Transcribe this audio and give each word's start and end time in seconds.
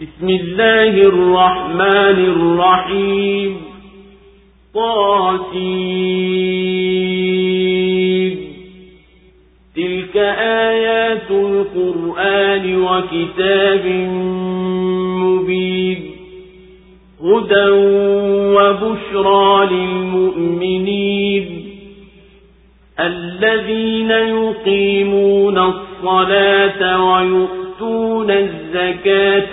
بسم 0.00 0.28
الله 0.28 0.88
الرحمن 0.88 2.18
الرحيم. 2.34 3.56
طاسين 4.74 5.54
تلك 9.76 10.16
آيات 10.76 11.30
القرآن 11.30 12.76
وكتاب 12.82 13.86
مبين. 15.22 16.10
هدى 17.22 17.68
وبشرى 18.56 19.66
للمؤمنين. 19.70 21.46
الذين 23.00 24.10
يقيمون 24.10 25.58
الصلاة 25.58 27.04
ويؤتون 27.04 28.30
الزكاة 28.30 28.63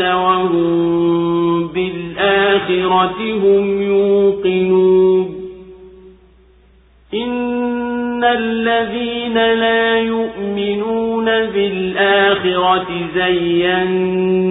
وهم 0.01 1.67
بالآخرة 1.67 3.17
هم 3.33 3.81
يوقنون 3.81 5.41
إن 7.13 8.23
الذين 8.23 9.33
لا 9.33 9.99
يؤمنون 9.99 11.25
بالآخرة 11.25 12.87
زينا 13.15 14.49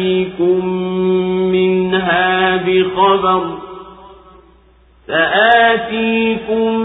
بخبر 2.83 3.57
سآتيكم 5.07 6.79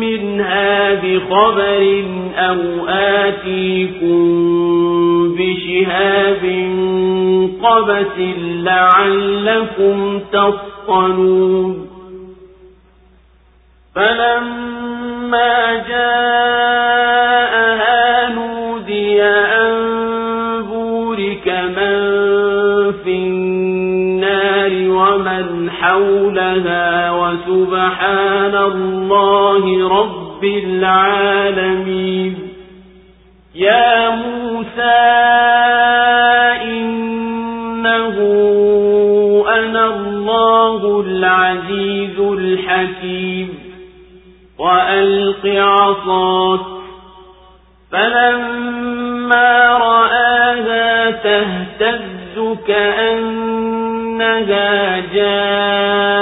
منها 0.00 0.94
بخبر 0.94 2.04
أو 2.36 2.60
آتيكم 2.88 4.22
بشهاب 5.38 6.44
قبس 7.62 8.18
لعلكم 8.62 10.20
تصطلون 10.32 11.86
فلما 13.94 15.74
جاءها 15.88 16.32
حولها 25.82 27.10
وسبحان 27.10 28.54
الله 28.54 29.88
رب 30.00 30.44
العالمين. 30.44 32.38
يا 33.54 34.10
موسى 34.10 35.02
إنه 36.62 38.16
أنا 39.48 39.86
الله 39.86 41.00
العزيز 41.06 42.18
الحكيم. 42.20 43.58
وألق 44.58 45.46
عصاك. 45.46 46.60
فلما 47.92 49.78
رآها 49.78 51.10
تهتز 51.10 52.58
كأنها 54.22 55.00
جان 55.14 56.12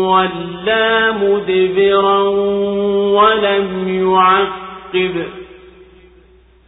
ولا 0.00 1.12
مدبرا 1.12 2.18
ولم 3.18 3.68
يعقب. 3.88 5.16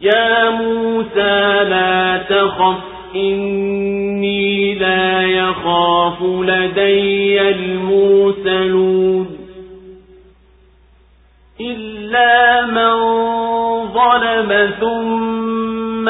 يا 0.01 0.49
موسى 0.49 1.63
لا 1.69 2.17
تخف 2.29 2.77
إني 3.15 4.75
لا 4.75 5.21
يخاف 5.21 6.21
لدي 6.21 7.41
المرسلون. 7.41 9.27
إلا 11.61 12.65
من 12.65 12.95
ظلم 13.93 14.71
ثم 14.79 16.09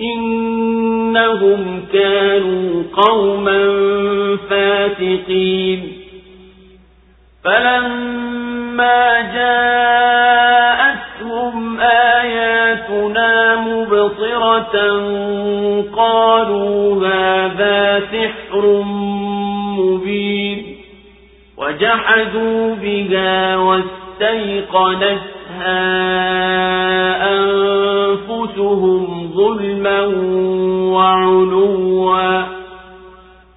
إنهم 0.00 1.82
كانوا 1.92 2.82
قوما 2.92 3.58
فاتقين 4.50 5.92
فلما 7.44 9.20
جاءتهم 9.34 10.20
آياتنا 11.80 13.56
مبصرة 13.56 14.76
قالوا 15.96 17.06
هذا 17.06 18.00
سحر 18.00 18.82
مبين. 19.78 20.76
وجحدوا 21.56 22.74
بها 22.74 23.56
واستيقنتها 23.56 24.60
أنفسهم 27.32 29.19
ظلما 29.39 30.01
وعلوا 30.93 32.43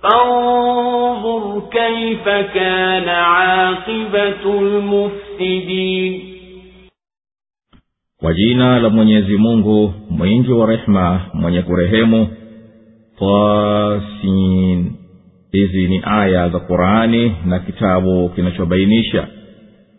فانظر 0.02 1.62
كيف 1.70 2.24
كان 2.54 3.08
عاقبة 3.08 4.60
المفسدين 4.60 6.20
kwa 8.20 8.34
jina 8.34 8.78
la 8.80 8.88
mwenyezi 8.90 9.36
mungu 9.36 9.94
mwingi 10.10 10.52
wa 10.52 10.66
rehema 10.66 11.20
mwenye 11.34 11.62
kurehemu 11.62 12.28
tasin 13.18 14.92
hizi 15.52 15.88
ni 15.88 16.00
aya 16.04 16.48
za 16.48 16.58
qurani 16.58 17.34
na 17.46 17.58
kitabu 17.58 18.28
kinachobainisha 18.28 19.28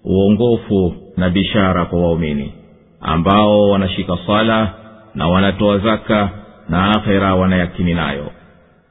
uongofu 0.05 0.93
na 1.17 1.29
bishara 1.29 1.85
kwa 1.85 2.01
waumini 2.01 2.53
ambao 3.01 3.69
wanashika 3.69 4.17
sala 4.27 4.73
na 5.14 5.28
wanatoa 5.28 5.78
zaka 5.78 6.30
na 6.68 6.90
akhera 6.90 7.34
wanayakini 7.34 7.94
nayo. 7.94 8.30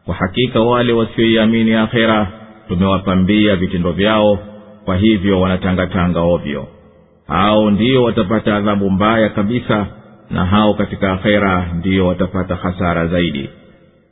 Kwa 0.05 0.15
hakika 0.15 0.59
wale 0.59 0.93
wasioiamini 0.93 1.73
akhera 1.73 2.27
tumewapambia 2.67 3.55
vitendo 3.55 3.91
vyao 3.91 4.39
kwa 4.85 4.97
hivyo 4.97 5.41
wanatangatanga 5.41 6.19
ovyo. 6.21 6.67
Hao 7.27 7.71
ndio 7.71 8.03
watapata 8.03 8.55
adhabu 8.55 8.89
mbaya 8.89 9.29
kabisa 9.29 9.87
na 10.29 10.45
hao 10.45 10.73
katika 10.73 11.13
akhera 11.13 11.69
ndiyo 11.79 12.07
watapata 12.07 12.55
hasara 12.55 13.07
zaidi. 13.07 13.49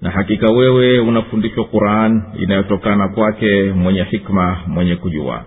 Na 0.01 0.09
hakika 0.09 0.51
wewe 0.51 0.99
unafundishwa 0.99 1.65
quran 1.65 2.23
inayotokana 2.39 3.07
kwake 3.07 3.71
mwenye 3.71 4.03
hikma 4.03 4.57
mwenye 4.67 4.95
kujua. 4.95 5.43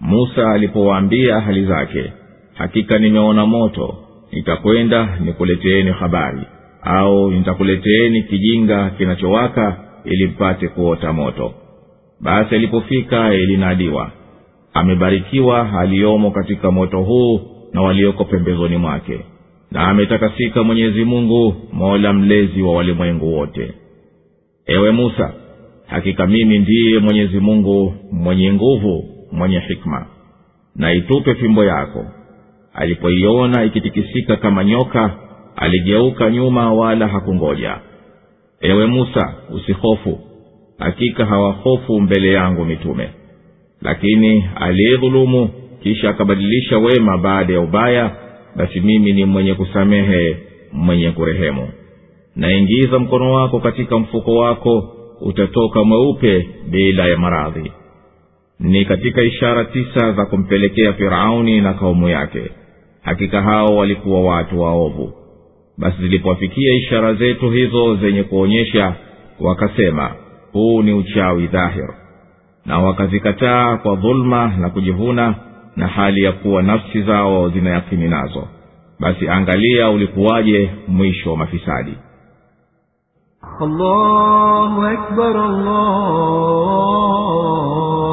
Musa 0.00 0.50
alipowaambia 0.50 1.40
hali 1.40 1.64
zake 1.66 2.12
hakika 2.54 2.98
nimeona 2.98 3.46
moto 3.46 3.94
nitakwenda 4.32 5.18
nikuleteeni 5.24 5.90
habari. 5.90 6.40
Au 6.82 7.30
nitakuleteeni 7.30 8.22
kijinga 8.22 8.90
kinachowaka 8.90 9.76
ili 10.04 10.26
mpate 10.26 10.68
kuota 10.68 11.12
moto. 11.12 11.54
Basi 12.20 12.54
alipofika 12.54 13.34
ilinadiwa. 13.34 14.10
Amebarikiwa 14.74 15.80
aliyomo 15.80 16.30
katika 16.30 16.70
moto 16.70 17.00
huu 17.02 17.40
na 17.72 17.82
walioko 17.82 18.24
pembezoni 18.24 18.76
mwake. 18.76 19.20
Na 19.70 19.80
ametakasika 19.88 20.62
mwenyezi 20.64 21.04
mungu 21.04 21.54
mola 21.72 22.12
mlezi 22.12 22.62
wa 22.62 22.72
walimwengu 22.72 23.34
wote. 23.34 23.74
Ewe 24.66 24.90
musa 24.90 25.32
hakika 25.86 26.26
mimi 26.26 26.58
ndiye 26.58 26.98
mwenyezi 26.98 27.40
mungu 27.40 27.94
mwenye 28.12 28.52
nguvu 28.52 29.04
mwenye 29.32 29.58
hikma. 29.60 30.06
Na 30.76 30.92
itupe 30.92 31.34
fimbo 31.34 31.64
yako 31.64 32.04
alipoiona 32.78 33.64
ikitikisika 33.64 34.36
kama 34.36 34.64
nyoka 34.64 35.10
aligeuka 35.56 36.30
nyuma 36.30 36.72
wala 36.72 37.08
hakungoja. 37.08 37.78
Ewe 38.60 38.86
musa 38.86 39.34
usihofu. 39.54 40.18
Hakika 40.78 41.26
hawahofu 41.26 42.00
mbele 42.00 42.32
yangu 42.32 42.64
mitume. 42.64 43.08
Lakini 43.82 44.44
aliyedhulumu 44.56 45.50
kisha 45.82 46.08
akabadilisha 46.10 46.78
wema 46.78 47.18
baada 47.18 47.52
ya 47.52 47.60
ubaya 47.60 48.10
basi 48.56 48.80
mimi 48.80 49.12
ni 49.12 49.24
mwenye 49.24 49.54
kusamehe 49.54 50.36
mwenye 50.72 51.10
kurehemu. 51.10 51.68
Naingiza 52.36 52.98
mkono 52.98 53.32
wako 53.32 53.60
katika 53.60 53.98
mfuko 53.98 54.34
wako 54.36 54.92
utatoka 55.20 55.84
mweupe 55.84 56.48
bila 56.70 57.06
ya 57.08 57.16
maradhi. 57.18 57.72
Ni 58.60 58.84
katika 58.84 59.22
ishara 59.22 59.64
tisa 59.64 60.12
za 60.12 60.26
kumpelekea 60.26 60.92
firauni 60.92 61.60
na 61.60 61.74
kaumu 61.74 62.08
yake 62.08 62.42
hakika 63.08 63.42
hao 63.42 63.76
walikuwa 63.76 64.20
watu 64.20 64.60
waovu. 64.60 65.12
Basi 65.78 65.96
zilipowafikia 66.02 66.74
ishara 66.74 67.14
zetu 67.14 67.50
hizo 67.50 67.96
zenye 67.96 68.22
kuonyesha 68.22 68.94
wakasema 69.40 70.10
huu 70.52 70.82
ni 70.82 70.92
uchawi 70.92 71.46
dhahir. 71.46 71.88
Na 72.66 72.78
wakazikataa 72.78 73.76
kwa 73.76 73.96
dhuluma 73.96 74.46
na 74.58 74.70
kujivuna 74.70 75.34
na 75.76 75.86
hali 75.86 76.22
ya 76.22 76.32
kuwa 76.32 76.62
nafsi 76.62 77.02
zao 77.02 77.48
zinayakini 77.48 78.08
nazo. 78.08 78.48
Basi 79.00 79.28
angalia 79.28 79.90
ulikuwaje 79.90 80.70
mwisho 80.88 81.30
wa 81.30 81.36
mafisadi. 81.36 81.94
Allahu 83.60 84.82
akbar, 84.82 85.36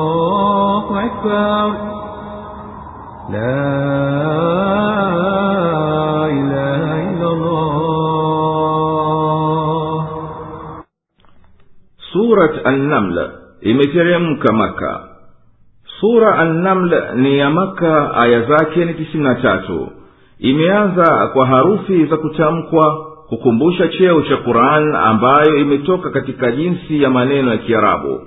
Allahu 0.05 0.95
akbar. 0.97 1.95
لا 3.30 3.70
إله 6.38 6.82
إلا 7.10 7.28
الله 7.34 7.70
surat 12.12 12.54
annaml 12.66 13.16
imeteremka 13.62 14.50
maka 14.52 14.92
sura 16.00 16.30
annaml 16.42 16.90
ni 17.22 17.38
ya 17.38 17.50
maka 17.50 18.14
aya 18.18 18.40
zake 18.50 18.84
ni 18.84 18.94
tisini 18.94 19.24
na 19.24 19.34
tatu 19.34 19.88
imeanza 20.38 21.26
kwa 21.32 21.46
harufi 21.46 22.04
za 22.06 22.16
kutamkwa 22.16 23.06
kukumbusha 23.28 23.88
cheo 23.88 24.22
cha 24.22 24.36
quran 24.36 24.94
ambayo 24.94 25.56
imetoka 25.58 26.10
katika 26.10 26.52
jinsi 26.52 27.02
ya 27.02 27.10
maneno 27.10 27.50
ya 27.50 27.58
kiarabu 27.58 28.20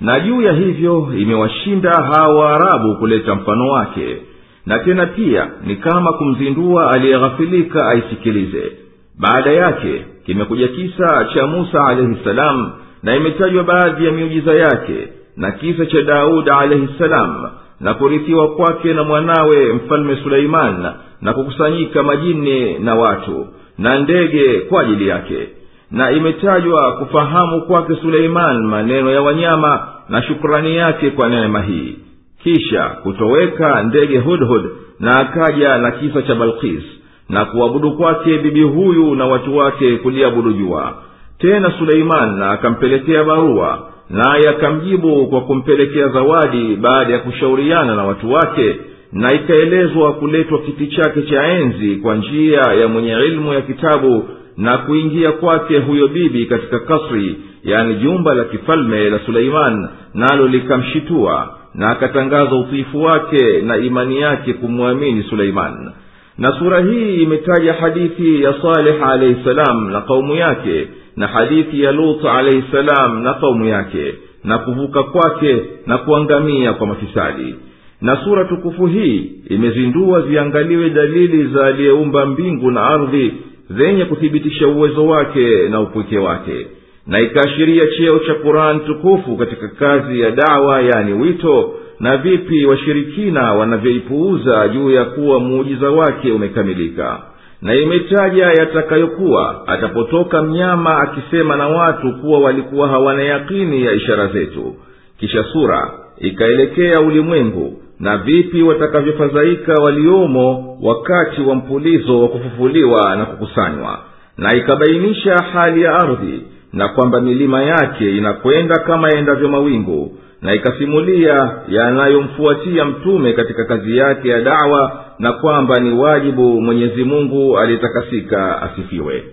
na 0.00 0.20
juu 0.20 0.42
ya 0.42 0.52
hivyo 0.52 1.08
imewashinda 1.18 1.90
hawa 1.90 2.34
waarabu 2.34 2.96
kuleta 2.96 3.34
mfano 3.34 3.68
wake 3.68 4.22
na 4.69 4.79
tena 4.79 5.05
pia 5.05 5.47
ni 5.65 5.75
kama 5.75 6.13
kumzindua 6.13 6.91
aliyeghafilika 6.91 7.87
aisikilize. 7.87 8.71
Baada 9.19 9.51
yake 9.51 10.05
kimekuja 10.25 10.67
kisa 10.67 11.25
cha 11.33 11.47
musa 11.47 11.85
alaihi 11.87 12.17
salam 12.23 12.71
na 13.03 13.15
imetajwa 13.15 13.63
baadhi 13.63 14.05
ya 14.05 14.11
miujiza 14.11 14.53
yake 14.53 15.07
na 15.37 15.51
kisa 15.51 15.85
cha 15.85 16.01
daudi 16.01 16.49
alaihi 16.49 16.89
salam 16.97 17.49
na 17.79 17.93
kurithiwa 17.93 18.55
kwake 18.55 18.93
na 18.93 19.03
mwanawe 19.03 19.73
mfalme 19.73 20.15
suleiman 20.23 20.85
na 21.21 21.33
kukusanyika 21.33 22.03
majini 22.03 22.79
na 22.79 22.95
watu 22.95 23.47
na 23.77 23.99
ndege 23.99 24.59
kwa 24.59 24.81
ajili 24.81 25.07
yake. 25.07 25.47
Na 25.91 26.11
imetajwa 26.11 26.91
kufahamu 26.97 27.61
kwake 27.61 27.95
suleiman 28.01 28.63
maneno 28.65 29.11
ya 29.11 29.21
wanyama 29.21 29.87
na 30.09 30.21
shukrani 30.23 30.75
yake 30.75 31.09
kwa 31.09 31.29
neema 31.29 31.61
hii 31.61 31.97
kisha 32.43 32.83
kutoweka 32.89 33.83
ndege 33.83 34.17
hudhud 34.17 34.65
na 34.99 35.11
akaja 35.19 35.77
na 35.77 35.91
kisa 35.91 36.21
cha 36.21 36.35
balkis 36.35 36.83
na 37.29 37.45
kuabudu 37.45 37.91
kwake 37.91 38.37
bibi 38.37 38.61
huyu 38.61 39.15
na 39.15 39.25
watu 39.25 39.57
wake 39.57 39.97
kuliabudu 39.97 40.53
jua. 40.53 40.93
Tena 41.39 41.71
suleiman 41.79 42.41
akampelekea 42.43 43.23
barua 43.23 43.89
naye 44.09 44.49
akamjibu 44.49 45.27
kwa 45.27 45.41
kumpelekea 45.41 46.07
zawadi 46.07 46.75
baada 46.75 47.13
ya 47.13 47.19
kushauriana 47.19 47.95
na 47.95 48.03
watu 48.03 48.31
wake 48.33 48.75
na 49.13 49.33
ikaelezwa 49.33 50.13
kuletwa 50.13 50.59
kiti 50.61 50.87
chake 50.87 51.21
cha 51.21 51.43
enzi 51.47 51.95
kwa 51.95 52.15
njia 52.15 52.59
ya 52.81 52.87
mwenye 52.87 53.11
ilmu 53.13 53.53
ya 53.53 53.61
kitabu 53.61 54.23
na 54.57 54.77
kuingia 54.77 55.31
kwake 55.31 55.77
huyo 55.79 56.07
bibi 56.07 56.45
katika 56.45 56.79
kasri 56.79 57.37
yani 57.63 57.95
jumba 57.95 58.33
la 58.33 58.43
kifalme 58.43 59.09
la 59.09 59.19
suleiman 59.19 59.89
nalo 60.13 60.47
likamshitua 60.47 61.58
na 61.73 61.89
akatangaza 61.89 62.55
utiifu 62.55 63.01
wake 63.01 63.61
na 63.61 63.77
imani 63.77 64.21
yake 64.21 64.53
kumwamini 64.53 65.23
suleiman. 65.23 65.91
Na 66.37 66.47
sura 66.59 66.79
hii 66.81 67.15
imetaja 67.23 67.73
hadithi 67.73 68.41
ya 68.43 68.53
saleh 68.61 69.03
alaihi 69.07 69.43
salam 69.43 69.91
na 69.91 70.01
kaumu 70.01 70.35
yake 70.35 70.87
na 71.17 71.27
hadithi 71.27 71.81
ya 71.83 71.91
lut 71.91 72.25
alaihi 72.25 72.63
salam 72.71 73.23
na 73.23 73.33
kaumu 73.33 73.65
yake 73.65 74.13
na 74.43 74.57
kuvuka 74.57 75.03
kwake 75.03 75.57
na 75.87 75.97
kuangamia 75.97 76.73
kwa 76.73 76.87
mafisadi. 76.87 77.55
Na 78.01 78.15
sura 78.23 78.45
tukufu 78.45 78.85
hii 78.85 79.31
imezindua 79.49 80.21
ziangaliwe 80.21 80.89
dalili 80.89 81.47
za 81.47 81.65
aliyeumba 81.65 82.25
mbingu 82.25 82.71
na 82.71 82.81
ardhi 82.83 83.33
zenye 83.69 84.05
kuthibitisha 84.05 84.67
uwezo 84.67 85.05
wake 85.07 85.69
na 85.69 85.81
upweke 85.81 86.17
wake 86.17 86.67
na 87.07 87.19
ikaashiria 87.19 87.87
cheo 87.87 88.19
cha 88.19 88.33
quran 88.33 88.79
tukufu 88.79 89.37
katika 89.37 89.67
kazi 89.67 90.19
ya 90.19 90.31
dawa 90.31 90.81
yani 90.81 91.13
wito 91.13 91.73
na 91.99 92.17
vipi 92.17 92.65
washirikina 92.65 93.53
wanavyoipuuza 93.53 94.67
juu 94.67 94.91
ya 94.91 95.05
kuwa 95.05 95.39
muujiza 95.39 95.89
wake 95.91 96.31
umekamilika. 96.31 97.19
Na 97.61 97.75
imetaja 97.75 98.45
yatakayokuwa 98.45 99.67
atapotoka 99.67 100.41
mnyama 100.43 100.97
akisema 100.99 101.55
na 101.55 101.67
watu 101.67 102.13
kuwa 102.13 102.39
walikuwa 102.39 102.87
hawana 102.87 103.23
yakini 103.23 103.85
ya 103.85 103.91
ishara 103.91 104.27
zetu. 104.27 104.75
Kisha 105.19 105.43
sura 105.43 105.91
ikaelekea 106.17 107.01
ulimwengu 107.01 107.81
na 107.99 108.17
vipi 108.17 108.63
watakavyofadhaika 108.63 109.73
waliomo 109.83 110.77
wakati 110.81 111.41
wa 111.41 111.55
mpulizo 111.55 112.21
wa 112.21 112.27
kufufuliwa 112.27 113.15
na 113.15 113.25
kukusanywa. 113.25 113.99
Na 114.37 114.55
ikabainisha 114.57 115.35
hali 115.53 115.81
ya 115.81 115.91
ardhi 115.93 116.41
na 116.73 116.87
kwamba 116.87 117.21
milima 117.21 117.63
yake 117.63 118.17
inakwenda 118.17 118.75
kama 118.75 119.09
yaendavyo 119.09 119.49
mawingu 119.49 120.17
na 120.41 120.53
ikasimulia 120.53 121.51
yanayomfuatia 121.67 122.85
mtume 122.85 123.33
katika 123.33 123.65
kazi 123.65 123.97
yake 123.97 124.29
ya 124.29 124.41
dawa 124.41 125.05
na 125.19 125.31
kwamba 125.33 125.79
ni 125.79 125.91
wajibu 125.91 126.61
mwenyezi 126.61 127.03
mungu 127.03 127.57
aliyetakasika 127.59 128.61
asifiwe. 128.61 129.23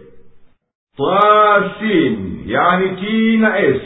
Tasin 0.97 2.43
yani 2.47 2.89
t 2.97 3.37
na 3.37 3.59
s. 3.59 3.81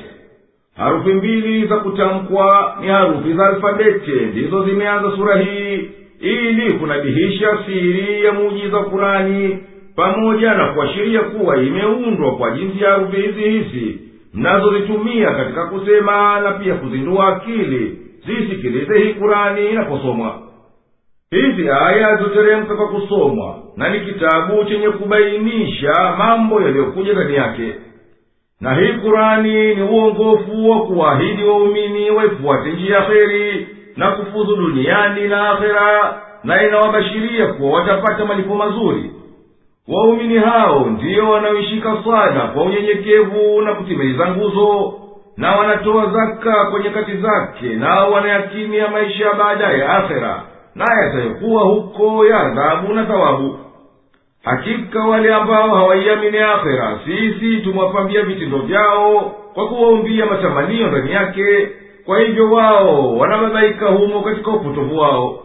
Harufi 0.76 1.12
mbili 1.14 1.66
za 1.66 1.76
kutamkwa 1.76 2.76
ni 2.80 2.87
harufi 2.88 3.33
za 3.35 3.47
alfabeti 3.47 4.11
ndizo 4.11 4.64
zimeanza 4.64 5.11
sura 5.16 5.37
hii 5.37 5.90
ili 6.21 6.73
kunabihisha 6.73 7.59
siri 7.66 8.25
ya 8.25 8.33
muujiza 8.33 8.76
wa 8.76 8.85
kurani 8.85 9.59
pamoja 9.97 10.54
na 10.54 10.73
kuashiria 10.73 11.20
kuwa 11.20 11.56
imeundwa 11.62 12.37
kwa 12.37 12.50
jinsi 12.50 12.85
ya 12.85 12.90
harufi 12.90 13.16
hizi 13.16 13.40
hizi 13.42 13.99
mnazozitumia 14.35 15.30
katika 15.30 15.66
kusema 15.66 16.40
na 16.40 16.52
pia 16.52 16.75
kuzindua 16.75 17.28
akili 17.28 17.99
zisikilize 18.26 18.99
hii 18.99 19.14
kurani 19.14 19.70
inaposomwa. 19.70 20.38
Hizi 21.30 21.70
aya 21.70 22.16
zoteremka 22.16 22.76
kwa 22.76 22.88
kusomwa 22.88 23.59
na 23.76 23.88
ni 23.88 24.00
kitabu 24.00 24.64
chenye 24.64 24.88
kubainisha 24.88 26.14
mambo 26.18 26.61
yaliyokuja 26.62 27.12
ndani 27.12 27.35
yake. 27.35 27.75
Na 28.61 28.75
hii 28.75 28.92
kurani 28.92 29.75
ni 29.75 29.82
uongofu 29.82 30.70
wa 30.70 30.80
kuwahidi 30.87 31.44
waumini 31.44 32.11
waifuate 32.11 32.73
njia 32.73 32.97
ya 32.97 33.02
kheri 33.02 33.68
na 33.97 34.11
kufuzu 34.11 34.56
duniani 34.56 35.28
na 35.28 35.50
akhera 35.50 36.20
na 36.44 36.66
inawabashiria 36.68 37.47
kuwa 37.47 37.80
watapata 37.80 38.25
malipo 38.25 38.54
mazuri 38.54 39.11
waumini 39.90 40.38
hao 40.38 40.87
ndiyo 40.87 41.30
wanaoishika 41.30 41.97
swala 42.04 42.40
kwa 42.40 42.62
unyenyekevu 42.62 43.62
na 43.62 43.75
kutimiliza 43.75 44.28
nguzo 44.28 44.94
na 45.37 45.56
wanatoa 45.56 46.06
zaka 46.06 46.64
kwa 46.70 46.80
nyakati 46.80 47.16
zake 47.16 47.66
nao 47.66 48.12
wanayakini 48.12 48.76
ya 48.76 48.88
maisha 48.88 49.25
ya 49.26 49.35
baadaye 49.35 49.85
akhera 49.85 50.42
naye 50.75 51.06
yatayokuwa 51.06 51.62
huko 51.62 52.26
ya 52.26 52.40
adhabu 52.40 52.92
na 52.94 53.04
thawabu. 53.04 53.59
Hakika 54.44 55.00
wale 55.04 55.35
ambao 55.35 55.68
hawaiamini 55.75 56.38
akhera 56.38 56.99
sisi 57.04 57.56
tumewapambia 57.56 58.23
vitendo 58.23 58.59
vyao 58.59 59.20
kwa 59.54 59.68
kuwaumbia 59.68 60.26
matamanio 60.26 60.87
ndani 60.87 61.12
yake. 61.12 61.68
Kwa 62.06 62.20
hivyo 62.20 62.50
wao 62.50 63.16
wanababaika 63.18 63.87
humo 63.87 64.20
katika 64.23 64.50
upotovu 64.50 64.99
wao 64.99 65.38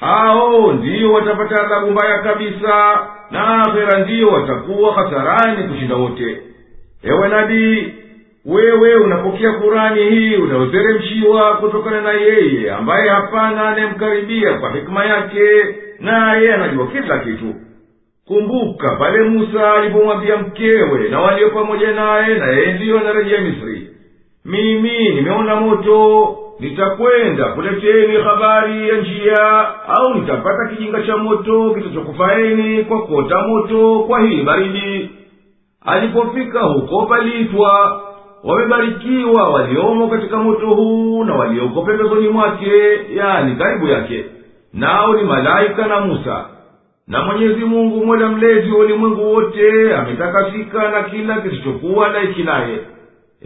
hao 0.00 0.72
ndiyo 0.72 1.12
watapata 1.12 1.64
adhabu 1.64 1.90
mbaya 1.90 2.18
kabisa 2.18 2.98
na 3.30 3.62
akhera 3.62 3.98
ndiyo 3.98 4.28
watakuwa 4.28 4.94
hasarani 4.94 5.68
kushinda 5.68 5.94
wote. 5.96 6.42
Ewe 7.02 7.28
nabii 7.28 7.92
wewe 8.44 8.94
unapokea 8.94 9.52
kurani 9.52 10.10
hii 10.10 10.36
unayoteremshiwa 10.36 11.56
kutokana 11.56 12.00
na 12.00 12.12
yeye 12.12 12.72
ambaye 12.72 13.08
hapana 13.10 13.68
anayemkaribia 13.68 14.54
kwa 14.58 14.70
hikima 14.72 15.04
yake 15.06 15.50
naye 16.00 16.54
anajua 16.54 16.86
kila 16.86 17.18
kitu. 17.18 17.54
Kumbuka 18.26 18.96
pale 18.96 19.20
musa 19.22 19.72
alipomwambia 19.74 20.36
mkewe 20.36 21.08
na 21.08 21.20
walio 21.20 21.50
pamoja 21.50 21.92
naye 21.92 22.34
na 22.34 22.46
yeye 22.46 22.72
ndiyo 22.72 22.98
anarejea 23.00 23.40
misri. 23.40 23.90
Mimi 24.44 25.08
nimeona 25.08 25.56
moto 25.56 26.36
nitakwenda 26.60 27.44
kuleteni 27.44 28.16
habari 28.16 28.88
ya 28.88 28.96
njia 28.96 29.68
au 29.88 30.14
nitapata 30.14 30.66
kijinga 30.68 31.02
cha 31.02 31.16
moto 31.16 31.70
kitachokufaeni 31.74 32.84
kwa 32.84 33.02
kota 33.06 33.42
moto 33.42 33.98
kwa 34.08 34.20
hii 34.20 34.42
baridi. 34.42 35.10
Alipofika 35.86 36.60
huko 36.60 37.06
paliitwa 37.06 38.00
wamebarikiwa 38.44 39.48
waliomo 39.48 40.08
katika 40.08 40.36
moto 40.36 40.66
huu 40.66 41.24
na 41.24 41.34
walioko 41.34 41.82
pembezoni 41.82 42.28
mwake 42.28 42.70
yani 43.14 43.56
karibu 43.56 43.86
yake. 43.88 44.24
Nao 44.74 45.14
ni 45.14 45.22
malaika 45.22 45.86
na 45.86 46.00
musa. 46.00 46.44
Na 47.08 47.22
mwenyezi 47.22 47.64
mungu 47.64 48.06
mola 48.06 48.28
mlezi 48.28 48.70
wa 48.70 48.78
ulimwengu 48.78 49.32
wote 49.34 49.94
ametakasika 49.96 50.90
na 50.90 51.02
kila 51.02 51.40
kisichokuwa 51.40 52.08
laiki 52.08 52.42
naye 52.42 52.78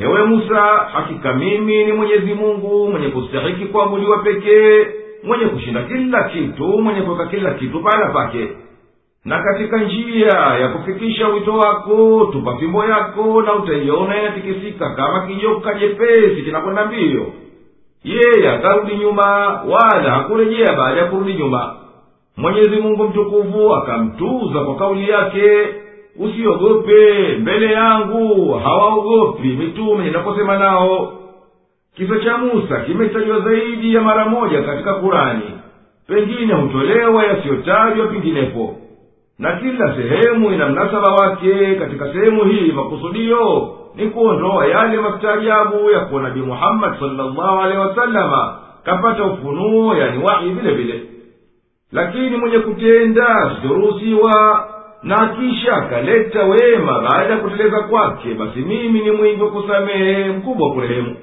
ewe 0.00 0.24
musa 0.24 0.60
hakika 0.92 1.32
mimi 1.34 1.84
ni 1.84 1.92
mwenyezi 1.92 2.34
mungu 2.34 2.88
mwenye 2.90 3.08
kustahiki 3.08 3.64
kuabudiwa 3.64 4.18
pekee 4.18 4.86
mwenye 5.24 5.44
kushinda 5.44 5.82
kila 5.82 6.24
kitu 6.24 6.64
mwenye 6.64 7.00
kuweka 7.02 7.26
kila 7.26 7.50
kitu 7.54 7.80
pahala 7.82 8.08
pake. 8.12 8.48
Na 9.24 9.42
katika 9.42 9.76
njia 9.76 10.28
ya 10.60 10.68
kufikisha 10.68 11.28
wito 11.28 11.52
wako 11.52 12.28
tupa 12.32 12.56
fimbo 12.56 12.84
yako 12.84 13.42
na 13.42 13.54
utaiona 13.54 14.20
inatikisika 14.22 14.90
kama 14.90 15.26
kijoka 15.26 15.74
jepesi 15.74 16.42
kinakwenda 16.42 16.84
mbio. 16.86 17.26
Yeye 18.04 18.50
akarudi 18.50 18.94
nyuma 18.96 19.24
wala 19.68 20.10
hakurejea 20.10 20.72
baada 20.76 21.00
ya 21.00 21.06
kurudi 21.06 21.34
nyuma. 21.34 21.74
Mwenyezi 22.36 22.76
mungu 22.76 23.04
mtukufu 23.04 23.74
akamtuza 23.74 24.60
kwa 24.60 24.76
kauli 24.76 25.08
yake 25.10 25.68
usiogope 26.20 27.36
mbele 27.40 27.72
yangu 27.72 28.52
hawaogopi 28.54 29.48
mitume 29.48 30.04
ninaposema 30.04 30.58
nao. 30.58 31.12
Kisa 31.96 32.18
cha 32.18 32.38
musa 32.38 32.80
kimetajwa 32.80 33.40
zaidi 33.40 33.94
ya 33.94 34.00
mara 34.00 34.24
moja 34.24 34.62
katika 34.62 34.94
kurani. 34.94 35.42
Pengine 36.06 36.54
hutolewa 36.54 37.24
yasiyotajwa 37.24 38.06
penginepo 38.06 38.76
na 39.38 39.52
kila 39.52 39.94
sehemu 39.96 40.52
ina 40.52 40.68
mnasaba 40.68 41.14
wake. 41.14 41.74
Katika 41.74 42.12
sehemu 42.12 42.44
hii 42.44 42.72
makusudio 42.72 43.70
ni 43.96 44.06
kuondoa 44.06 44.66
yale 44.66 44.96
mastaajabu 45.00 45.90
ya 45.90 46.00
kuwa 46.00 46.22
nabii 46.22 46.40
muhammadi 46.40 46.96
salllahu 47.00 47.60
alehi 47.60 47.78
wasalama 47.80 48.56
kapata 48.84 49.24
ufunuo 49.24 49.94
yani 49.96 50.24
wahi 50.24 50.48
vile 50.50 50.74
vile. 50.74 51.02
Lakini 51.92 52.36
mwenye 52.36 52.58
kutenda 52.58 53.52
sitoruhusiwa 53.56 54.64
na 55.02 55.28
kisha 55.28 55.76
akaleta 55.76 56.42
wema 56.44 57.00
baada 57.00 57.32
ya 57.34 57.36
kuteleza 57.40 57.80
kwake 57.80 58.34
basi 58.34 58.58
mimi 58.58 59.00
ni 59.00 59.10
mwingi 59.10 59.42
wa 59.42 59.50
kusamehe 59.50 60.28
mkubwa 60.28 60.68
wa 60.68 60.74
kurehemu. 60.74 61.16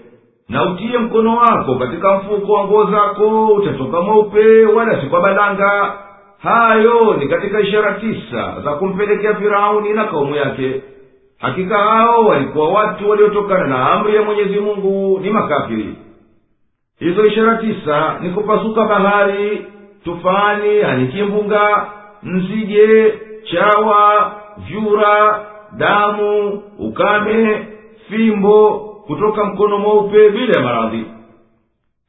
Na 0.49 0.63
utie 0.71 0.97
mkono 0.97 1.35
wako 1.37 1.75
katika 1.75 2.17
mfuko 2.17 2.53
wa 2.53 2.63
nguo 2.65 2.85
zako 2.91 3.47
utatoka 3.47 4.01
mweupe 4.01 4.65
wala 4.65 5.01
si 5.01 5.07
kwa 5.07 5.21
balanga. 5.21 5.93
Hayo 6.43 7.13
ni 7.19 7.27
katika 7.27 7.59
ishara 7.59 7.93
tisa 7.93 8.61
za 8.63 8.71
kumpelekea 8.73 9.35
firauni 9.35 9.93
na 9.93 10.03
kaumu 10.05 10.35
yake. 10.35 10.81
Hakika 11.39 11.77
hao 11.77 12.25
walikuwa 12.25 12.69
watu 12.69 13.09
waliotokana 13.09 13.67
na 13.67 13.91
amri 13.91 14.15
ya 14.15 14.21
mwenyezi 14.21 14.59
mungu 14.59 15.19
ni 15.23 15.29
makafiri. 15.29 15.95
Hizo 16.99 17.25
ishara 17.25 17.55
tisa 17.55 18.15
ni 18.21 18.29
kupasuka 18.29 18.85
bahari 18.85 19.65
tufani 20.03 20.77
yani 20.79 21.07
nzige 22.23 23.13
chawa 23.51 24.31
vyura 24.57 25.45
damu 25.77 26.61
ukame 26.79 27.67
fimbo 28.09 28.69
kutoka 29.07 29.43
mkono 29.45 29.77
mweupe 29.77 30.29
bila 30.29 30.53
ya 30.59 30.65
maradhi. 30.65 31.05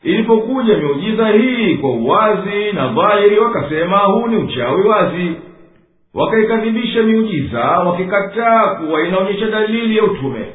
Ilipokuja 0.02 0.76
miujiza 0.76 1.28
hii 1.28 1.76
kwa 1.76 1.90
uwazi 1.90 2.72
na 2.72 2.88
dhahiri 2.88 3.38
wakasema 3.38 3.98
huu 3.98 4.26
ni 4.26 4.36
uchawi 4.36 4.88
wazi. 4.88 5.32
Wakaikadhibisha 6.14 7.02
miujiza 7.02 7.60
wakikataa 7.60 8.74
kuwa 8.74 9.06
inaonyesha 9.06 9.46
dalili 9.46 9.96
ya 9.96 10.04
utume. 10.04 10.46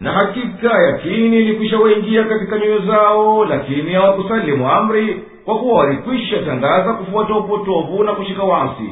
Na 0.00 0.12
hakika 0.12 0.82
yakini 0.82 1.36
ilikwisha 1.36 1.78
waingia 1.78 2.24
katika 2.24 2.58
nyoyo 2.58 2.78
zao 2.78 3.44
lakini 3.44 3.92
hawakusalimu 3.92 4.70
amri 4.70 5.22
kwa 5.44 5.58
kuwa 5.58 5.78
walikwisha 5.78 6.38
tangaza 6.42 6.92
kufuata 6.92 7.34
upotovu 7.34 8.04
na 8.04 8.12
kushika 8.12 8.42
wasi 8.42 8.90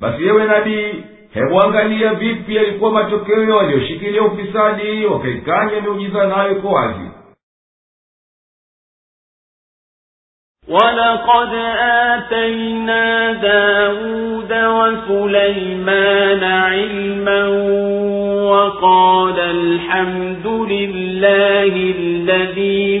basi 0.00 0.22
yewe 0.24 0.44
nabii 0.44 1.04
hebu 1.30 1.62
angalia 1.62 2.14
vipi 2.14 2.56
yalikuwa 2.56 2.90
matokeo 2.90 3.56
walioshikilia 3.56 4.22
ufisadi 4.22 5.06
wakaikanya 5.06 5.80
miujiza 5.80 6.26
nayo 6.26 6.52
iko 6.58 6.68
wazi 6.68 7.08
ولقد 10.68 11.54
آتينا 12.12 13.32
داود 13.32 14.52
وسليمان 14.52 16.44
علما 16.44 17.46
وقال 18.50 19.38
الحمد 19.38 20.46
لله 20.46 21.72
الذي 21.98 23.00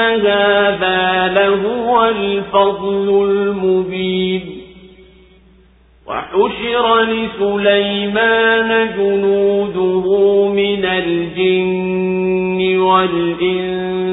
هذا 0.00 1.28
لهو 1.34 2.08
الفضل 2.08 3.08
المبين 3.30 4.60
وحشر 6.06 7.02
لسليمان 7.02 8.70
جنوده 8.96 10.06
من 10.48 10.84
الجن 10.84 12.78
والإنس 12.78 14.10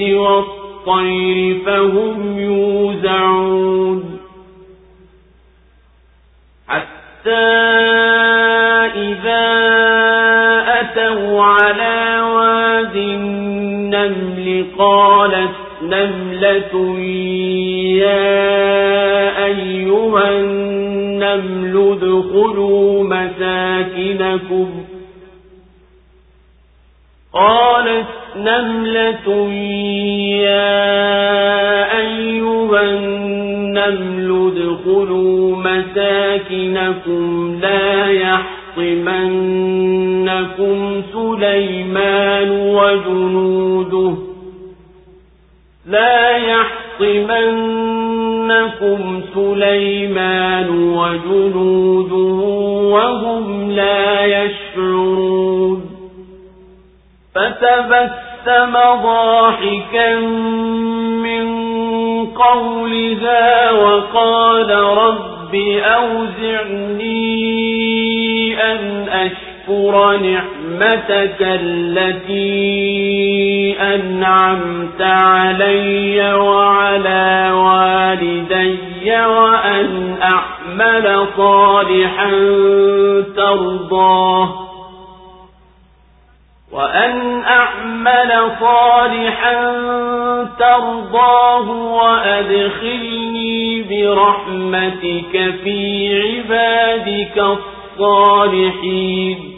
والطير 0.00 1.58
فهم 1.66 2.38
يوزعون 2.38 4.18
حتى 6.68 7.46
إذا 8.96 9.48
أتوا 10.80 11.42
على 11.42 12.20
واد 12.20 12.96
النمل 12.96 14.37
قالت 14.78 15.50
نملة 15.82 16.98
يا 17.98 19.44
أيها 19.44 20.30
النمل 20.30 21.74
ادخلوا 21.92 23.04
مساكنكم. 23.04 24.68
قالت 27.32 28.06
نملة 28.36 29.50
يا 30.42 30.78
أيها 31.98 32.82
النمل 32.82 34.52
ادخلوا 34.52 35.56
مساكنكم. 35.56 37.58
لا 37.62 38.10
يحطمنكم 38.10 38.62
سليمان 41.12 42.50
وجنوده. 42.50 44.27
لا 45.88 46.36
يحطمنكم 46.36 47.60
سليمان 49.34 50.68
وجنوده 50.70 52.44
وهم 52.94 53.70
لا 53.70 54.24
يشعرون. 54.24 55.82
فتبسم 57.34 58.72
ضاحكا 59.02 60.14
من 61.24 61.46
قولها 62.26 63.70
وقال 63.70 64.70
رب 64.70 65.54
أوزعني 65.84 67.18
أن 68.62 69.08
أشكر 69.68 70.16
نعمتك 70.16 71.36
التي 71.40 72.48
أنعمت 73.80 75.02
علي 75.02 76.34
وعلى 76.34 77.50
والدي 77.52 79.16
وأن 79.26 80.16
أعمل 80.22 81.26
صالحا 81.36 82.30
ترضاه. 83.36 84.68
وأن 86.72 87.42
أعمل 87.44 88.50
صالحا 88.60 89.72
ترضاه 90.58 91.70
وأدخلني 91.70 93.82
برحمتك 93.82 95.54
في 95.64 96.08
عبادك 96.22 97.58
الصالحين. 97.98 99.57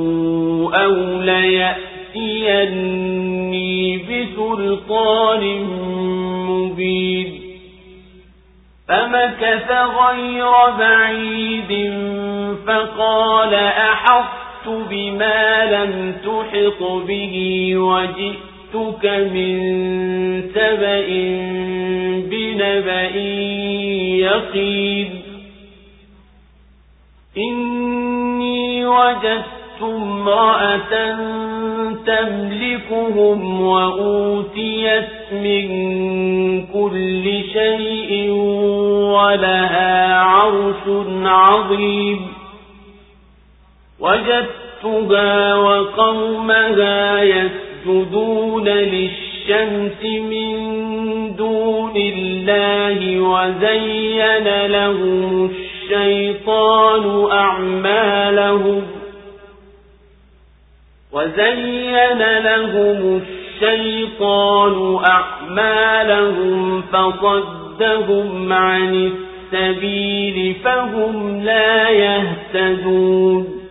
أو 0.73 1.21
ليأتيني 1.21 2.91
بسلطان 3.97 5.63
مبين 6.49 7.41
فمكث 8.87 9.71
غير 9.71 10.51
بعيد 10.79 11.91
فقال 12.67 13.53
أحط 13.55 14.67
بما 14.89 15.65
لم 15.65 16.15
تحط 16.23 16.83
به 17.07 17.35
وجئتك 17.77 19.05
من 19.05 19.61
سبأ 20.53 21.07
بنبأ 22.29 23.15
يقين 24.15 25.21
إني 27.37 28.85
وجدت 28.85 29.60
امرأة 29.83 31.15
تملكهم 32.05 33.61
وأوتيت 33.61 35.09
من 35.31 35.67
كل 36.65 37.23
شيء 37.53 38.31
ولها 39.11 40.15
عرش 40.15 41.05
عظيم. 41.25 42.27
وجدتها 43.99 45.55
وقومها 45.55 47.23
يسجدون 47.23 48.65
للشمس 48.65 50.03
من 50.03 50.55
دون 51.35 51.93
الله 51.95 53.19
وزين 53.19 54.65
لهم 54.65 55.49
الشيطان 55.49 57.31
أعمالهم. 57.31 58.90
وزين 61.13 62.39
لهم 62.39 63.21
الشيطان 63.21 64.99
أعمالهم 65.05 66.81
فصدهم 66.81 68.53
عن 68.53 69.11
السبيل 69.53 70.55
فهم 70.63 71.43
لا 71.43 71.89
يهتدون 71.89 73.61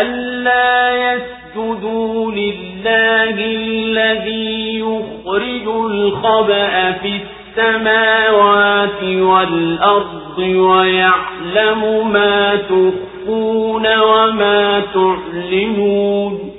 ألا 0.00 1.12
يسجدوا 1.14 2.32
لله 2.32 3.34
الذي 3.40 4.78
يخرج 4.78 5.66
الخبأ 5.66 6.92
في 6.92 7.20
السماوات 7.58 9.02
والأرض 9.02 10.38
ويعلم 10.38 12.12
ما 12.12 12.56
تخفون 13.28 13.86
وما 13.98 14.82
تعلنون 14.94 16.52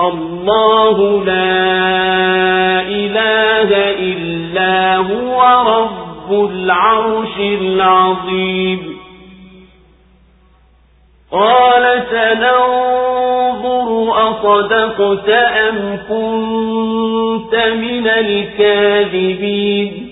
الله 0.00 1.24
لا 1.24 2.80
إله 2.80 3.70
إلا 4.12 4.96
هو 4.96 5.42
رب 5.68 6.32
العرش 6.50 7.36
العظيم 7.38 8.96
قال 11.32 12.02
سننظر 12.10 13.88
أصدقت 14.30 15.28
أم 15.68 15.98
كنت 16.08 17.54
من 17.56 18.08
الكاذبين 18.08 20.11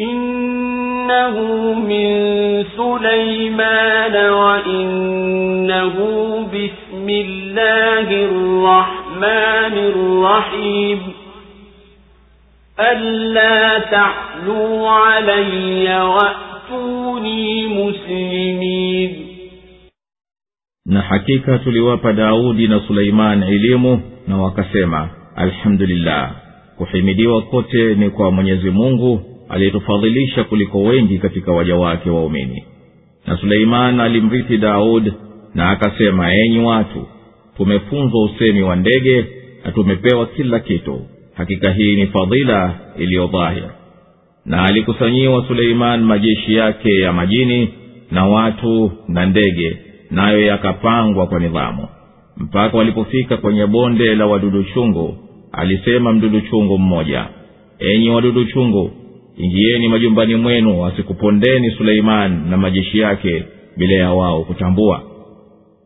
إنه 0.00 1.36
من 1.74 2.10
سليمان 2.76 4.14
وإنه 4.30 5.94
بسم 6.54 7.08
الله 7.08 8.08
الرحمن 8.30 9.74
الرحيم 9.92 10.98
ألا 12.80 13.78
تعلوا 13.78 14.88
علي 14.90 16.02
وأتوني 16.02 17.66
مسلمين 17.66 19.26
na 20.86 21.00
hakika 21.00 21.58
tuliwapa 21.58 22.12
daudi 22.12 22.68
na 22.68 22.80
suleimani 22.80 23.46
elimu 23.54 24.00
na 24.28 24.36
wakasema 24.42 25.08
alhamdulillah 25.36 26.30
kuhimidiwa 26.78 27.42
kote 27.42 27.94
ni 27.94 28.10
kwa 28.10 28.30
mwenyezi 28.30 28.70
mungu 28.70 29.20
aliyetufadhilisha 29.55 30.43
kuliko 30.43 30.81
wengi 30.81 31.17
katika 31.17 31.51
waja 31.51 31.75
wake 31.75 32.09
waumini. 32.09 32.63
Na 33.27 33.37
suleiman 33.37 33.99
alimrithi 33.99 34.57
daud 34.57 35.13
na 35.53 35.69
akasema 35.69 36.33
enyi 36.35 36.59
watu 36.59 37.07
tumefunzwa 37.57 38.23
usemi 38.23 38.63
wa 38.63 38.75
ndege 38.75 39.25
na 39.65 39.71
tumepewa 39.71 40.25
kila 40.25 40.59
kitu. 40.59 41.01
Hakika 41.33 41.71
hii 41.73 41.95
ni 41.95 42.07
fadhila 42.07 42.73
iliyo 42.97 43.27
dhahir. 43.27 43.69
Na 44.45 44.63
alikusanyiwa 44.63 45.45
suleiman 45.47 46.03
majeshi 46.03 46.55
yake 46.55 46.99
ya 46.99 47.13
majini 47.13 47.69
na 48.11 48.25
watu 48.25 48.91
na 49.07 49.25
ndege 49.25 49.77
nayo 50.11 50.41
yakapangwa 50.41 51.27
kwa 51.27 51.39
nidhamu. 51.39 51.87
Mpaka 52.37 52.77
walipofika 52.77 53.37
kwenye 53.37 53.65
bonde 53.67 54.15
la 54.15 54.25
wadudu 54.25 54.63
chungu 54.63 55.17
alisema 55.51 56.13
mdudu 56.13 56.41
chungu 56.41 56.77
mmoja 56.77 57.25
enyi 57.79 58.09
wadudu 58.09 58.45
chungu 58.45 58.91
ingieni 59.37 59.87
majumbani 59.87 60.35
mwenu 60.35 60.85
asikupondeni 60.85 61.71
suleiman 61.71 62.49
na 62.49 62.57
majeshi 62.57 62.99
yake 62.99 63.43
bila 63.77 63.93
ya 63.95 64.13
wao 64.13 64.43
kutambua. 64.43 65.01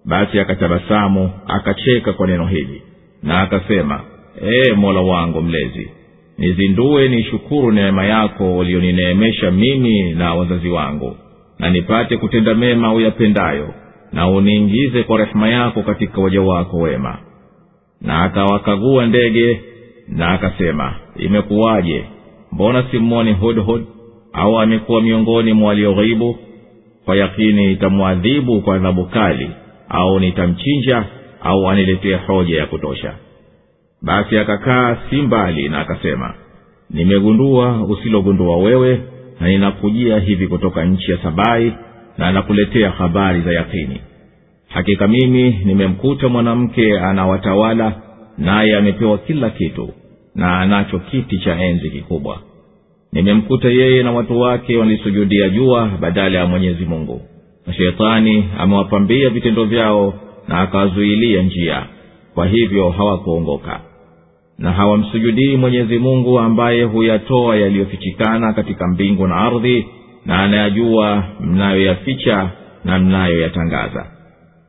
Basi 0.05 0.39
akatabasamu 0.39 1.31
akacheka 1.47 2.13
kwa 2.13 2.27
neno 2.27 2.45
hili 2.47 2.81
na 3.23 3.41
akasema 3.41 4.01
ee 4.41 4.73
mola 4.73 5.01
wangu 5.01 5.41
mlezi 5.41 5.89
nizindue 6.37 7.07
niishukuru 7.07 7.71
neema 7.71 8.05
yako 8.05 8.57
uliyonineemesha 8.57 9.51
mimi 9.51 10.11
na 10.13 10.33
wazazi 10.33 10.69
wangu 10.69 11.15
na 11.59 11.69
nipate 11.69 12.17
kutenda 12.17 12.55
mema 12.55 12.93
uyapendayo 12.93 13.73
na 14.13 14.29
uniingize 14.29 15.03
kwa 15.03 15.17
rehema 15.17 15.49
yako 15.49 15.81
katika 15.83 16.21
waja 16.21 16.41
wako 16.41 16.77
wema. 16.77 17.17
Na 18.01 18.23
akawakagua 18.23 19.05
ndege 19.05 19.61
na 20.07 20.29
akasema 20.31 20.95
imekuwaje 21.17 22.03
mbona 22.51 22.83
simmoni 22.91 23.33
hudhud? 23.33 23.83
Au 24.33 24.59
amekuwa 24.59 25.01
miongoni 25.01 25.53
mwa 25.53 25.67
walioghibu 25.67 26.37
kwa 27.05 27.15
yakini 27.15 27.67
nitamwadhibu 27.67 28.61
kwa 28.61 28.75
adhabu 28.75 29.05
kali. 29.05 29.49
Au 29.89 30.19
nitamchinja? 30.19 31.03
Au 31.43 31.69
aniletee 31.69 32.15
hoja 32.15 32.57
ya 32.59 32.65
kutosha? 32.65 33.13
Basi 34.01 34.37
akakaa 34.37 34.97
si 35.09 35.15
mbali 35.21 35.69
na 35.69 35.79
akasema 35.79 36.33
nimegundua 36.89 37.83
usilogundua 37.83 38.57
wewe 38.57 39.01
na 39.39 39.47
ninakujia 39.47 40.19
hivi 40.19 40.47
kutoka 40.47 40.85
nchi 40.85 41.11
ya 41.11 41.17
sabai 41.17 41.73
na 42.17 42.31
nakuletea 42.31 42.91
habari 42.91 43.41
za 43.41 43.51
yakini. 43.51 44.01
Hakika 44.67 45.07
mimi 45.07 45.49
nimemkuta 45.65 46.27
mwanamke 46.29 46.99
anawatawala 46.99 47.93
naye 48.37 48.77
amepewa 48.77 49.17
kila 49.17 49.49
kitu 49.49 49.89
na 50.35 50.59
anacho 50.59 50.99
kiti 50.99 51.37
cha 51.37 51.59
enzi 51.61 51.89
kikubwa. 51.89 52.39
Nimemkuta 53.13 53.69
yeye 53.69 54.03
na 54.03 54.11
watu 54.11 54.39
wake 54.39 54.77
walisujudia 54.77 55.49
jua 55.49 55.91
badala 55.99 56.39
ya 56.39 56.45
mwenyezi 56.45 56.85
mungu. 56.85 57.21
Na 57.67 57.73
sheitani 57.73 58.45
amewapambia 58.59 59.29
vitendo 59.29 59.63
vyao 59.65 60.13
na 60.47 60.59
akawazuilia 60.59 61.41
njia. 61.41 61.83
Kwa 62.33 62.47
hivyo 62.47 62.89
hawakuongoka. 62.89 63.79
Na 64.57 64.71
hawamsujudii 64.71 65.55
mwenyezi 65.57 65.97
mungu 65.99 66.39
ambaye 66.39 66.83
huyatoa 66.83 67.55
yaliyofichikana 67.57 68.53
katika 68.53 68.87
mbingu 68.87 69.27
na 69.27 69.35
ardhi 69.35 69.85
na 70.25 70.39
anayajua 70.39 71.23
mnayoyaficha 71.41 72.49
na 72.85 72.99
mnayoyatangaza. 72.99 74.05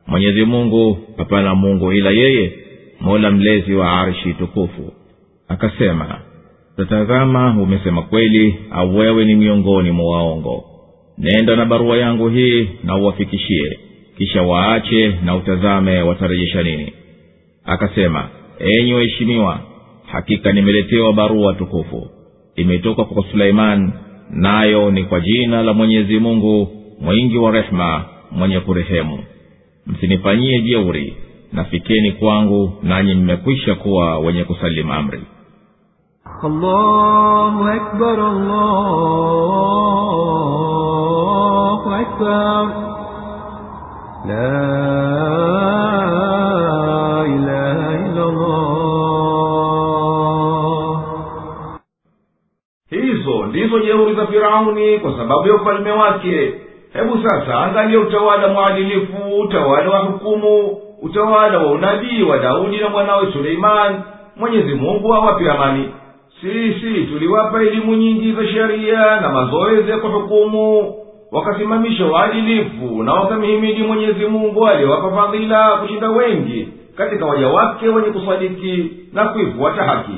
Mwenyezi 0.07 0.45
mungu 0.45 0.97
hapana 1.17 1.55
mungu 1.55 1.93
ila 1.93 2.09
yeye 2.09 2.53
mola 3.01 3.31
mlezi 3.31 3.73
wa 3.73 3.91
arshi 4.01 4.33
tukufu 4.33 4.93
akasema 5.51 6.19
tatazama 6.77 7.61
umesema 7.61 8.01
kweli 8.01 8.55
au 8.71 8.97
wewe 8.97 9.25
ni 9.25 9.35
miongoni 9.35 9.91
mwa 9.91 10.17
waongo. 10.17 10.63
Nenda 11.17 11.55
na 11.55 11.65
barua 11.65 11.97
yangu 11.97 12.29
hii 12.29 12.69
na 12.83 12.97
uwafikishie 12.97 13.79
kisha 14.17 14.41
waache 14.43 15.13
na 15.25 15.35
utazame 15.35 16.01
watarejesha 16.01 16.63
nini. 16.63 16.93
Akasema 17.65 18.29
enyi 18.59 18.93
waheshimiwa 18.93 19.59
hakika 20.11 20.51
nimeletewa 20.51 21.13
barua 21.13 21.53
tukufu. 21.53 22.07
Imetoka 22.55 23.03
kwa 23.03 23.23
suleiman 23.31 23.91
nayo 24.29 24.91
ni 24.91 25.03
kwa 25.03 25.19
jina 25.19 25.63
la 25.63 25.73
mwenyezi 25.73 26.19
mungu 26.19 26.67
mwingi 27.01 27.37
wa 27.37 27.51
rehema 27.51 28.05
mwenye 28.31 28.59
kurehemu. 28.59 29.19
Msinifanyie 29.87 30.61
jeuri 30.61 31.13
nafikeni 31.53 32.11
kwangu 32.11 32.73
nanyi 32.83 33.13
mmekwisha 33.13 33.75
kuwa 33.75 34.19
wenye 34.19 34.43
kusalimu 34.43 34.93
amri 34.93 35.19
الله 36.44 37.76
أكبر 37.76 38.18
الله 40.66 42.00
أكبر 42.00 42.64
لا 44.26 44.62
إله 47.26 47.78
إلا 48.06 48.24
الله 48.24 48.76
hizo 52.90 53.46
ndizo 53.46 53.78
jeuri 53.80 54.14
za 54.14 54.26
firauni 54.26 54.98
kwa 54.98 55.12
sababu 55.16 55.48
ya 55.48 55.54
ufalme 55.54 55.90
wake 55.90 56.54
hebu 56.92 57.18
sasa 57.28 57.58
angalia 57.58 58.00
utawala 58.00 58.48
mwadilifu 58.48 59.40
utawala 59.42 59.90
wa 59.90 59.98
hukumu 59.98 60.78
utawala 61.02 61.58
wa 61.58 61.66
unabii 61.72 62.22
wa 62.22 62.38
daudi 62.38 62.76
na 62.78 62.88
mwanawe 62.88 63.32
suleimani 63.32 63.96
mwenyezi 64.36 64.74
mungu 64.74 65.14
awape 65.14 65.50
amani 65.50 65.90
sisi 66.41 67.03
tuliwapa 67.05 67.61
elimu 67.61 67.95
nyingi 67.95 68.31
za 68.33 68.47
sheria 68.47 69.21
na 69.21 69.29
mazoezi 69.29 69.91
ya 69.91 69.97
kuhukumu 69.97 70.93
wakasimamisha 71.31 72.05
waadilifu 72.05 73.03
na 73.03 73.13
wakamhimidi 73.13 73.83
mwenyezi 73.83 74.25
mungu 74.25 74.67
aliyewapa 74.67 75.11
fadhila 75.21 75.77
kushinda 75.77 76.09
wengi 76.09 76.67
katika 76.97 77.25
waja 77.25 77.47
wake 77.47 77.87
wenye 77.87 78.07
kusadiki 78.09 78.91
na 79.13 79.25
kuifuata 79.29 79.83
haki. 79.83 80.11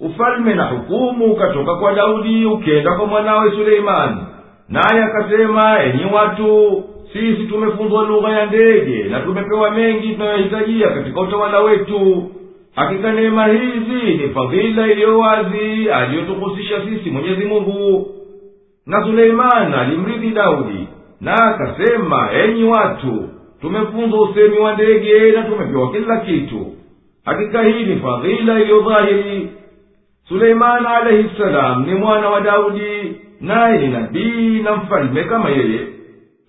Ufalme 0.00 0.54
na 0.54 0.64
hukumu 0.64 1.24
ukatoka 1.24 1.74
kwa 1.74 1.92
daudi 1.94 2.44
ukenda 2.44 2.94
kwa 2.96 3.06
mwanawe 3.06 3.50
suleimani 3.50 4.16
naye 4.68 5.02
akasema 5.04 5.82
enyi 5.82 6.04
watu 6.14 6.82
sisi 7.12 7.42
tumefunzwa 7.46 8.04
lugha 8.04 8.28
ya 8.32 8.46
ndege 8.46 9.04
na 9.04 9.20
tumepewa 9.20 9.70
mengi 9.70 10.08
tunayohitajia 10.14 10.88
katika 10.90 11.20
utawala 11.20 11.60
wetu 11.60 12.30
hakika 12.80 13.12
neema 13.12 13.46
hizi 13.46 14.16
ni 14.16 14.28
fadhila 14.34 14.86
iliyo 14.92 15.18
wazi 15.18 15.90
aliyotuhusisha 15.90 16.80
sisi 16.84 17.10
mwenyezi 17.10 17.44
mungu. 17.44 18.06
Na 18.86 19.04
suleimani 19.04 19.74
alimridhi 19.74 20.30
daudi 20.30 20.88
na 21.20 21.34
akasema 21.34 22.32
enyi 22.32 22.64
watu 22.64 23.28
tumefunzwa 23.60 24.20
usemi 24.22 24.58
wa 24.58 24.74
ndege 24.74 25.32
na 25.32 25.42
tumepewa 25.42 25.92
kila 25.92 26.16
kitu. 26.20 26.66
Hakika 27.24 27.62
hii 27.62 27.84
ni 27.84 27.96
fadhila 28.00 28.60
iliyo 28.60 28.80
dhahiri. 28.80 29.48
Suleimani 30.28 30.86
alaihi 30.86 31.30
salam 31.38 31.86
ni 31.86 31.94
mwana 31.94 32.28
wa 32.30 32.40
daudi 32.40 33.16
naye 33.40 33.78
ni 33.78 33.88
nabii 33.88 34.62
na 34.62 34.76
mfalme 34.76 35.24
kama 35.24 35.50
yeye 35.50 35.80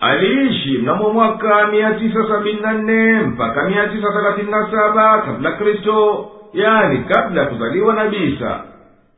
aliishi 0.01 0.77
mnamo 0.77 1.09
mwaka 1.09 1.67
mia 1.67 1.91
tisa 1.93 2.27
sabini 2.27 2.59
na 2.61 2.73
nne 2.73 3.13
mpaka 3.21 3.69
mia 3.69 3.87
tisa 3.87 4.11
thelathini 4.11 4.51
na 4.51 4.71
saba 4.71 5.21
kabla 5.21 5.51
kristo 5.51 6.25
yani 6.53 6.99
kabla 6.99 7.41
ya 7.41 7.47
kuzaliwa 7.47 7.93
nabisa 7.93 8.23
isa. 8.35 8.63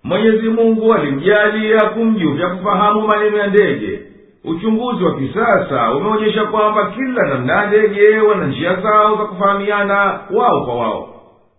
Mwenyezi 0.03 0.49
mungu 0.49 0.93
alimjalia 0.93 1.79
kumjuvya 1.81 2.47
kufahamu 2.49 3.07
maneno 3.07 3.37
ya 3.37 3.47
ndege. 3.47 3.99
Uchunguzi 4.43 5.03
wa 5.03 5.15
kisasa 5.15 5.91
umeonyesha 5.91 6.45
kwamba 6.45 6.91
kila 6.91 7.27
namna 7.27 7.53
ya 7.55 7.65
ndege 7.67 8.17
wana 8.19 8.45
njia 8.47 8.75
zao 8.75 9.17
za 9.17 9.23
kufahamiana 9.25 10.19
wao 10.31 10.65
kwa 10.65 10.75
wao. 10.75 11.09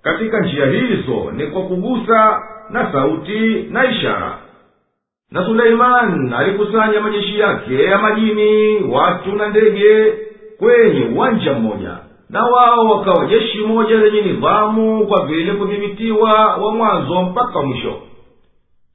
Katika 0.03 0.41
njia 0.41 0.67
hizo 0.67 1.31
ni 1.33 1.47
kwa 1.47 1.63
kugusa 1.63 2.43
na 2.71 2.93
sauti 2.93 3.67
na 3.71 3.91
ishara 3.91 4.39
na 5.35 5.45
suleiman 5.47 6.33
alikusanya 6.33 7.01
majeshi 7.01 7.39
yake 7.41 7.83
ya 7.85 7.99
majini 7.99 8.79
watu 8.93 9.33
na 9.37 9.49
ndege 9.49 10.13
kwenye 10.59 11.05
uwanja 11.17 11.53
mmoja. 11.55 11.99
Na 12.31 12.45
wao 12.45 12.85
wakawa 12.85 13.27
jeshi 13.27 13.59
moja 13.59 13.97
lenye 13.97 14.21
nidhamu 14.23 15.07
kwa 15.07 15.27
vile 15.27 15.53
kudhibitiwa 15.53 16.31
wa 16.57 16.75
mwanzo 16.75 17.23
mpaka 17.23 17.63
mwisho. 17.63 17.95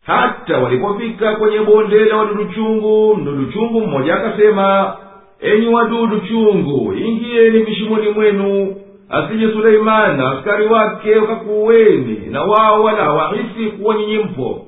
Hata 0.05 0.57
walipofika 0.57 1.35
kwenye 1.35 1.59
bonde 1.59 2.05
la 2.05 2.17
wadudu 2.17 2.45
chungu 2.45 3.15
mdudu 3.15 3.45
chungu 3.51 3.81
mmoja 3.81 4.15
akasema 4.15 4.95
enyi 5.41 5.67
wadudu 5.67 6.19
chungu 6.19 6.93
ingieni 6.93 7.59
vishimoni 7.59 8.09
mwenu. 8.09 8.75
Asije 9.09 9.51
suleimani 9.51 10.17
na 10.17 10.31
askari 10.31 10.65
wake 10.67 11.15
wakakuweni 11.15 12.21
na 12.31 12.43
wao 12.43 12.83
wala 12.83 13.03
hawahisi 13.03 13.65
kuwa 13.79 13.95
nyinyi 13.95 14.17
mpo 14.17 14.65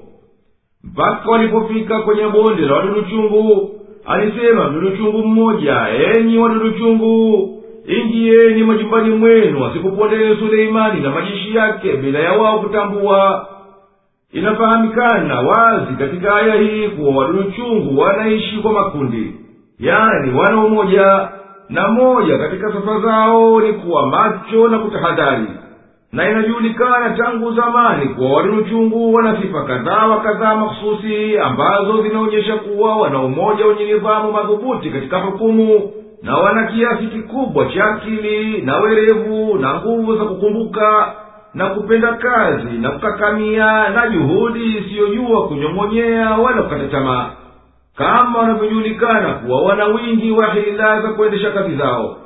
mpaka 0.84 1.32
walipofika 1.32 2.00
kwenye 2.00 2.28
bonde 2.28 2.62
la 2.62 2.74
wadudu 2.74 3.02
chungu 3.02 3.70
alisema 4.06 4.70
mdudu 4.70 4.98
chungu 4.98 5.18
mmoja 5.28 5.88
enyi 6.18 6.38
wadudu 6.38 6.72
chungu 6.72 7.48
ingieni 7.88 8.64
majumbani 8.64 9.10
mwenu 9.16 9.66
asikupondele 9.66 10.36
suleimani 10.36 11.00
na 11.02 11.10
majeshi 11.12 11.56
yake 11.56 11.94
bila 11.94 12.20
ya 12.20 12.32
wao 12.34 12.60
kutambua. 12.60 13.48
Inafahamikana 14.34 15.40
wazi 15.42 15.94
katika 16.00 16.36
aya 16.36 16.56
hii 16.56 16.88
kuwa 16.88 17.16
wadudu 17.16 17.52
chungu 17.52 18.00
wanaishi 18.02 18.58
kwa 18.58 18.72
makundi 18.74 19.36
yani 19.80 20.34
wana 20.40 20.66
umoja 20.66 21.30
na 21.70 21.88
moja 21.88 22.38
katika 22.38 22.72
sifa 22.72 23.00
zao 23.00 23.62
ni 23.62 23.74
kuwa 23.74 24.08
macho 24.08 24.68
na 24.68 24.80
kutahadhari 24.80 25.46
na 26.14 26.30
inajulikana 26.30 27.10
tangu 27.18 27.54
zamani 27.54 28.06
kuwa 28.10 28.32
wadudu 28.34 29.14
wana 29.14 29.42
sifa 29.42 29.64
kadhaa 29.64 30.08
wa 30.08 30.22
kadhaa 30.22 30.56
makhususi 30.56 31.38
ambazo 31.40 32.02
zinaonyesha 32.02 32.56
kuwa 32.56 32.96
wana 32.96 33.20
umoja 33.20 33.66
wenye 33.66 33.86
nidhamu 33.94 34.32
madhubuti 34.32 34.90
katika 34.90 35.18
hukumu 35.20 35.92
na 36.24 36.38
wana 36.38 36.68
kiasi 36.68 37.08
kikubwa 37.08 37.66
cha 37.66 37.84
akili 37.86 38.62
na 38.62 38.78
werevu 38.78 39.58
na 39.58 39.74
nguvu 39.76 40.16
za 40.18 40.24
kukumbuka 40.26 41.14
na 41.54 41.66
kupenda 41.70 42.14
kazi 42.14 42.78
na 42.78 42.90
kukakamia 42.90 43.90
na 43.90 44.08
juhudi 44.10 44.78
isiyojua 44.78 45.48
kunyong'onyea 45.48 46.30
wala 46.30 46.62
kukata 46.62 46.88
tamaa. 46.88 47.30
Kama 47.96 48.40
wanavyojulikana 48.40 49.34
kuwa 49.34 49.62
wana 49.62 49.86
wingi 49.86 50.32
wa 50.32 50.54
hila 50.54 51.02
za 51.02 51.10
kuendesha 51.10 51.52
kazi 51.52 51.76
zao 51.76 52.18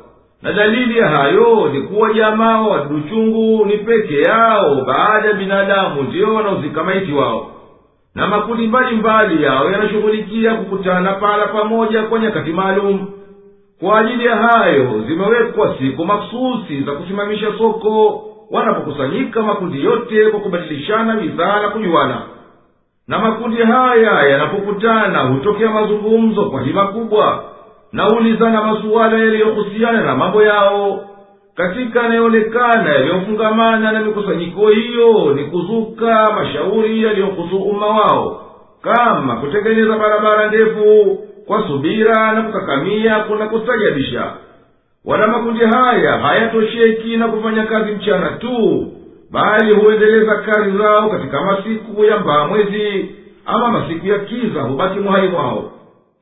na 0.46 0.54
dalili 0.54 0.98
ya 0.98 1.10
hayo 1.10 1.70
ni 1.74 1.82
kuwa 1.82 2.14
jamaa 2.14 2.62
wa 2.62 2.68
wadudu 2.68 3.66
ni 3.66 3.78
peke 3.78 4.22
yao 4.22 4.76
baada 4.88 5.28
ya 5.28 5.34
binadamu 5.34 6.04
ndiyo 6.04 6.34
wanaozika 6.34 6.84
maiti 6.84 7.12
wao. 7.12 7.52
Na 8.16 8.28
makundi 8.28 8.68
mbalimbali 8.68 9.44
yao 9.44 9.72
yanashughulikia 9.72 10.54
kukutana 10.56 11.14
pala 11.14 11.48
pamoja 11.48 12.04
kwa 12.04 12.20
nyakati 12.20 12.50
maalum. 12.52 13.08
Kwa 13.80 14.00
ajili 14.00 14.26
ya 14.26 14.36
hayo 14.36 15.02
zimewekwa 15.08 15.76
siku 15.80 16.06
maksusi 16.06 16.82
za 16.86 16.92
kusimamisha 16.92 17.48
soko 17.58 18.24
wanapokusanyika 18.52 19.42
makundi 19.44 19.84
yote 19.84 20.26
kwa 20.30 20.40
kubadilishana 20.40 21.16
bidhaa 21.16 21.62
na 21.62 21.70
kujuana. 21.70 22.22
Na 23.08 23.20
makundi 23.20 23.58
haya 23.62 24.24
yanapokutana 24.30 25.20
hutokea 25.20 25.70
mazungumzo 25.72 26.46
kwa 26.46 26.62
hima 26.62 26.88
kubwa 26.88 27.44
na 27.96 28.04
huulizana 28.04 28.64
masuala 28.64 29.18
yaliyohusiana 29.18 30.02
na 30.04 30.16
mambo 30.16 30.44
yao. 30.44 31.10
Katika 31.56 32.02
yanayoonekana 32.04 32.94
yaliyofungamana 32.94 33.92
na 33.92 34.00
mikusanyiko 34.00 34.70
hiyo 34.70 35.34
ni 35.36 35.44
kuzuka 35.44 36.32
mashauri 36.36 37.04
yaliyohusu 37.04 37.58
umma 37.58 37.88
wao. 37.88 38.42
Kama 38.82 39.36
kutengeneza 39.36 39.98
barabara 39.98 40.48
ndefu 40.48 41.18
kwa 41.48 41.68
subira 41.68 42.32
na 42.32 42.42
kukakamia 42.42 43.20
kuna 43.20 43.48
kustajabisha 43.48 44.34
wala 45.06 45.28
makundi 45.28 45.66
haya 45.66 46.18
hayatosheki 46.18 47.18
na 47.18 47.28
kufanya 47.28 47.64
kazi 47.66 47.92
mchana 47.92 48.30
tu 48.30 48.88
bali 49.32 49.74
huendeleza 49.74 50.36
kazi 50.36 50.78
zao 50.78 51.10
katika 51.10 51.42
masiku 51.42 52.06
ya 52.06 52.18
mbaa 52.20 52.48
mwezi 52.48 53.16
ama 53.46 53.72
masiku 53.72 54.08
ya 54.08 54.20
kiza 54.20 54.62
hubaki 54.62 55.00
mwhai 55.00 55.28
mwao 55.28 55.72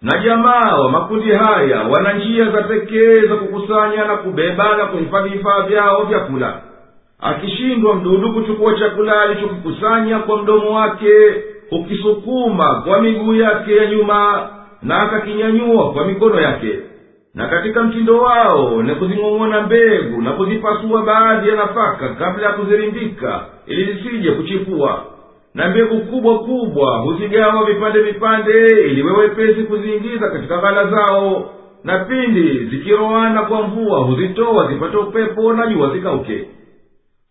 na 0.04 0.20
jamaa 0.24 0.76
wa 0.78 0.90
makundi 0.92 1.32
haya 1.32 1.82
wana 1.84 2.14
njia 2.14 2.52
za 2.52 2.62
pekee 2.62 3.22
za 3.22 3.36
kukusanya 3.36 4.06
na 4.06 4.18
kubeba 4.18 4.78
na 4.78 4.86
kuhifadhi 4.86 5.30
vifaa 5.30 5.62
vyao 5.62 6.04
vyakula. 6.04 6.62
Akishindwa 7.22 7.96
mdudu 7.96 8.34
kuchukua 8.34 8.80
chakula 8.80 9.22
alichokikusanya 9.22 10.20
kwa 10.20 10.42
mdomo 10.44 10.72
wake 10.76 11.14
hukisukuma 11.70 12.82
kwa 12.88 13.02
miguu 13.02 13.36
yake 13.36 13.76
ya 13.76 13.86
nyuma 13.86 14.50
na 14.82 15.02
akakinyanyua 15.02 15.92
kwa 15.94 16.06
mikono 16.06 16.42
yake. 16.42 16.80
Na 17.36 17.48
katika 17.48 17.84
mtindo 17.84 18.18
wao 18.18 18.84
ni 18.84 18.96
kuzing'ong'ona 18.96 19.62
mbegu 19.62 20.22
na 20.22 20.32
kuzipasua 20.32 21.02
baadhi 21.04 21.50
ya 21.50 21.56
nafaka 21.56 22.10
kabla 22.10 22.48
ya 22.48 22.54
kuzirindika 22.54 23.46
ili 23.68 23.94
zisije 23.94 24.32
kuchipua 24.32 25.04
na 25.54 25.70
mbegu 25.70 26.00
kubwa 26.00 26.40
kubwa 26.40 26.98
huzigawa 26.98 27.66
vipande 27.66 28.00
vipande 28.02 28.68
ili 28.82 29.04
wewepesi 29.04 29.64
kuziingiza 29.64 30.30
katika 30.30 30.58
ghala 30.58 30.88
zao. 30.88 31.50
Na 31.84 32.00
pindi 32.00 32.66
zikiroana 32.66 33.42
kwa 33.42 33.62
mvua 33.68 34.00
huzitoa 34.00 34.68
zipate 34.68 34.98
upepo 34.98 35.54
na 35.54 35.68
jua 35.68 35.90
zikauke. 35.90 36.48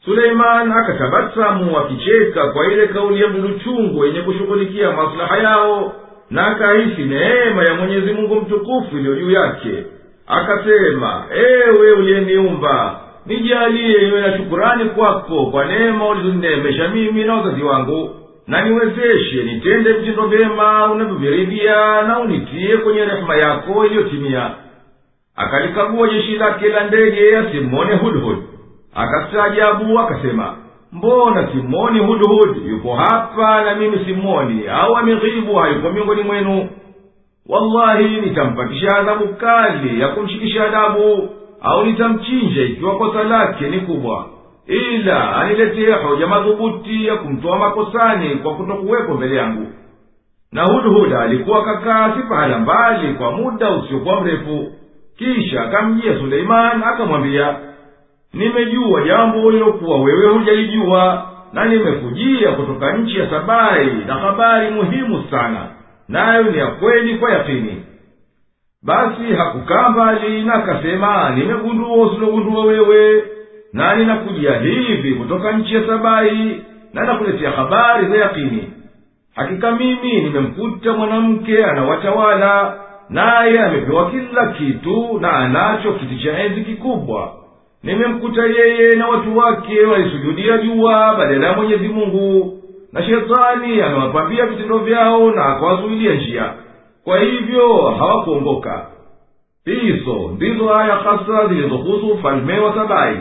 Suleiman 0.05 0.73
akatabasamu 0.73 1.79
akicheka 1.79 2.47
kwa 2.49 2.73
ile 2.73 2.87
kauli 2.87 3.23
ya 3.23 3.29
mdudu 3.29 3.59
chungu 3.59 4.05
yenye 4.05 4.21
kushughulikia 4.21 4.93
maslaha 4.93 5.39
yao 5.39 5.93
na 6.31 6.47
akahisi 6.47 7.03
neema 7.03 7.63
ya 7.65 7.75
mwenyezi 7.75 8.13
mungu 8.13 8.35
mtukufu 8.37 8.97
iliyo 8.99 9.17
juu 9.17 9.31
yake. 9.31 9.85
Akasema 10.27 11.25
ewe 11.35 11.93
uliyeniumba 11.93 13.01
nijalie 13.27 14.07
niwe 14.07 14.21
na 14.21 14.37
shukurani 14.37 14.85
kwako 14.85 15.47
kwa 15.47 15.65
neema 15.65 16.09
ulizonineemesha 16.09 16.89
mimi 16.89 17.25
na 17.25 17.35
wazazi 17.35 17.63
wangu. 17.63 18.11
Na 18.47 18.63
niwezeshe 18.63 19.43
nitende 19.43 19.93
vitendo 19.93 20.27
vyema 20.27 20.93
unavyoviridhia 20.93 22.03
na 22.03 22.19
unitie 22.21 22.77
kwenye 22.77 23.05
rehema 23.05 23.37
yako 23.37 23.87
iliyotimia. 23.87 24.51
Akalikagua 25.37 26.09
jeshi 26.09 26.37
lake 26.37 26.69
la 26.69 26.85
ndege 26.85 27.37
asimone 27.39 27.95
hudhud. 27.97 28.39
Akastaajabu 28.95 29.99
akasema 29.99 30.55
mbona 30.93 31.49
simoni 31.53 31.99
hudhud 31.99 32.57
yupo 32.71 32.95
hapa 32.95 33.65
na 33.65 33.75
mimi 33.75 34.05
simoni 34.05 34.69
au 34.69 34.97
ameghibu 34.97 35.55
hayupo 35.55 35.91
miongoni 35.91 36.23
mwenu? 36.23 36.69
Wallahi 37.49 38.21
nitampatisha 38.21 38.97
adhabu 38.97 39.29
kali 39.29 40.01
ya 40.01 40.09
kumshikisha 40.09 40.65
adabu 40.65 41.29
au 41.63 41.85
nitamchinja 41.87 42.63
ikiwa 42.63 42.99
kosa 42.99 43.23
lake 43.25 43.69
ni 43.71 43.81
kubwa. 43.81 44.27
Ila 44.67 45.37
aniletee 45.37 45.93
hoja 45.93 46.27
madhubuti 46.27 47.07
ya 47.07 47.17
kumtoa 47.17 47.59
makosani 47.59 48.29
kwa 48.31 48.55
kutokuwepo 48.55 49.15
mbele 49.15 49.37
yangu. 49.37 49.67
Na 50.53 50.65
hudhuda 50.65 51.21
alikuwa 51.21 51.65
kakaa 51.65 52.13
si 52.17 52.23
pahala 52.29 52.59
mbali 52.59 53.15
kwa 53.15 53.33
muda 53.33 53.71
usiokuwa 53.71 54.21
mrefu. 54.21 54.73
Kisha 55.19 55.63
akamjia 55.63 56.19
suleiman 56.19 56.83
akamwambia 56.83 57.57
nimejua 58.35 59.03
jambo 59.03 59.51
lilokuwa 59.51 60.01
wewe 60.01 60.27
hujalijua 60.33 61.29
na 61.53 61.65
nimekujia 61.65 62.53
kutoka 62.53 62.93
nchi 62.97 63.19
ya 63.19 63.31
sabai 63.31 63.87
na 64.07 64.15
habari 64.15 64.71
muhimu 64.71 65.25
sana. 65.31 65.67
Nayo 66.09 66.43
ni 66.43 66.59
ya 66.59 66.67
kweli 66.67 67.15
kwa 67.15 67.31
yakini 67.33 67.83
basi 68.83 69.33
hakukaa 69.37 69.89
mbali 69.89 70.43
na 70.43 70.55
akasema 70.55 71.31
nimegundua 71.31 71.97
usilogundua 72.07 72.65
wewe 72.65 73.25
nani 73.73 74.05
nakujia 74.05 74.59
hivi 74.59 75.15
kutoka 75.15 75.53
nchi 75.53 75.75
ya 75.75 75.87
sabai 75.87 76.63
na 76.93 77.05
nakuletea 77.05 77.51
habari 77.51 78.07
za 78.07 78.17
yakini. 78.17 78.73
Hakika 79.35 79.73
mimi 79.73 80.21
nimemkuta 80.21 80.93
mwanamke 80.93 81.65
anawatawala 81.65 82.75
naye 83.11 83.61
amepewa 83.61 84.11
kila 84.11 84.47
kitu 84.47 85.19
na 85.21 85.33
anacho 85.33 85.93
kiti 85.93 86.17
cha 86.25 86.39
enzi 86.39 86.61
kikubwa. 86.61 87.33
Nimemkuta 87.83 88.43
yeye 88.47 88.97
na 88.97 89.09
watu 89.09 89.39
wake 89.39 89.87
walisujudia 89.87 90.59
jua 90.59 91.15
badala 91.19 91.47
ya 91.47 91.53
mwenyezi 91.57 91.89
mungu 91.89 92.59
na 92.93 93.03
shetani 93.03 93.81
amewapambia 93.83 94.47
vitendo 94.47 94.79
vyao 94.79 95.31
na 95.31 95.45
akawazuilia 95.47 96.15
njia 96.15 96.53
kwa 97.05 97.19
hivyo 97.19 97.77
hawakuongoka 97.99 98.87
hizo 99.65 100.31
ndizo 100.37 100.75
aya 100.75 100.95
hasa 100.97 101.47
zilizohusu 101.49 102.07
ufalme 102.09 102.59
wa 102.59 102.75
sabai. 102.75 103.17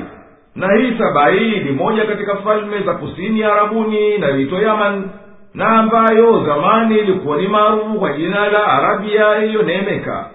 Na 0.55 0.75
hii 0.77 0.97
sabai 0.97 1.59
ni 1.59 1.71
moja 1.71 2.05
katika 2.05 2.35
falme 2.35 2.79
za 2.79 2.93
kusini 2.93 3.39
ya 3.39 3.53
arabuni 3.53 4.15
inayoitwa 4.15 4.59
yaman 4.61 5.09
na 5.53 5.67
ambayo 5.67 6.45
zamani 6.45 6.97
ilikuwa 6.97 7.37
ni 7.37 7.47
maarufu 7.47 7.99
kwa 7.99 8.13
jina 8.13 8.49
la 8.49 8.67
arabia 8.67 9.43
iliyoneemeka. 9.45 10.29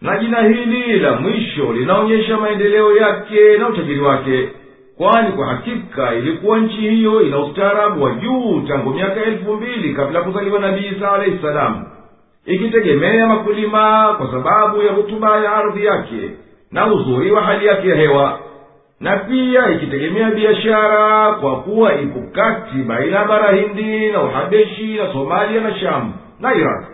Na 0.00 0.18
jina 0.18 0.40
hili 0.42 0.98
la 0.98 1.12
mwisho 1.12 1.72
linaonyesha 1.72 2.36
maendeleo 2.36 2.96
yake 2.96 3.58
na 3.58 3.68
utajiri 3.68 4.00
wake 4.00 4.48
kwani 4.96 5.32
kwa 5.32 5.46
hakika 5.46 6.14
ilikuwa 6.14 6.58
nchi 6.58 6.76
hiyo 6.80 7.22
ina 7.22 7.38
ustaarabu 7.38 8.02
wa 8.04 8.14
juu 8.14 8.60
tangu 8.68 8.90
miaka 8.90 9.22
elfu 9.22 9.52
mbili 9.56 9.94
kabla 9.94 10.20
kuzaliwa 10.20 10.60
nabii 10.60 10.86
isa 10.96 11.12
alahi 11.12 11.38
salamu 11.42 11.86
ikitegemea 12.46 13.26
makulima 13.26 14.14
kwa 14.18 14.30
sababu 14.30 14.82
ya 14.82 14.92
rutuba 14.92 15.40
ya 15.40 15.52
ardhi 15.56 15.84
yake 15.84 16.30
na 16.72 16.86
uzuri 16.86 17.30
wa 17.30 17.42
hali 17.42 17.66
yake 17.66 17.88
ya 17.88 17.96
hewa. 17.96 18.38
Na 19.00 19.16
pia 19.16 19.70
ikitegemea 19.70 20.30
biashara 20.30 21.32
kwa 21.32 21.56
kuwa 21.60 21.94
ipo 21.94 22.20
kati 22.32 22.76
baina 22.76 23.16
ya 23.18 23.24
bara 23.24 23.52
hindi 23.52 24.06
na 24.12 24.22
uhabeshi 24.22 24.94
na 24.94 25.12
somalia 25.12 25.60
na 25.60 25.74
shamu 25.78 26.12
na 26.40 26.54
iraq. 26.54 26.84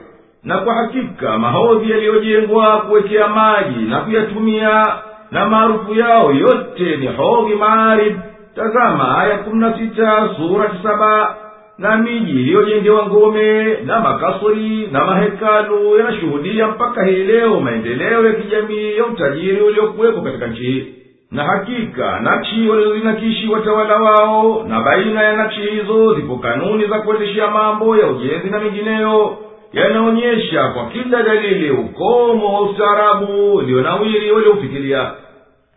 Na 0.45 0.59
kwa 0.59 0.75
hakika 0.75 1.39
mahodhi 1.39 1.91
yaliyojengwa 1.91 2.81
kuwekea 2.81 3.29
maji 3.29 3.81
na 3.85 4.01
kuyatumia 4.01 4.87
na 5.31 5.49
maarufu 5.49 5.95
yao 5.95 6.33
yote 6.33 6.97
ni 6.97 7.07
hodhi 7.07 7.55
maarib 7.55 8.17
tazama 8.57 9.19
aya 9.19 9.39
kumi 9.39 9.61
na 9.61 9.79
sita 9.79 10.29
surati 10.37 10.77
saba 10.83 11.37
na 11.79 11.97
miji 11.97 12.31
iliyojengewa 12.31 13.07
ngome 13.07 13.75
na 13.85 14.01
makasri 14.01 14.89
na 14.93 15.05
mahekalu 15.05 15.97
yanashuhudia 15.99 16.69
mpaka 16.69 17.05
hii 17.05 17.23
leo 17.25 17.61
maendeleo 17.61 18.27
ya 18.27 18.33
kijamii 18.33 18.97
ya 18.97 19.07
utajiri 19.07 19.61
uliokuwepo 19.61 20.21
katika 20.21 20.47
nchi. 20.47 20.93
Na 21.31 21.45
hakika 21.45 22.21
nakshi 22.21 22.69
walizozinakishi 22.69 23.49
watawala 23.49 23.97
wao 23.97 24.65
na 24.69 24.81
baina 24.81 25.23
ya 25.23 25.37
nakshi 25.37 25.61
hizo 25.61 26.15
zipo 26.15 26.37
kanuni 26.37 26.87
za 26.87 26.99
kuendeshea 26.99 27.51
mambo 27.51 27.97
ya 27.97 28.07
ujenzi 28.07 28.51
na 28.51 28.61
mengineyo 28.61 29.37
yanaonyesha 29.73 30.69
kwa 30.69 30.87
kila 30.87 31.23
dalili 31.23 31.71
ukomo 31.71 32.55
wa 32.55 32.71
ustaarabu 32.71 33.55
ulionawiri 33.55 34.31
walioufikiria 34.33 35.11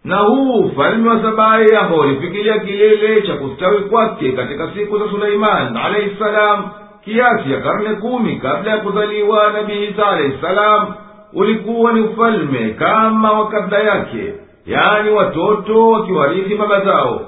na 0.04 0.18
huu 0.18 0.60
ufalme 0.60 1.10
wa 1.10 1.22
sabai 1.22 1.76
ambao 1.76 2.00
ulifikilia 2.00 2.60
kilele 2.60 3.22
cha 3.22 3.34
kustawi 3.34 3.80
kwake 3.80 4.32
katika 4.32 4.72
siku 4.74 5.00
za 5.00 5.10
suleiman 5.10 5.78
alaihi 5.78 6.16
salam 6.20 6.70
kiasi 7.06 7.52
ya 7.52 7.62
karne 7.62 7.90
kumi 7.96 8.36
kabla 8.36 8.72
ya 8.72 8.78
kuzaliwa 8.78 9.52
nabii 9.52 9.84
isa 9.86 10.08
alaihi 10.08 10.38
salam 10.42 10.88
ulikuwa 11.34 11.94
ni 11.94 12.02
ufalme 12.02 12.70
kama 12.70 13.32
wa 13.32 13.48
kabla 13.48 13.80
yake 13.80 14.34
yaani 14.66 15.10
watoto 15.10 15.90
wakiwarithi 15.90 16.56
baba 16.56 16.80
zao. 16.86 17.22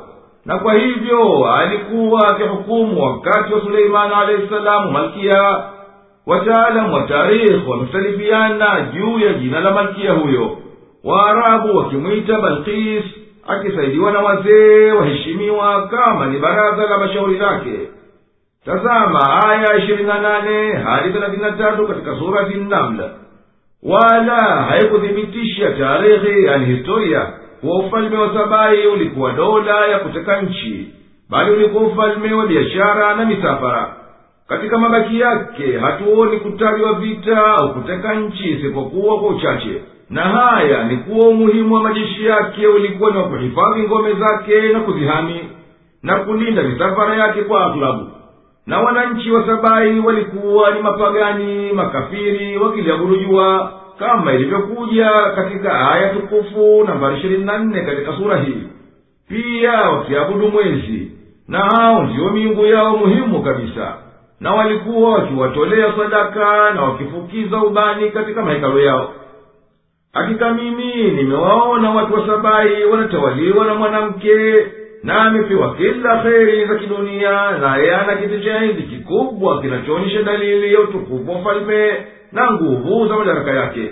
Na 0.46 0.58
kwa 0.60 0.74
hivyo 0.74 1.46
alikuwa 1.56 2.28
akihukumu 2.28 3.04
wakati 3.04 3.54
wa 3.54 3.62
suleimani 3.62 4.14
alahi 4.14 4.48
salamu 4.50 4.92
malkia. 4.92 5.64
Wataalamu 6.28 6.94
wa 6.94 7.02
tarikhi 7.02 7.70
wamesalifiana 7.70 8.82
juu 8.94 9.20
ya 9.20 9.34
jina 9.34 9.60
la 9.60 9.72
malkia 9.72 10.12
huyo 10.12 10.58
waarabu 11.04 11.78
wakimwita 11.78 12.40
balkis 12.42 13.04
akisaidiwa 13.48 14.12
na 14.12 14.20
wazee 14.20 14.92
waheshimiwa 14.92 15.88
kama 15.88 16.26
ni 16.26 16.40
baraza 16.40 16.84
la 16.90 16.98
mashauri 16.98 17.38
lake 17.38 17.80
tazama 18.66 19.44
aya 19.50 19.78
ishirini 19.78 20.08
na 20.08 20.22
nane 20.22 20.74
hadi 20.74 21.14
thelathini 21.14 21.44
na 21.44 21.52
tatu 21.52 21.88
katika 21.88 22.16
surati 22.20 22.54
namla 22.58 23.10
wala 23.84 24.36
haikuthibitisha 24.64 25.72
taarikhi 25.72 26.44
yani 26.44 26.66
historia 26.66 27.28
kuwa 27.62 27.80
ufalme 27.80 28.18
wa 28.18 28.34
sabai 28.34 28.88
ulikuwa 28.88 29.32
dola 29.32 29.88
ya 29.88 30.00
kuteka 30.00 30.42
nchi 30.42 30.88
bali 31.30 31.52
ulikuwa 31.52 31.84
ufalme 31.84 32.34
wa 32.34 32.48
biashara 32.48 33.16
na 33.16 33.26
misafara. 33.26 33.96
Katika 34.48 34.78
mabaki 34.78 35.20
yake 35.20 35.78
hatuoni 35.80 36.38
kutajwa 36.38 36.94
vita 36.94 37.46
au 37.46 37.74
kuteka 37.74 38.16
nchi 38.16 38.50
isipokuwa 38.50 39.20
kwa 39.20 39.30
uchache 39.30 39.82
na 40.12 40.22
haya 40.22 40.84
ni 40.84 40.98
kuwa 40.98 41.28
umuhimu 41.28 41.76
wa 41.76 41.84
majeshi 41.84 42.26
yake 42.26 42.68
ulikuwa 42.68 43.12
ni 43.12 43.18
wa 43.18 43.24
kuhifadhi 43.24 43.82
ngome 43.84 44.14
zake 44.14 44.62
na 44.74 44.80
kuzihami 44.80 45.40
na 46.04 46.16
kulinda 46.16 46.64
misafara 46.64 47.16
yake 47.16 47.42
kwa 47.42 47.66
aghlabu 47.66 48.08
na 48.66 48.80
wananchi 48.80 49.32
wa 49.32 49.46
sabai 49.46 50.00
walikuwa 50.00 50.72
ni 50.72 50.82
mapagani 50.82 51.74
makafiri 51.74 52.58
wakiliabudu 52.58 53.16
kama 54.00 54.34
ilivyokuja 54.34 55.10
katika 55.36 55.92
aya 55.92 56.10
tukufu 56.10 56.84
nambari 56.88 57.18
ishirini 57.18 57.46
na 57.46 57.58
nne 57.58 57.82
katika 57.82 58.14
sura 58.18 58.38
hii. 58.38 58.64
Pia 59.30 59.72
wakiabudu 59.82 60.48
mwezi 60.48 61.12
na 61.48 61.60
hao 61.60 62.04
ndiyo 62.04 62.30
miungu 62.30 62.66
yao 62.66 62.98
muhimu 62.98 63.44
kabisa. 63.44 63.94
Na 64.40 64.52
walikuwa 64.54 65.12
wakiwatolea 65.14 65.94
sadaka 65.98 66.74
na 66.74 66.82
wakifukiza 66.82 67.58
ubani 67.58 68.10
katika 68.10 68.42
mahekalo 68.42 68.80
yao 68.80 69.14
hakika 70.14 70.54
mimi 70.54 71.12
nimewaona 71.12 71.90
watu 71.92 72.14
wa 72.14 72.28
sabai 72.28 72.84
wanatawaliwa 72.86 73.66
na 73.66 73.76
mwanamke 73.76 74.66
na 75.04 75.22
amepewa 75.22 75.76
kila 75.76 76.18
kheri 76.18 76.66
za 76.66 76.76
kidunia 76.76 77.52
naye 77.52 77.96
ana 77.96 78.16
kiti 78.16 78.44
cha 78.44 78.56
enzi 78.64 78.82
kikubwa 78.84 79.62
kinachoonyesha 79.62 80.24
dalili 80.24 80.74
ya 80.74 80.80
utukufu 80.80 81.32
wa 81.32 81.40
ufalme 81.40 81.92
na 82.32 82.52
nguvu 82.52 83.08
za 83.08 83.16
madaraka 83.16 83.52
yake. 83.52 83.92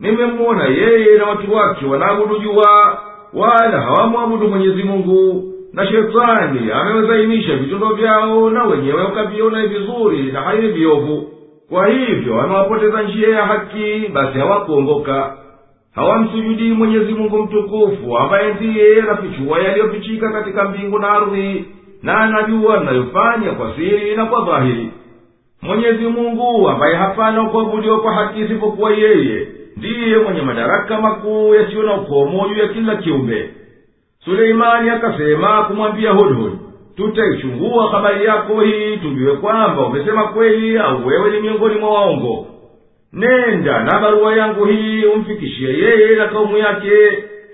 Nimemwona 0.00 0.64
yeye 0.64 1.18
na 1.18 1.24
watu 1.26 1.54
wake 1.54 1.86
wanaabudu 1.86 2.38
jua 2.38 2.98
wala 3.34 3.80
hawamwabudu 3.80 4.48
mwenyezi 4.48 4.82
mungu 4.82 5.44
na 5.72 5.86
shetani 5.86 6.70
amewezainisha 6.72 7.56
vitendo 7.56 7.88
vyao 7.88 8.50
na 8.50 8.64
wenyewe 8.64 9.02
wakaviona 9.02 9.66
vizuri 9.66 10.22
na 10.32 10.40
haini 10.40 10.68
viovu 10.68 11.28
kwa 11.68 11.86
hivyo 11.88 12.34
wanawapoteza 12.36 13.02
njia 13.02 13.28
ya 13.28 13.46
haki 13.46 14.08
basi 14.12 14.38
hawakuongoka. 14.38 15.36
Hawamsujudii 15.94 16.72
mwenyezi 16.72 17.12
mungu 17.14 17.38
mtukufu 17.42 18.18
ambaye 18.18 18.54
ndiye 18.54 19.02
anafichua 19.02 19.58
yaliyofichika 19.58 20.32
katika 20.32 20.64
mbingu 20.64 20.98
na 20.98 21.10
ardhi 21.10 21.64
na 22.02 22.18
anajua 22.20 22.80
mnayofanya 22.80 23.50
kwa 23.50 23.74
siri 23.76 24.16
na 24.16 24.26
kwa 24.26 24.44
dhahiri. 24.44 24.90
Mwenyezi 25.62 26.06
mungu 26.06 26.68
ambaye 26.68 26.94
hapana 26.96 27.44
kuabudiwa 27.44 28.00
kwa 28.00 28.12
haki 28.14 28.40
isipokuwa 28.40 28.90
yeye 28.92 29.48
ndiye 29.76 30.16
mwenye 30.18 30.42
madaraka 30.42 31.00
makuu 31.00 31.54
yasiyo 31.54 31.82
na 31.82 31.94
ukomo 31.94 32.48
juu 32.48 32.60
ya 32.60 32.68
kila 32.68 32.96
kiumbe. 32.96 33.50
Suleimani 34.24 34.90
akasema 34.90 35.62
kumwambia 35.64 36.10
hudhud 36.12 36.52
tutaichungua 36.98 37.90
habari 37.90 38.24
yako 38.24 38.60
hii 38.60 38.96
tujue 38.96 39.36
kwamba 39.36 39.86
umesema 39.86 40.24
kweli 40.28 40.78
au 40.78 41.06
wewe 41.06 41.30
ni 41.30 41.40
miongoni 41.40 41.74
mwa 41.80 41.90
waongo. 41.94 42.46
Nenda 43.12 43.84
na 43.84 43.98
barua 43.98 44.36
yangu 44.36 44.64
hii 44.64 45.04
umfikishie 45.04 45.68
yeye 45.68 46.16
na 46.16 46.26
kaumu 46.28 46.56
yake 46.58 46.90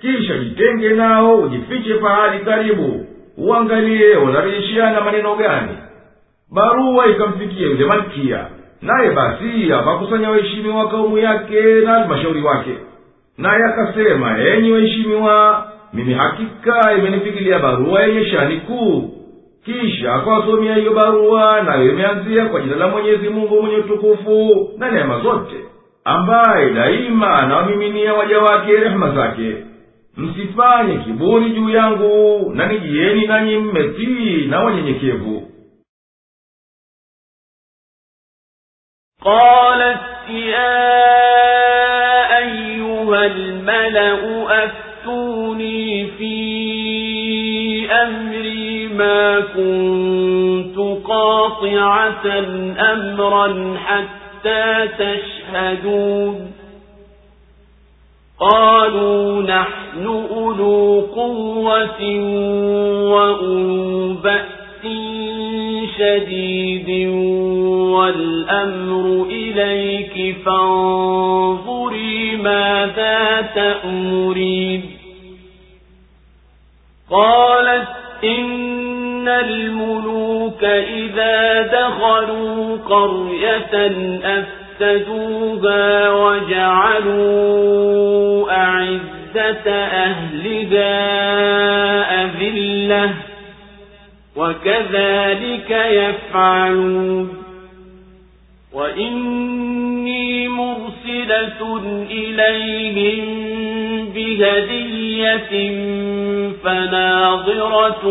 kisha 0.01 0.39
jitenge 0.39 0.89
nao 0.89 1.35
ujifiche 1.37 1.95
pahali 1.95 2.45
karibu 2.45 3.07
uangalie 3.39 4.17
wanarishiana 4.17 5.01
maneno 5.01 5.37
gani. 5.37 5.77
Barua 6.53 7.07
ikamfikia 7.07 7.67
yule 7.67 7.85
malkia 7.87 8.47
naye 8.83 9.11
basi 9.11 9.73
akakusanya 9.73 10.31
waheshimiwa 10.31 10.75
wa 10.85 10.89
kaumu 10.91 11.19
yake 11.19 11.61
na 11.63 11.93
halmashauri 11.93 12.43
wake. 12.43 12.71
Naye 13.39 13.65
akasema 13.65 14.39
enyi 14.39 14.73
waheshimiwa 14.73 15.67
mimi 15.93 16.15
hakika 16.15 16.95
imenifikilia 16.99 17.59
barua 17.59 18.03
yenye 18.03 18.25
shani 18.27 18.57
kuu 18.57 19.11
kisha 19.65 20.15
akawasomea 20.15 20.75
hiyo 20.75 20.93
barua 20.95 21.63
nayo 21.63 21.91
imeanzia 21.93 22.47
kwa 22.47 22.61
jina 22.61 22.77
la 22.77 22.89
mwenyezi 22.89 23.29
mungu 23.29 23.63
mwenye 23.63 23.77
utukufu 23.77 24.71
na 24.79 24.91
neema 24.91 25.21
zote 25.21 25.65
ambaye 26.05 26.71
daima 26.71 27.39
anawamiminia 27.39 28.15
waja 28.15 28.39
wake 28.41 28.73
rehema 28.73 29.11
zake. 29.15 29.57
Msifanye 30.17 30.99
kiburi 30.99 31.51
juu 31.51 31.69
yangu 31.71 32.51
na 32.55 32.67
nijieni 32.67 33.27
nanyi 33.27 33.57
mmetii 33.59 34.47
na 34.47 34.61
wanyenyekevu. 34.61 35.51
Qalat 39.23 40.01
ya 40.31 41.14
قاطعة 51.45 52.27
أمرا 52.93 53.77
حتى 53.87 54.89
تشهدون. 54.99 56.53
قالوا 58.41 59.43
نحن 59.43 60.07
أولو 60.31 61.01
قوة 61.01 62.03
وأولو 63.11 64.15
بأس 64.15 64.83
شديد 65.99 67.09
والأمر 67.89 69.27
إليك 69.31 70.37
فانظري 70.47 72.37
ماذا 72.37 73.49
تأمرين. 73.55 74.91
قالت 77.11 77.89
إن 78.25 78.94
الملوك 79.29 80.65
إذا 80.65 81.63
دخلوا 81.63 82.77
قرية 82.77 83.93
أفسدوها 84.25 86.11
وجعلوا 86.11 87.73
أعزة 88.53 89.71
أهلها 89.75 90.95
أذلة 92.25 93.15
وكذلك 94.37 95.71
يفعلون 95.71 97.44
وإني 98.75 100.49
مرسلة 100.49 101.81
إليهم 102.11 103.25
بهدية 104.15 105.53
فناظرة 106.65 108.03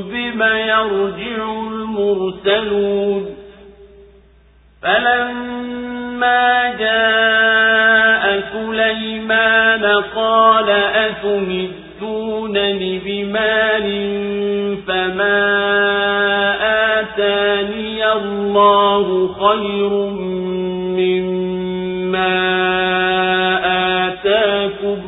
بما 0.00 0.60
يرجع 0.60 1.52
المرسلون 1.72 3.36
فلما 4.82 6.74
جاء 6.78 8.40
سليمان 8.52 9.84
قال 10.16 10.70
أتمدونني 11.04 12.98
بمال 12.98 13.99
الله 18.56 19.34
خير 19.34 19.90
مما 20.98 22.36
آتاكم 24.08 24.98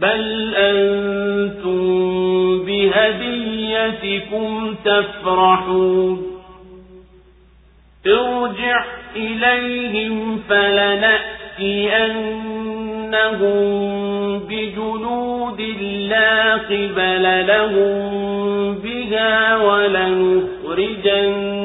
بل 0.00 0.54
أنتم 0.56 1.80
بهديتكم 2.66 4.74
تفرحون 4.84 6.22
ارجع 8.06 8.84
إليهم 9.16 10.40
فلنأتينهم 10.48 11.18
بجنود 14.38 15.60
لا 16.10 16.54
قبل 16.54 17.46
لهم 17.46 18.74
بها 18.74 19.56
ولنخرجنهم 19.56 21.55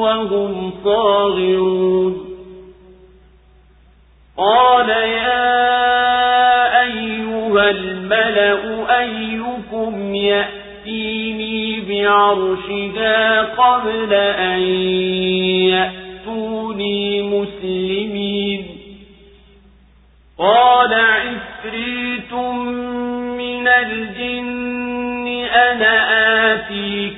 وهم 0.00 0.72
صاغرون. 0.84 2.26
قال 4.36 4.88
يا 4.88 5.70
أيها 6.82 7.70
الملأ 7.70 8.62
أيكم 8.98 10.14
يأتيني 10.14 11.80
بعرشها 11.80 13.42
قبل 13.42 14.12
أن 14.14 14.60
يأتوني 15.68 17.22
مسلمين. 17.22 18.66
قال 20.38 20.94
عفريت 20.94 22.32
من 23.38 23.68
الجن 23.68 25.28
أنا 25.54 26.00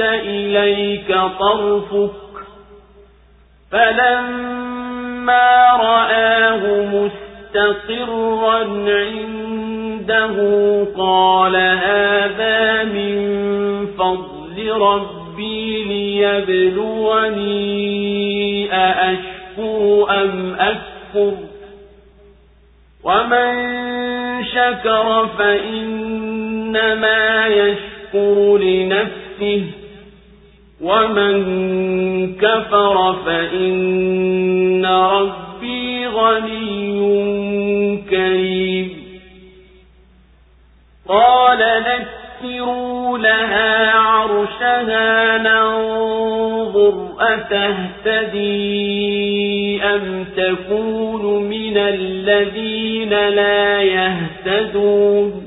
إليك 0.00 1.14
طرفك 1.40 2.10
فلما 3.72 5.66
رآه 5.80 6.84
مستقرا 6.84 8.58
عنده 8.88 10.36
قال 10.98 11.56
هذا 11.56 12.84
من 12.84 13.16
فضل 13.98 14.70
ربي 14.80 15.84
ليبلوني 17.40 18.72
أأشكر 18.72 20.06
أم 20.10 20.56
أكفر 20.58 21.34
ومن 23.04 23.54
شكر 24.44 25.28
فإنما 25.38 27.46
يشكر 27.46 28.58
لنفسه 28.58 29.62
ومن 30.80 32.36
كفر 32.36 33.16
فإن 33.26 34.86
ربي 34.86 36.06
غني 36.06 37.00
كريم 38.10 39.00
قال 41.08 41.58
نكروا 41.58 43.18
لها 43.18 43.90
عرشها 43.90 45.38
ننظر 45.38 47.10
أتهتدي 47.20 48.60
أم 49.84 50.24
تكون 50.36 51.42
من 51.42 51.76
الذين 51.76 53.10
لا 53.10 53.82
يهتدون 53.82 55.46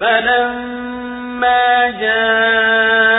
فلما 0.00 1.90
جاءت 2.00 3.13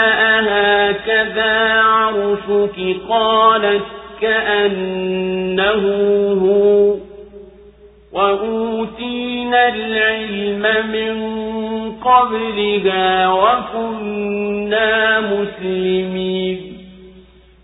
قيل 0.00 0.48
أهكذا 0.48 1.80
عرشك 1.80 2.96
قالت 3.08 3.82
كأنه 4.20 5.82
هو 6.42 6.94
وأوتينا 8.12 9.68
العلم 9.68 10.62
من 10.92 11.14
قبلها 11.92 13.28
وكنا 13.32 15.20
مسلمين 15.20 16.76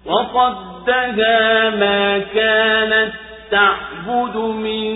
وصدها 0.06 1.70
ما 1.70 2.18
كانت 2.18 3.12
تعبد 3.50 4.36
من 4.36 4.92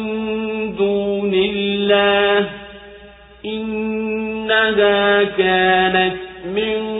دون 0.77 1.35
الله 1.35 2.49
إنها 3.45 5.25
كانت 5.25 6.17
من 6.47 7.00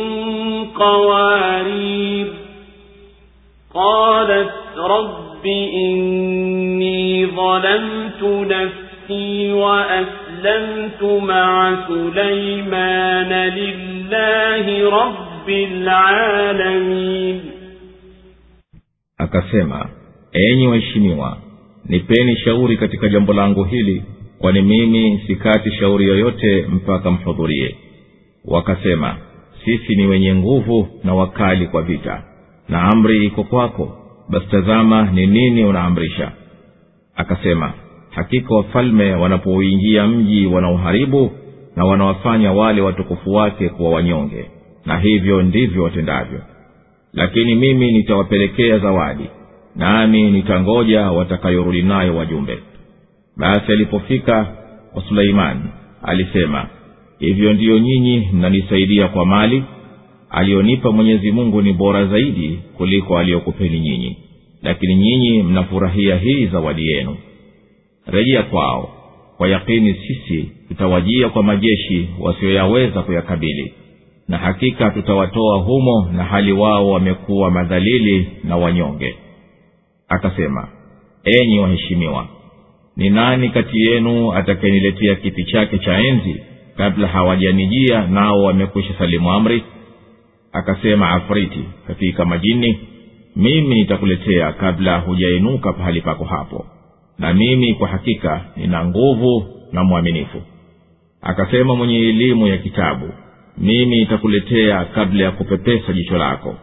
قوارير 0.80 2.26
قالت 3.74 4.52
رب 4.78 5.46
إني 5.74 7.26
ظلمت 7.26 8.22
نفسي 8.22 9.52
وأسلمت 9.52 11.02
مع 11.02 11.76
سليمان 11.88 13.32
لله 13.48 14.90
رب 14.90 15.48
العالمين 15.48 17.40
akasema 19.18 19.88
enyi 20.32 20.66
waheshimiwa 20.68 21.38
nipeni 21.88 22.36
shauri 22.36 22.76
katika 22.76 23.08
jambo 23.08 23.32
langu 23.32 23.64
hili 23.64 24.02
kwani 24.38 24.62
mimi 24.62 25.22
sikati 25.26 25.70
shauri 25.72 26.04
yoyote 26.06 26.66
mpaka 26.68 27.10
mhudhurie 27.10 27.76
wakasema 28.44 29.16
sisi 29.65 29.95
ni 29.95 30.05
wenye 30.07 30.35
nguvu 30.35 30.87
na 31.03 31.13
wakali 31.13 31.67
kwa 31.67 31.81
vita 31.81 32.23
na 32.69 32.81
amri 32.83 33.25
iko 33.25 33.43
kwako 33.43 33.97
basi 34.29 34.45
tazama 34.47 35.03
ni 35.11 35.27
nini 35.27 35.63
unaamrisha. 35.63 36.31
Akasema 37.15 37.73
hakika 38.09 38.55
wafalme 38.55 39.13
wanapouingia 39.15 40.07
mji 40.07 40.45
wanaoharibu 40.45 41.31
na 41.75 41.85
wanawafanya 41.85 42.51
wale 42.53 42.81
watukufu 42.81 43.33
wake 43.33 43.69
kuwa 43.69 43.91
wanyonge 43.91 44.45
na 44.85 44.99
hivyo 44.99 45.41
ndivyo 45.41 45.83
watendavyo. 45.83 46.39
Lakini 47.13 47.55
mimi 47.55 47.91
nitawapelekea 47.91 48.77
zawadi 48.79 49.29
nami 49.75 50.31
nitangoja 50.31 51.11
watakayorudi 51.11 51.81
nayo 51.81 52.15
wajumbe. 52.15 52.59
Basi 53.37 53.71
alipofika 53.71 54.47
kwa 54.93 55.03
suleimani 55.03 55.63
alisema 56.03 56.67
hivyo 57.21 57.53
ndiyo 57.53 57.79
nyinyi 57.79 58.27
mnanisaidia 58.33 59.07
kwa 59.07 59.25
mali. 59.25 59.63
Aliyonipa 60.29 60.91
mwenyezi 60.91 61.31
mungu 61.31 61.61
ni 61.61 61.73
bora 61.73 62.05
zaidi 62.05 62.59
kuliko 62.77 63.17
aliyokupeni 63.17 63.79
nyinyi. 63.79 64.17
Lakini 64.63 64.95
nyinyi 64.95 65.43
mnafurahia 65.43 66.15
hii 66.17 66.45
zawadi 66.45 66.87
yenu. 66.87 67.17
Rejea 68.07 68.43
kwao. 68.43 68.89
Kwa 69.37 69.47
yakini 69.49 69.93
sisi 69.93 70.51
tutawajia 70.67 71.29
kwa 71.29 71.43
majeshi 71.43 72.07
wasioyaweza 72.19 73.01
kuyakabili. 73.01 73.73
Na 74.27 74.37
hakika 74.37 74.89
tutawatoa 74.91 75.57
humo 75.57 76.09
na 76.13 76.23
hali 76.23 76.51
wao 76.51 76.89
wamekuwa 76.89 77.51
madhalili 77.51 78.27
na 78.43 78.57
wanyonge. 78.57 79.15
Akasema 80.07 80.67
enyi 81.23 81.59
waheshimiwa 81.59 82.27
ni 82.97 83.09
nani 83.09 83.49
kati 83.49 83.81
yenu 83.81 84.33
atakayeniletea 84.33 85.15
kiti 85.15 85.43
chake 85.43 85.77
cha 85.77 85.97
enzi 85.99 86.35
kabla 86.81 87.07
hawajanijia 87.07 88.07
nao 88.07 88.43
wamekwisha 88.43 88.93
salimu 88.97 89.31
amri. 89.31 89.63
Akasema 90.51 91.09
afriti 91.09 91.63
katika 91.87 92.25
majini 92.25 92.79
mimi 93.35 93.75
nitakuletea 93.75 94.51
kabla 94.53 94.97
hujainuka 94.99 95.73
pahali 95.73 96.01
pako 96.01 96.23
hapo. 96.23 96.65
Na 97.19 97.33
mimi 97.33 97.73
kwa 97.73 97.87
hakika 97.87 98.41
nina 98.57 98.85
nguvu 98.85 99.45
na 99.71 99.83
mwaminifu. 99.83 100.41
Akasema 101.21 101.75
mwenye 101.75 101.99
elimu 102.09 102.47
ya 102.47 102.57
kitabu 102.57 103.09
mimi 103.57 103.95
nitakuletea 103.99 104.85
kabla 104.85 105.23
ya 105.23 105.31
kupepesa 105.31 105.93
jicho 105.93 106.17
lako. 106.17 106.55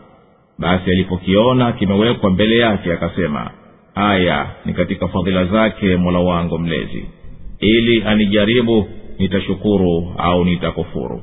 Basi 0.58 0.90
alipokiona 0.90 1.72
kimewekwa 1.72 2.30
mbele 2.30 2.58
yake 2.58 2.92
akasema 2.92 3.50
haya 3.94 4.46
ni 4.64 4.72
katika 4.72 5.08
fadhila 5.08 5.44
zake 5.44 5.96
mola 5.96 6.18
wangu 6.18 6.58
mlezi 6.58 7.04
ili 7.60 8.02
anijaribu 8.02 8.88
nitashukuru 9.18 10.12
au 10.18 10.44
nitakufuru. 10.44 11.22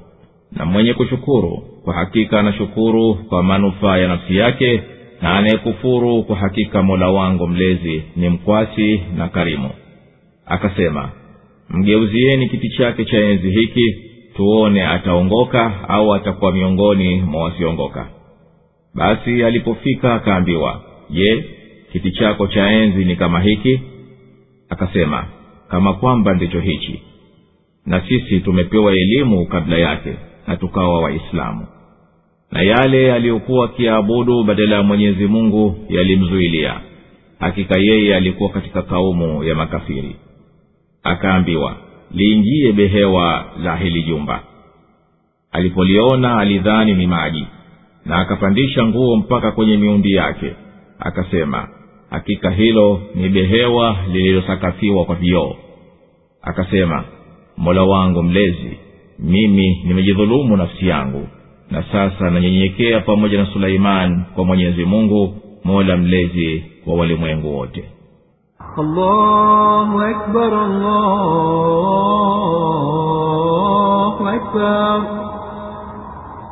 Na 0.52 0.66
mwenye 0.66 0.94
kushukuru 0.94 1.64
kwa 1.84 1.94
hakika 1.94 2.40
anashukuru 2.40 3.16
kwa 3.16 3.44
manufaa 3.44 3.98
ya 3.98 4.08
nafsi 4.08 4.36
yake 4.38 4.82
na 5.22 5.34
anayekufuru 5.38 6.24
kwa 6.24 6.36
hakika 6.36 6.84
mola 6.84 7.10
wangu 7.10 7.48
mlezi 7.48 8.04
ni 8.16 8.30
mkwasi 8.30 9.02
na 9.18 9.28
karimu. 9.28 9.70
Akasema 10.46 11.10
mgeuzieni 11.70 12.50
kiti 12.50 12.70
chake 12.70 13.06
cha 13.06 13.18
enzi 13.18 13.50
hiki 13.50 13.96
tuone 14.36 14.84
ataongoka 14.88 15.90
au 15.90 16.14
atakuwa 16.14 16.52
miongoni 16.52 17.22
mwa 17.22 17.44
wasioongoka. 17.44 18.08
Basi 18.96 19.44
alipofika 19.44 20.14
akaambiwa 20.16 20.82
je 21.10 21.46
kiti 21.92 22.12
chako 22.12 22.48
cha 22.48 22.70
enzi 22.72 23.06
ni 23.06 23.16
kama 23.16 23.40
hiki? 23.42 23.82
Akasema 24.70 25.26
kama 25.70 25.94
kwamba 25.94 26.34
ndicho 26.34 26.60
hichi 26.60 27.02
na 27.86 28.02
sisi 28.08 28.40
tumepewa 28.40 28.92
elimu 28.94 29.46
kabla 29.46 29.78
yake 29.78 30.14
na 30.48 30.56
tukawa 30.58 31.02
waislamu. 31.02 31.68
Na 32.52 32.62
yale 32.62 33.14
aliyokuwa 33.14 33.66
akiabudu 33.66 34.44
badala 34.44 34.76
ya 34.76 34.84
mwenyezi 34.84 35.28
mungu 35.28 35.86
yalimzuilia. 35.90 36.80
Hakika 37.40 37.80
yeye 37.80 38.16
alikuwa 38.16 38.50
katika 38.50 38.82
kaumu 38.82 39.44
ya 39.44 39.56
makafiri. 39.56 40.16
Akaambiwa 41.04 41.76
liingie 42.12 42.72
behewa 42.72 43.46
la 43.64 43.76
hili 43.76 44.04
jumba. 44.04 44.44
Alipoliona 45.52 46.38
alidhani 46.38 46.94
ni 46.94 47.08
maji 47.08 47.48
na 48.06 48.16
akapandisha 48.18 48.86
nguo 48.86 49.16
mpaka 49.16 49.52
kwenye 49.52 49.78
miundi 49.78 50.12
yake. 50.12 50.54
Akasema 51.00 51.68
hakika 52.10 52.50
hilo 52.50 53.02
ni 53.16 53.30
behewa 53.30 53.98
lililosakafiwa 54.12 55.06
kwa 55.06 55.16
vioo. 55.16 55.56
Akasema 56.42 57.04
mola 57.58 57.84
wangu 57.84 58.24
mlezi 58.24 58.78
mimi 59.20 59.82
nimejidhulumu 59.88 60.58
nafsi 60.58 60.88
yangu 60.88 61.28
na 61.72 61.84
sasa 61.84 62.30
nanyenyekea 62.30 63.00
pamoja 63.00 63.38
na 63.38 63.46
suleimani 63.46 64.22
kwa 64.36 64.46
mwenyezi 64.46 64.86
mungu 64.86 65.36
mola 65.64 65.98
mlezi 65.98 66.64
wa 66.86 66.96
walimwengu 66.96 67.58
wote. 67.58 67.84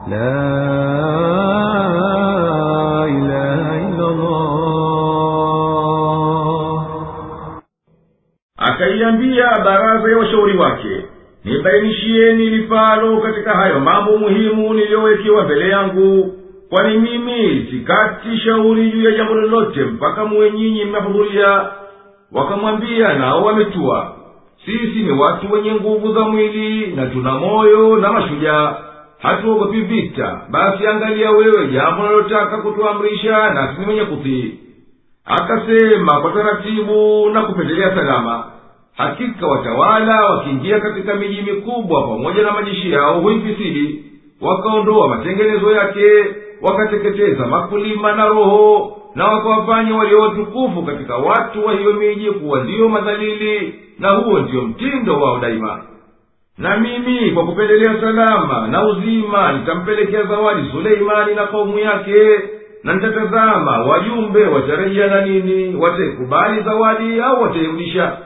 La 0.09 2.02
akaiambia 8.93 9.59
baraza 9.65 10.11
ya 10.11 10.17
washauri 10.17 10.57
wake 10.57 11.05
nibainishieni 11.45 12.45
lifalo 12.49 13.17
katika 13.17 13.51
hayo 13.53 13.79
mambo 13.79 14.17
muhimu 14.17 14.73
niliyowekewa 14.73 15.43
mbele 15.43 15.69
yangu 15.69 16.33
kwani 16.69 16.97
mimi 16.97 17.67
sikati 17.71 18.37
shauri 18.37 18.91
juu 18.91 19.03
ya 19.03 19.11
jambo 19.11 19.33
lolote 19.33 19.83
mpaka 19.83 20.25
muwe 20.25 20.51
nyinyi 20.51 20.85
mmehudhuria. 20.85 21.67
Wakamwambia 22.31 23.13
nao 23.13 23.43
wametua. 23.45 24.15
Sisi 24.65 24.99
ni 25.03 25.11
watu 25.11 25.51
wenye 25.53 25.71
nguvu 25.75 26.13
za 26.13 26.19
mwili 26.19 26.87
na 26.95 27.05
tuna 27.05 27.31
moyo 27.31 27.97
na 27.97 28.11
mashujaa. 28.11 28.75
Hatuogopi 29.19 29.81
vita. 29.81 30.41
Basi 30.49 30.87
angalia 30.87 31.31
wewe 31.31 31.67
jambo 31.67 32.03
nalotaka 32.03 32.57
kutuamrisha 32.57 33.53
nasi 33.53 33.79
ni 33.81 33.87
wenye 33.87 34.05
kutii. 34.05 34.59
Akasema 35.25 36.21
kwa 36.21 36.31
taratibu 36.31 37.29
na 37.33 37.41
kupendelea 37.41 37.95
salama 37.95 38.43
hakika 38.97 39.47
watawala 39.47 40.25
wakiingia 40.29 40.79
katika 40.79 41.15
miji 41.15 41.41
mikubwa 41.41 42.01
pamoja 42.01 42.41
na 42.43 42.51
majeshi 42.51 42.91
yao 42.91 43.21
huifisidi 43.21 44.03
wakaondoa 44.41 45.07
matengenezo 45.07 45.71
yake 45.71 46.25
wakateketeza 46.61 47.45
makulima 47.47 48.11
na 48.11 48.27
roho 48.27 48.97
na 49.15 49.25
wakawafanya 49.27 49.95
walio 49.95 50.19
watukufu 50.19 50.83
katika 50.83 51.17
watu 51.17 51.65
wa 51.65 51.73
hiyo 51.73 51.93
miji 51.93 52.31
kuwa 52.31 52.63
ndiyo 52.63 52.89
madhalili 52.89 53.75
na 53.99 54.09
huo 54.09 54.39
ndiyo 54.39 54.61
mtindo 54.61 55.19
wao 55.21 55.39
daima. 55.39 55.81
Na 56.57 56.77
mimi 56.77 57.31
kwa 57.31 57.45
kupendelea 57.45 58.01
salama 58.01 58.67
na 58.67 58.85
uzima 58.85 59.53
nitampelekea 59.53 60.23
zawadi 60.23 60.69
suleimani 60.71 61.35
na 61.35 61.47
kaumu 61.47 61.79
yake 61.79 62.39
na 62.83 62.93
nitatazama 62.93 63.83
wajumbe 63.85 64.45
watarejea 64.47 65.07
na 65.07 65.25
nini 65.25 65.75
wataikubali 65.75 66.61
zawadi 66.63 67.19
au 67.21 67.41
watairudisha 67.41 68.17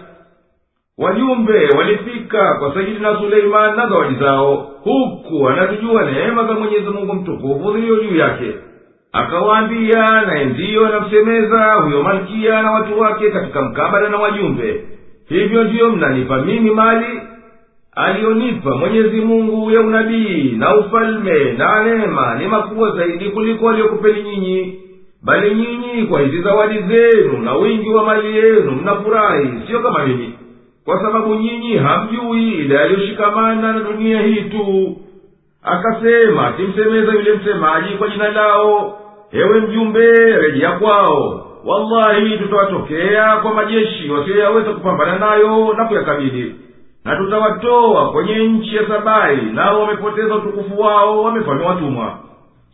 wajumbe 0.97 1.69
walifika 1.77 2.53
kwa 2.59 2.73
sayidina 2.73 3.17
suleimani 3.19 3.77
na 3.77 3.87
zawadi 3.89 4.15
zao 4.15 4.71
huku 4.83 5.49
anazijua 5.49 6.11
neema 6.11 6.43
za 6.43 6.53
mwenyezi 6.53 6.89
mungu 6.89 7.13
mtukufu 7.13 7.73
ziliyo 7.73 7.95
juu 8.03 8.15
yake. 8.17 8.53
Akawaambia 9.11 10.21
naye 10.21 10.45
ndiyo 10.45 10.85
anamsemeza 10.87 11.73
huyo 11.73 12.03
malkia 12.03 12.61
na 12.61 12.71
watu 12.71 12.99
wake 12.99 13.31
katika 13.31 13.61
mkabala 13.61 14.09
na 14.09 14.17
wajumbe. 14.17 14.83
Hivyo 15.29 15.63
ndiyo 15.63 15.89
mnanipa 15.89 16.37
mimi 16.41 16.71
mali 16.71 17.21
aliyonipa 17.95 18.77
mwenyezi 18.77 19.21
mungu 19.21 19.71
ya 19.71 19.81
unabii 19.81 20.53
na 20.57 20.75
ufalme 20.77 21.53
na 21.57 21.83
neema 21.83 22.35
ni 22.39 22.47
makubwa 22.47 22.91
zaidi 22.95 23.29
kuliko 23.29 23.69
aliyokupeni 23.69 24.23
nyinyi. 24.23 24.79
Bali 25.23 25.55
nyinyi 25.55 26.07
kwa 26.07 26.21
hizi 26.21 26.41
zawadi 26.41 26.79
zenu 26.81 27.37
na 27.43 27.53
wingi 27.53 27.89
wa 27.89 28.03
mali 28.05 28.37
yenu 28.37 28.71
mnafurahi 28.71 29.49
siyo 29.67 29.79
kama 29.79 30.05
mimi 30.05 30.33
kwa 30.87 31.01
sababu 31.01 31.35
nyinyi 31.35 31.77
hamjui 31.77 32.51
ila 32.51 32.81
aliyoshikamana 32.81 33.71
na 33.71 33.79
dunia 33.79 34.21
hii 34.21 34.41
tu. 34.41 34.95
Akasema 35.63 36.47
akimsemeza 36.47 37.11
yule 37.11 37.33
msemaji 37.33 37.93
kwa 37.93 38.07
jina 38.07 38.31
lao. 38.31 38.97
Ewe 39.31 39.59
mjumbe 39.61 40.11
rejea 40.41 40.71
kwao. 40.71 41.43
Wallahi 41.65 42.37
tutawatokea 42.37 43.35
kwa 43.37 43.53
majeshi 43.53 44.09
wasiyoyaweza 44.09 44.73
kupambana 44.73 45.19
nayo 45.19 45.73
na 45.77 45.85
kuyakabili. 45.85 46.55
Na 47.05 47.15
tutawatoa 47.15 48.11
kwenye 48.11 48.35
nchi 48.47 48.75
ya 48.75 48.87
sabai 48.87 49.37
nao 49.53 49.81
wamepoteza 49.81 50.35
utukufu 50.35 50.79
wao 50.81 51.23
wamefanywa 51.23 51.65
watumwa. 51.69 52.17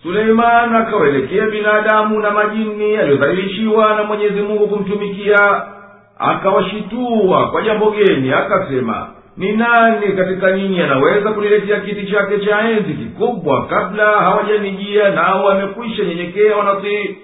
Suleimani 0.03 0.75
akawaelekea 0.77 1.45
binadamu 1.47 2.19
na 2.19 2.31
majini 2.31 2.97
aliyodhalilishiwa 2.97 3.95
na 3.95 4.03
mwenyezi 4.03 4.41
mungu 4.41 4.67
kumtumikia 4.67 5.61
akawashitua 6.23 7.47
kwa 7.51 7.61
jambo 7.61 7.91
geni 7.91 8.33
akasema 8.33 9.07
ni 9.37 9.51
nani 9.51 10.07
katika 10.07 10.51
nyinyi 10.51 10.81
anaweza 10.81 11.31
kuniletea 11.31 11.79
kiti 11.79 12.11
chake 12.11 12.39
cha 12.39 12.61
enzi 12.69 12.93
kikubwa 12.93 13.65
kabla 13.65 14.05
hawajanijia 14.05 15.09
nao 15.09 15.45
wamekwisha 15.45 16.03
nyenyekea 16.03 16.55
wanatii 16.55 17.17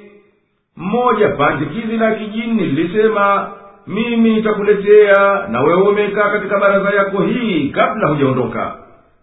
mmoja 0.77 1.29
pandikizi 1.29 1.97
la 1.97 2.11
kijini 2.15 2.63
lilisema 2.63 3.49
mimi 3.87 4.29
nitakuletea 4.33 5.47
na 5.49 5.61
wewe 5.61 5.81
umekaa 5.81 6.29
katika 6.29 6.59
baraza 6.59 6.89
yako 6.89 7.21
hii 7.23 7.69
kabla 7.69 8.07
hujaondoka. 8.07 8.75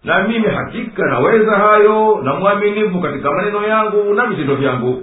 Na 0.05 0.23
mimi 0.29 0.47
hakika 0.49 1.07
naweza 1.07 1.51
hayo 1.57 2.21
na 2.23 2.35
mwaminifu 2.35 3.01
katika 3.01 3.33
maneno 3.33 3.67
yangu 3.67 4.15
na 4.15 4.27
vitendo 4.27 4.55
vyangu 4.55 5.03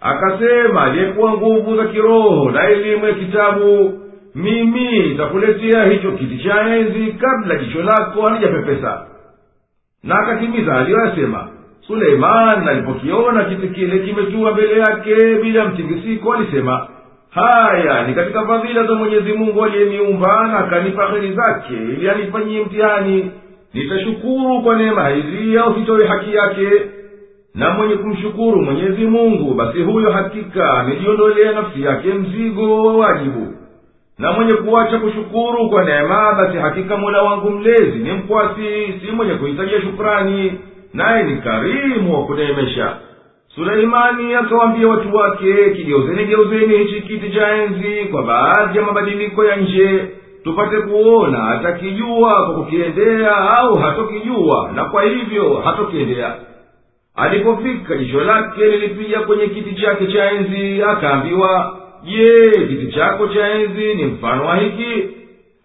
akasema 0.00 0.82
aliyekuwa 0.84 1.32
nguvu 1.32 1.76
za 1.76 1.84
kiroho 1.84 2.50
na 2.50 2.68
elimu 2.68 3.06
ya 3.06 3.14
kitabu. 3.14 3.98
Mimi 4.34 4.98
nitakuletea 5.08 5.84
hicho 5.84 6.12
kiti 6.12 6.38
cha 6.44 6.60
enzi 6.76 7.12
kabla 7.12 7.54
jicho 7.56 7.82
lako 7.82 8.22
halijapepesa. 8.22 9.06
Na 10.02 10.18
akatimiza 10.18 10.76
aliyoyasema 10.78 11.48
suleiman 11.86 12.68
alipokiona 12.68 13.44
kiti 13.44 13.68
kile 13.68 13.98
kimetua 13.98 14.52
mbele 14.52 14.78
yake 14.80 15.34
bila 15.42 15.64
mtingisiko 15.64 16.32
alisema 16.32 16.88
haya 17.30 18.06
ni 18.06 18.14
katika 18.14 18.46
fadhila 18.46 18.84
za 18.84 18.94
mwenyezi 18.94 19.32
mungu 19.32 19.64
aliyeniumba 19.64 20.46
na 20.48 20.58
akanipa 20.58 21.06
heri 21.10 21.32
zake 21.32 21.74
ili 21.74 22.10
anifanyie 22.10 22.60
mtihani. 22.64 23.30
Nitashukuru 23.74 24.62
kwa 24.62 24.76
neema 24.76 25.08
hizi 25.08 25.58
au 25.58 25.74
sitowe 25.74 26.06
haki 26.06 26.34
yake 26.34 26.70
na 27.58 27.70
mwenye 27.70 27.96
kumshukuru 27.96 28.62
mwenyezi 28.62 29.06
mungu 29.06 29.54
basi 29.54 29.82
huyo 29.82 30.10
hakika 30.10 30.70
amejiondolea 30.70 31.52
nafsi 31.52 31.82
yake 31.82 32.08
mzigo 32.08 32.86
wa 32.86 32.96
wajibu. 32.96 33.54
Na 34.18 34.32
mwenye 34.32 34.52
kuacha 34.52 34.98
kushukuru 34.98 35.68
kwa 35.70 35.84
neema 35.84 36.32
basi 36.34 36.56
hakika 36.56 36.96
mola 36.96 37.22
wangu 37.22 37.50
mlezi 37.50 37.98
ni 37.98 38.12
mkwasi 38.12 38.92
si 39.00 39.12
mwenye 39.12 39.34
kuhitajia 39.34 39.80
shukrani 39.80 40.52
naye 40.94 41.22
ni 41.24 41.36
karimu 41.36 42.14
wa 42.20 42.26
kuneemesha. 42.26 42.96
Suleimani 43.54 44.34
akawaambia 44.34 44.88
watu 44.88 45.16
wake 45.16 45.70
kigeuzeni 45.70 46.24
geuzeni 46.24 46.78
hichi 46.78 47.00
kiti 47.02 47.30
cha 47.30 47.54
enzi 47.56 48.04
kwa 48.10 48.22
baadhi 48.22 48.78
ya 48.78 48.84
mabadiliko 48.84 49.44
ya 49.44 49.56
nje 49.56 50.04
tupate 50.44 50.76
kuona 50.80 51.48
atakijua 51.48 52.34
kwa 52.46 52.54
kukiendea 52.54 53.36
au 53.36 53.74
hatokijua 53.78 54.70
na 54.74 54.84
kwa 54.84 55.02
hivyo 55.02 55.54
hatokiendea 55.64 56.34
alipofika 57.18 57.96
jicho 57.96 58.20
lake 58.24 58.64
lilipiga 58.66 59.20
kwenye 59.20 59.46
kiti 59.46 59.74
chake 59.74 60.06
cha 60.06 60.30
enzi 60.30 60.82
akaambiwa 60.82 61.78
je 62.04 62.50
kiti 62.68 62.92
chako 62.92 63.28
cha 63.28 63.48
enzi 63.54 63.94
ni 63.94 64.04
mfano 64.04 64.46
wa 64.46 64.56
hiki? 64.56 65.08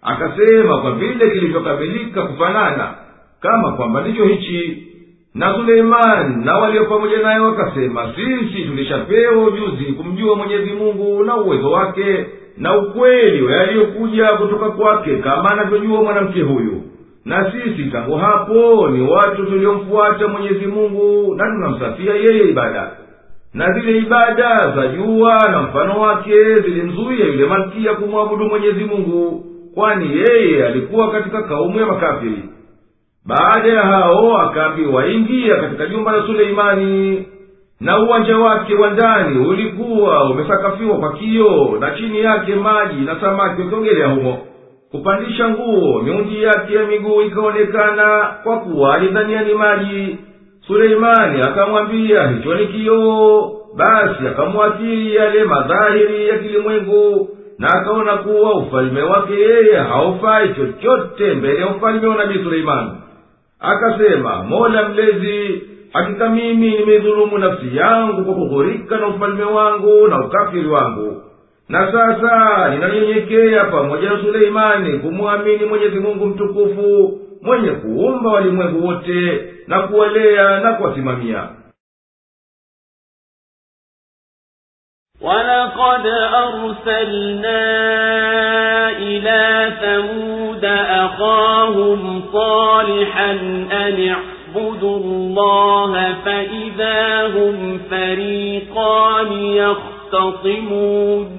Akasema 0.02 0.78
kwa 0.82 0.92
vile 0.92 1.30
kilivyokamilika 1.32 2.22
kufanana 2.22 2.94
kama 3.42 3.72
kwamba 3.72 4.02
ndicho 4.02 4.26
hichi. 4.26 4.88
Na 5.36 5.54
suleimani 5.56 6.46
na 6.46 6.58
walio 6.58 6.86
pamoja 6.86 7.18
naye 7.18 7.40
wakasema 7.40 8.14
sisi 8.16 8.64
tulishapewa 8.64 9.44
ujuzi 9.44 9.84
kumjua 9.86 10.36
mwenyezi 10.36 10.72
mungu 10.72 11.24
na 11.24 11.36
uwezo 11.38 11.72
wake 11.72 12.26
na 12.58 12.78
ukweli 12.78 13.46
yaliyokuja 13.54 14.28
kutoka 14.28 14.70
kwake 14.70 15.16
kama 15.16 15.50
anavyojua 15.52 16.04
mwanamke 16.04 16.42
huyu 16.42 16.82
na 17.26 17.52
sisi 17.52 17.84
tangu 17.92 18.16
hapo 18.18 18.88
ni 18.90 19.02
watu 19.02 19.46
tuliomfuata 19.46 20.28
mwenyezi 20.28 20.66
mungu 20.68 21.36
na 21.36 21.44
tunamsafia 21.46 22.14
yeye 22.16 22.50
ibada. 22.50 22.92
Na 23.54 23.72
zile 23.74 23.98
ibada 23.98 24.58
za 24.76 24.88
jua 24.88 25.38
na 25.52 25.62
mfano 25.62 26.00
wake 26.02 26.60
zilimzuia 26.60 27.26
yule 27.26 27.46
malkia 27.46 27.94
kumwabudu 27.94 28.46
mwenyezi 28.46 28.84
mungu 28.86 29.46
kwani 29.76 30.18
yeye 30.18 30.68
alikuwa 30.68 31.12
katika 31.12 31.42
kaumu 31.44 31.80
ya 31.80 31.86
makafiri. 31.86 32.44
Baada 33.26 33.70
ya 33.74 33.82
hao 33.82 34.38
akaambiwa 34.38 35.08
ingia 35.08 35.56
katika 35.56 35.86
jumba 35.86 36.12
la 36.12 36.26
suleimani 36.26 37.26
na 37.80 38.00
uwanja 38.00 38.38
wake 38.38 38.76
wa 38.76 38.90
ndani 38.90 39.48
ulikuwa 39.48 40.24
umesakafiwa 40.32 40.98
kwa 40.98 41.14
kioo 41.14 41.78
na 41.80 41.92
chini 41.92 42.20
yake 42.20 42.56
maji 42.56 43.02
na 43.02 43.22
samaki 43.22 43.62
wakiogelea 43.62 44.08
humo 44.08 44.38
kupandisha 44.94 45.50
nguo 45.50 46.02
miundi 46.02 46.44
yake 46.44 46.74
ya 46.76 46.86
miguu 46.86 47.22
ikaonekana 47.22 48.34
kwa 48.44 48.60
kuwa 48.60 48.96
alidhania 48.96 49.44
ni 49.44 49.54
maji 49.54 50.18
suleimani 50.68 51.42
akamwambia 51.42 52.28
hicho 52.28 52.56
ni 52.56 52.68
kioo. 52.68 53.52
Basi 53.78 54.28
akamwathiri 54.28 55.16
yale 55.16 55.44
madhahiri 55.44 56.28
ya 56.30 56.38
kilimwengu 56.38 57.30
na 57.60 57.68
akaona 57.74 58.18
kuwa 58.18 58.54
ufalume 58.56 59.02
wake 59.02 59.34
yeye 59.34 59.76
haufai 59.78 60.50
chochote 60.54 61.34
mbele 61.34 61.60
ya 61.60 61.68
ufalume 61.68 62.08
wa 62.08 62.16
nabii 62.16 62.44
suleimani. 62.44 62.92
Akasema 63.60 64.44
mola 64.44 64.90
mlezi 64.90 65.62
hakika 65.94 66.30
mimi 66.30 66.72
nimeidhulumu 66.78 67.38
nafsi 67.38 67.78
yangu 67.78 68.26
kwa 68.26 68.34
kughurika 68.34 68.98
na 68.98 69.08
ufalume 69.08 69.44
wangu 69.44 70.08
na 70.08 70.26
ukafiri 70.26 70.68
wangu 70.68 71.22
na 71.73 71.93
sasa 71.93 72.69
ninanyenyekea 72.69 73.65
pamoja 73.65 74.11
na 74.11 74.23
suleimani 74.23 74.99
kumwamini 74.99 75.65
mwenyezi 75.65 76.01
mungu 76.01 76.27
mtukufu 76.27 77.19
mwenye 77.43 77.71
kuumba 77.71 78.31
walimwengu 78.31 78.87
wote 78.87 79.45
na 79.67 79.83
kuwalea 79.83 80.61
na 80.61 80.73
kuwasimamia 80.73 81.49
ولقد 85.23 86.07
أرسلنا 86.35 87.63
إلى 88.91 89.73
ثمود 89.83 90.65
أخاهم 91.05 92.23
صالحا 92.33 93.31
أن 93.73 94.09
اعبدوا 94.09 94.97
الله 94.99 96.15
فإذا 96.25 97.27
هم 97.27 97.81
فريقان 97.91 99.33
يختصمون 99.33 101.39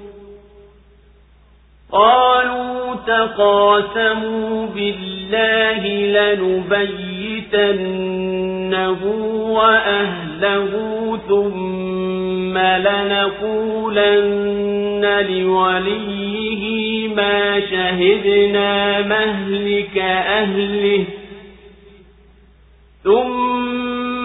قالوا 1.91 2.95
تقاسموا 3.07 4.67
بالله 4.67 5.87
لنبيتنه 7.51 9.03
وأهله 9.51 10.69
ثم 11.27 12.57
لنقولن 12.57 14.11
لوليه 15.29 17.07
ما 17.15 17.59
شهدنا 17.59 19.01
مهلك 19.01 19.97
أهله 20.27 21.05
ثم 23.03 24.00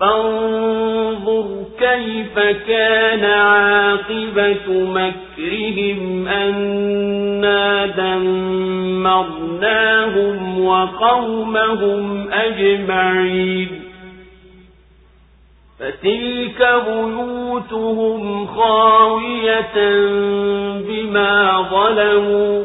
فانظر 0.00 1.64
كيف 1.78 2.38
كان 2.68 3.24
عاقبة 3.24 4.68
مكرهم 4.68 6.28
أنا 6.28 7.86
دمرناهم 9.06 10.64
وقومهم 10.64 12.28
أجمعين 12.32 13.68
فتلك 15.78 16.68
بيوتهم 16.86 18.46
خاوية 18.46 19.76
بما 20.78 21.62
ظلموا 21.70 22.64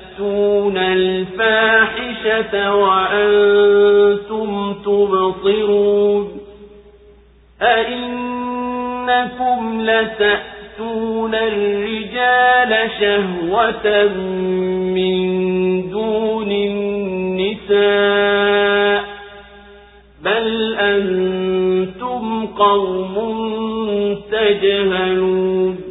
الفاحشة 0.77 2.75
وأنتم 2.75 4.73
تبصرون 4.73 6.37
أئنكم 7.61 9.81
لتأتون 9.81 11.35
الرجال 11.35 12.89
شهوة 12.99 14.07
من 14.95 15.21
دون 15.89 16.51
النساء 16.51 17.81
بل 20.23 20.75
أنتم 20.79 22.45
قوم 22.45 23.15
تجهلون 24.31 25.90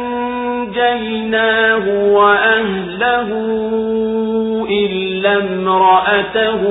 فأنجيناه 0.81 1.85
وأهله 2.13 3.29
إلا 4.69 5.33
امرأته 5.37 6.61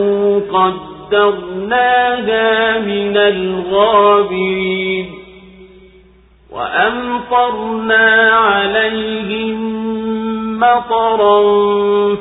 قدرناها 1.10 2.48
من 2.78 3.16
الغابرين 3.16 5.06
وأمطرنا 6.50 8.06
عليهم 8.30 9.60
مطرا 10.60 11.40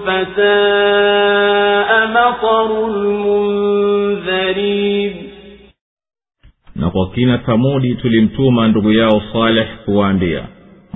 فساء 0.06 1.90
مطر 2.08 2.86
المنذرين 4.06 4.50
na 6.76 6.90
kwa 6.90 7.10
kina 7.10 7.38
thamudi 7.38 7.96
tulimtuma 7.96 8.68
ndugu 8.68 8.92
yao 8.92 9.22
saleh 9.34 9.68
kuwaambia 9.86 10.44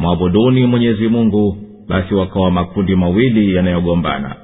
mwabuduni 0.03 0.65
mwenyezi 0.65 1.07
mungu 1.07 1.57
basi 1.87 2.13
wakawa 2.13 2.51
makundi 2.51 2.95
mawili 2.95 3.55
yanayogombana. 3.55 4.35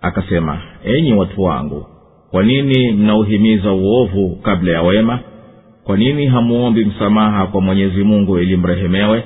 Akasema 0.00 0.62
enyi 0.84 1.12
watu 1.12 1.42
wangu 1.42 1.86
kwa 2.30 2.42
nini 2.42 2.92
mnauhimiza 2.92 3.72
uovu 3.72 4.38
kabla 4.42 4.72
ya 4.72 4.82
wema? 4.82 5.18
Kwa 5.84 5.96
nini 5.96 6.26
hamuombi 6.26 6.84
msamaha 6.84 7.46
kwa 7.46 7.60
mwenyezi 7.60 8.04
mungu 8.04 8.38
ili 8.38 8.56
mrehemewe? 8.56 9.24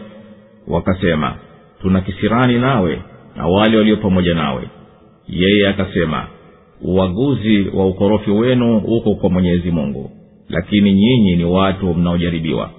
Wakasema 0.68 1.34
tuna 1.82 2.00
kisirani 2.00 2.58
nawe 2.58 3.02
na 3.36 3.46
wale 3.46 3.76
walio 3.76 3.96
pamoja 3.96 4.34
nawe. 4.34 4.62
Yeye 5.28 5.68
akasema 5.68 6.26
uaguzi 6.82 7.66
wa 7.74 7.86
ukorofi 7.86 8.30
wenu 8.30 8.76
uko 8.78 9.14
kwa 9.14 9.30
mwenyezi 9.30 9.70
mungu 9.70 10.10
lakini 10.48 10.92
nyinyi 10.94 11.36
ni 11.36 11.44
watu 11.44 11.94
mnaojaribiwa 11.94 12.70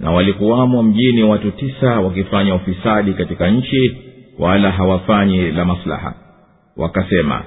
na 0.00 0.10
walikuwamo 0.10 0.82
mjini 0.82 1.22
watu 1.22 1.50
tisa 1.50 2.00
wakifanya 2.00 2.54
ufisadi 2.54 3.12
katika 3.12 3.50
nchi 3.50 3.96
wala 4.38 4.70
hawafanyi 4.70 5.50
la 5.50 5.64
maslaha. 5.64 6.14
Wakasema 6.76 7.42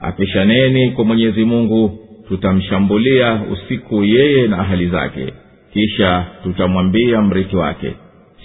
apishaneni 0.00 0.90
kwa 0.90 1.04
mwenyezi 1.04 1.44
mungu 1.44 1.98
tutamshambulia 2.28 3.40
usiku 3.52 4.04
yeye 4.04 4.46
na 4.48 4.58
ahali 4.58 4.86
zake 4.88 5.32
kisha 5.72 6.26
tutamwambia 6.42 7.22
mrithi 7.22 7.56
wake. 7.56 7.94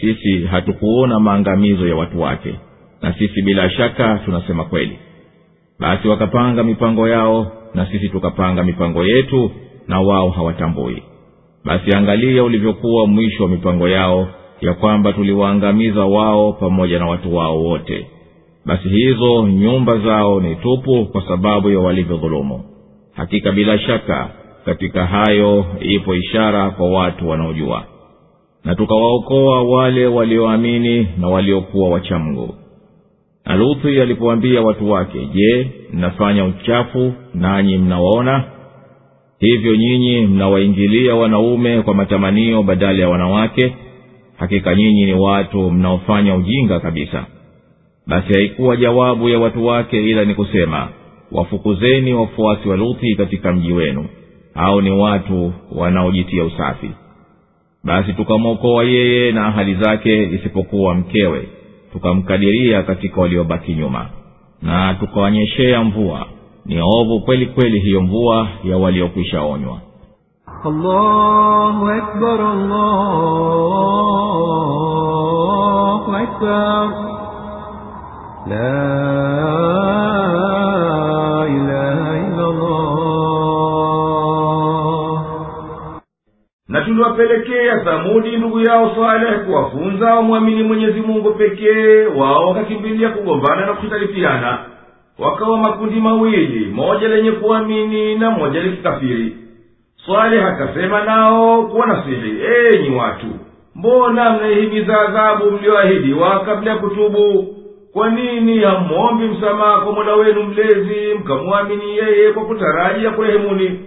Sisi 0.01 0.43
hatukuona 0.45 1.20
maangamizo 1.20 1.88
ya 1.88 1.95
watu 1.95 2.22
wake 2.22 2.55
na 3.01 3.14
sisi 3.14 3.41
bila 3.41 3.70
shaka 3.70 4.20
tunasema 4.26 4.64
kweli. 4.66 4.99
Basi 5.80 6.07
wakapanga 6.07 6.64
mipango 6.64 7.07
yao 7.09 7.51
na 7.74 7.86
sisi 7.86 8.09
tukapanga 8.09 8.64
mipango 8.64 9.05
yetu 9.05 9.51
na 9.88 10.01
wao 10.01 10.30
hawatambui 10.30 11.03
basi 11.66 11.95
angalia 11.95 12.43
ulivyokuwa 12.43 13.07
mwisho 13.07 13.43
wa 13.43 13.49
mipango 13.49 13.89
yao 13.89 14.28
ya 14.62 14.74
kwamba 14.74 15.14
tuliwaangamiza 15.14 16.05
wao 16.05 16.53
pamoja 16.53 16.99
na 16.99 17.07
watu 17.07 17.36
wao 17.36 17.64
wote. 17.64 18.07
Basi 18.66 18.89
hizo 18.89 19.47
nyumba 19.47 19.97
zao 19.97 20.39
ni 20.41 20.55
tupu 20.55 21.05
kwa 21.05 21.28
sababu 21.28 21.70
ya 21.70 21.80
walivyodhulumu. 21.80 22.64
Hakika 23.16 23.51
bila 23.51 23.80
shaka 23.80 24.30
katika 24.66 25.05
hayo 25.05 25.66
ipo 25.80 26.16
ishara 26.16 26.70
kwa 26.70 26.89
watu 26.89 27.30
wanaojua. 27.30 27.84
Na 28.66 28.76
tukawaokoa 28.76 29.64
wale 29.64 30.07
walioamini 30.07 31.07
na 31.18 31.28
waliokuwa 31.28 31.89
wachamgu. 31.89 32.55
Na 33.45 33.55
luthi 33.55 34.01
alipoambia 34.01 34.62
watu 34.62 34.91
wake 34.91 35.26
je 35.34 35.72
mnafanya 35.93 36.45
uchafu 36.45 37.14
nanyi 37.34 37.78
mnawaona 37.78 38.43
hivyo 39.41 39.75
nyinyi 39.75 40.21
mnawaingilia 40.21 41.15
wanaume 41.15 41.81
kwa 41.81 41.93
matamanio 41.93 42.63
badala 42.63 42.99
ya 43.01 43.09
wanawake 43.09 43.73
hakika 44.37 44.75
nyinyi 44.75 45.05
ni 45.05 45.13
watu 45.13 45.71
mnaofanya 45.71 46.35
ujinga 46.35 46.79
kabisa. 46.79 47.25
Basi 48.07 48.33
haikuwa 48.33 48.77
jawabu 48.77 49.29
ya 49.29 49.39
watu 49.39 49.65
wake 49.65 50.03
ila 50.09 50.25
ni 50.25 50.35
kusema 50.35 50.89
wafukuzeni 51.31 52.13
wafuasi 52.13 52.69
wa 52.69 52.77
luthi 52.77 53.15
katika 53.15 53.53
mji 53.53 53.71
wenu. 53.73 54.05
Au 54.55 54.81
ni 54.81 54.91
watu 54.91 55.53
wanaojitia 55.75 56.43
usafi. 56.43 56.91
Basi 57.83 58.13
tukamwokoa 58.13 58.83
yeye 58.83 59.31
na 59.31 59.45
ahali 59.47 59.73
zake 59.75 60.23
isipokuwa 60.23 60.95
mkewe. 60.95 61.47
Tukamkadiria 61.93 62.83
katika 62.83 63.21
waliobaki 63.21 63.73
nyuma. 63.73 64.09
Na 64.61 64.93
tukawanyeshea 64.93 65.83
mvua 65.83 66.27
ni 66.66 66.82
ovu 66.82 67.20
kweli 67.26 67.45
kweli 67.45 67.80
hiyo 67.80 68.01
mvua 68.01 68.47
ya 68.64 68.78
waliokwisha 68.78 69.41
onywa. 69.41 69.78
Allahu 70.66 71.88
akbar, 71.88 72.41
allahu 72.41 72.91
akbar. 76.16 76.89
La 78.47 78.68
ilaha 81.47 82.18
illa 82.18 82.51
na 86.68 86.82
tuliwapelekea 86.82 87.80
thamudi 87.80 88.38
ndugu 88.38 88.59
yao 88.59 88.95
saleh 88.95 89.45
kuwafunza 89.45 90.16
wamwamini 90.16 90.64
mwenyezi 90.64 91.01
mungu 91.01 91.32
pekee 91.34 92.05
wao 92.05 92.47
wakakimbilia 92.47 93.09
kugombana 93.09 93.66
na 93.66 93.74
kukhitalifiana 93.74 94.70
wakawa 95.22 95.57
makundi 95.57 95.99
mawili 95.99 96.65
moja 96.65 97.07
lenye 97.07 97.32
kuamini 97.32 98.15
na 98.15 98.32
moja 98.32 98.59
likikafiri. 98.59 99.36
Swaleh 100.05 100.45
akasema 100.45 101.03
nao 101.05 101.63
kuwanasihi 101.63 102.38
enyi 102.74 102.95
watu 102.95 103.26
mbona 103.76 104.30
mnaihimiza 104.34 105.01
adhabu 105.01 105.51
mliyoahidiwa 105.51 106.39
kabla 106.39 106.72
ya 106.72 106.78
kutubu? 106.78 107.55
Kwa 107.93 108.09
nini 108.09 108.59
hamwombi 108.59 109.26
msamaha 109.28 109.82
kwa 109.82 109.91
mola 109.93 110.15
wenu 110.15 110.43
mlezi 110.43 111.13
mkamwamini 111.19 111.97
yeye 111.97 112.32
kwa 112.32 112.45
kutaraji 112.45 113.05
ya 113.05 113.11
kurehemuni? 113.11 113.80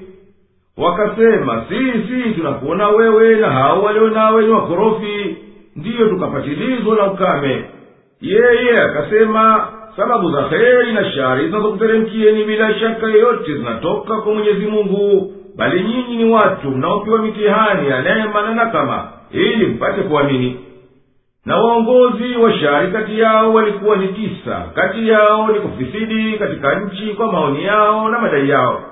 Wakasema 0.77 1.65
sisi 1.69 2.31
tunakuona 2.35 2.89
wewe 2.89 3.37
na 3.37 3.51
hao 3.51 3.83
walio 3.83 4.11
nawe 4.11 4.43
ni 4.43 4.49
wakorofi 4.53 5.37
ndiyo 5.77 6.09
tukapatilizwa 6.09 6.97
na 6.97 7.13
ukame. 7.13 7.65
Yeye 8.21 8.81
akasema 8.83 9.69
sababu 9.97 10.31
za 10.33 10.43
heri 10.43 10.93
na 10.93 11.11
shari 11.13 11.47
zinazokuteremkieni 11.47 12.45
bila 12.45 12.75
shaka 12.79 13.07
yoyote 13.07 13.55
zinatoka 13.57 14.21
kwa 14.21 14.35
mwenyezi 14.35 14.67
mungu 14.67 15.33
bali 15.57 15.83
nyinyi 15.85 16.17
ni 16.25 16.33
watu 16.33 16.71
mnaopewa 16.71 17.19
mitihani 17.19 17.89
ya 17.89 18.03
neema 18.03 18.43
na 18.43 18.55
nakama 18.55 19.09
ili 19.33 19.67
mpate 19.67 20.03
kuamini. 20.03 20.61
Na 21.47 21.57
waongozi 21.57 22.37
wa 22.37 22.53
shari 22.53 22.93
kati 22.93 23.21
yao 23.21 23.55
walikuwa 23.55 23.97
ni 23.97 24.09
tisa 24.09 24.63
kati 24.75 25.09
yao 25.09 25.49
ni 25.53 25.61
kufisidi 25.61 26.33
katika 26.39 26.75
nchi 26.81 27.07
kwa 27.07 27.33
maoni 27.33 27.65
yao 27.65 28.09
na 28.09 28.19
madai 28.19 28.49
yao. 28.49 28.83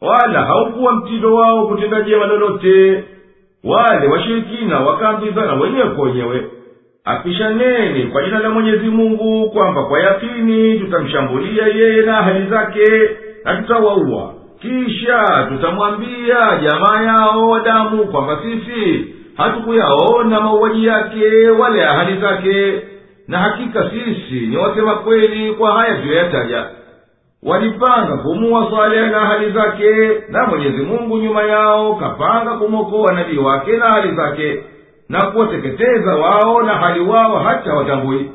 Wala 0.00 0.42
haukuwa 0.42 0.92
mtindo 0.92 1.34
wao 1.34 1.66
kutenda 1.66 2.00
jema 2.00 2.26
lolote 2.26 3.04
wale 3.64 4.08
washirikina 4.08 4.80
wakaambizana 4.80 5.54
wenyewe 5.54 5.88
kwa 5.88 6.04
wenyewe 6.04 6.44
apishaneni 7.04 8.02
kwa 8.06 8.22
jina 8.24 8.38
la 8.38 8.50
mwenyezi 8.50 8.86
mungu 8.86 9.50
kwamba 9.50 9.82
kwa 9.84 10.00
yakini 10.00 10.78
tutamshambulia 10.78 11.66
yeye 11.66 12.02
na 12.02 12.18
ahali 12.18 12.46
zake 12.50 12.84
na 13.44 13.56
tutawaua. 13.56 14.34
Kisha 14.62 15.46
tutamwambia 15.48 16.36
jamaa 16.62 17.02
yao 17.02 17.48
wadamu 17.50 18.04
kwamba 18.06 18.38
sisi 18.42 19.06
hatukuyaona 19.36 20.40
mauaji 20.40 20.86
yake 20.86 21.50
wale 21.50 21.84
ahali 21.84 22.20
zake 22.20 22.82
na 23.28 23.38
hakika 23.38 23.90
sisi 23.90 24.46
ni 24.46 24.56
wasema 24.56 24.94
kweli 24.94 25.52
kwa 25.52 25.72
haya 25.72 25.94
tuyoyataja 25.96 26.64
walipanga 27.42 28.16
kumuwa 28.16 28.70
salehe 28.70 29.06
na 29.06 29.20
hali 29.20 29.50
zake 29.52 29.90
na 30.28 30.46
mwenyezi 30.46 30.82
mungu 30.82 31.18
nyuma 31.18 31.42
yao 31.42 31.94
kapanga 31.94 32.50
kumwokoa 32.50 33.12
nabii 33.12 33.38
wake 33.38 33.72
na 33.76 33.84
hali 33.88 34.16
zake 34.16 34.62
na 35.08 35.26
kuwateketeza 35.30 36.16
wao 36.16 36.62
na 36.62 36.74
hali 36.74 37.00
wao 37.00 37.38
hata 37.38 37.74
watambui 37.74 38.30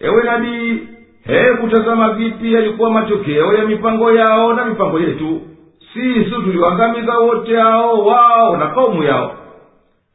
ewe 0.00 0.22
nabii 0.24 0.82
hebu 1.24 1.68
tazama 1.68 2.08
vipi 2.10 2.54
yalikuwa 2.54 2.90
matokeo 2.90 3.54
ya 3.54 3.64
mipango 3.64 4.12
yao 4.12 4.52
na 4.54 4.64
mipango 4.64 4.98
yetu. 5.00 5.40
Sisi 5.94 6.30
tuliwangamiza 6.30 7.18
wote 7.18 7.56
hao 7.56 7.98
wao 8.06 8.56
na 8.56 8.66
kaumu 8.66 9.02
yao. 9.02 9.34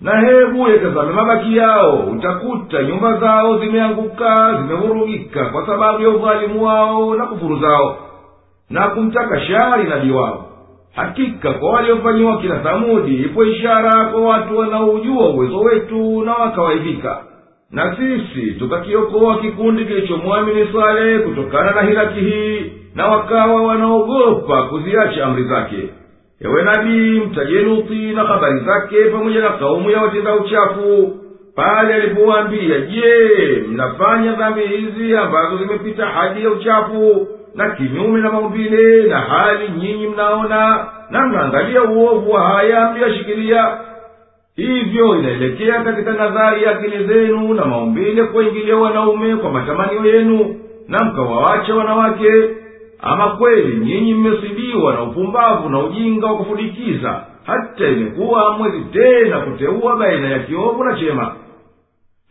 Na 0.02 0.20
hebu 0.22 0.70
yatazame 0.70 1.14
mabaki 1.14 1.58
yao. 1.58 1.96
Utakuta 2.00 2.84
nyumba 2.84 3.18
zao 3.18 3.60
zimeanguka 3.60 4.54
zimevurugika 4.62 5.46
kwa 5.46 5.66
sababu 5.66 6.02
ya 6.04 6.10
udhalimu 6.10 6.64
wao 6.66 7.16
na 7.16 7.26
kufuru 7.26 7.60
zao 7.60 7.98
na 8.70 8.88
kumtaka 8.88 9.42
shari 9.42 9.84
nabii 9.90 10.12
wao 10.12 10.46
hakika 10.96 11.54
kwa 11.54 11.70
waliofanyiwa 11.72 12.38
kina 12.42 12.60
thamudi 12.60 13.16
ipo 13.16 13.46
ishara 13.46 14.06
kwa 14.06 14.22
watu 14.22 14.58
wanaojua 14.58 15.30
uwezo 15.30 15.60
wetu 15.60 16.24
na 16.26 16.34
wakawaidhika 16.34 17.24
na 17.72 17.96
sisi 17.98 18.52
tukakiokoa 18.52 19.38
kikundi 19.38 19.86
kilichomwamini 19.86 20.68
swale 20.72 21.20
kutokana 21.20 21.72
na 21.72 21.82
hilaki 21.82 22.20
hii 22.20 22.72
na 22.96 23.08
wakawa 23.08 23.62
wanaogopa 23.62 24.64
kuziacha 24.64 25.26
amri 25.26 25.44
zake. 25.44 25.90
Ewe 26.42 26.64
nabii 26.64 27.20
mtaje 27.20 27.60
luthi 27.62 28.12
na 28.12 28.24
habari 28.24 28.60
zake 28.60 29.06
pamoja 29.06 29.40
na 29.42 29.50
kaumu 29.50 29.90
ya 29.92 30.02
watenda 30.02 30.36
uchafu 30.36 31.16
pale 31.56 31.94
alipowaambia 31.94 32.80
je 32.80 33.64
mnafanya 33.70 34.34
dhambi 34.34 34.62
hizi 34.62 35.18
ambazo 35.18 35.58
zimepita 35.58 36.06
hadi 36.06 36.44
ya 36.44 36.50
uchafu 36.50 37.28
na 37.56 37.70
kinyume 37.70 38.20
na 38.22 38.32
maumbile 38.32 39.04
na 39.04 39.20
hali 39.20 39.70
nyinyi 39.70 40.08
mnaona 40.08 40.86
na 41.10 41.28
mnaangalia 41.28 41.84
uovu 41.84 42.32
wa 42.32 42.42
haya 42.42 42.92
mliyashikilia 42.92 43.78
hivyo 44.56 45.16
inaelekea 45.20 45.84
katika 45.84 46.12
nadhari 46.14 46.64
ya 46.64 46.72
akili 46.72 47.06
zenu 47.06 47.54
na 47.54 47.66
maumbile 47.66 48.24
kuwaingilia 48.24 48.76
wanaume 48.76 49.36
kwa 49.36 49.52
matamanio 49.52 50.06
yenu 50.06 50.56
na 50.88 51.04
mkawawacha 51.06 51.76
wanawake. 51.76 52.50
Ama 53.06 53.30
kweli 53.30 53.76
nyinyi 53.78 54.14
mmesibiwa 54.14 54.94
na 54.94 55.04
upumbavu 55.04 55.70
na 55.70 55.80
ujinga 55.80 56.28
wa 56.28 56.38
kufudikiza 56.38 57.24
hata 57.46 57.88
imekuwa 57.88 58.44
hamwezi 58.44 58.82
tena 58.82 59.40
kuteua 59.40 59.96
baina 59.96 60.30
ya 60.30 60.40
kiovu 60.40 60.84
na 60.84 60.96
chema. 61.00 61.36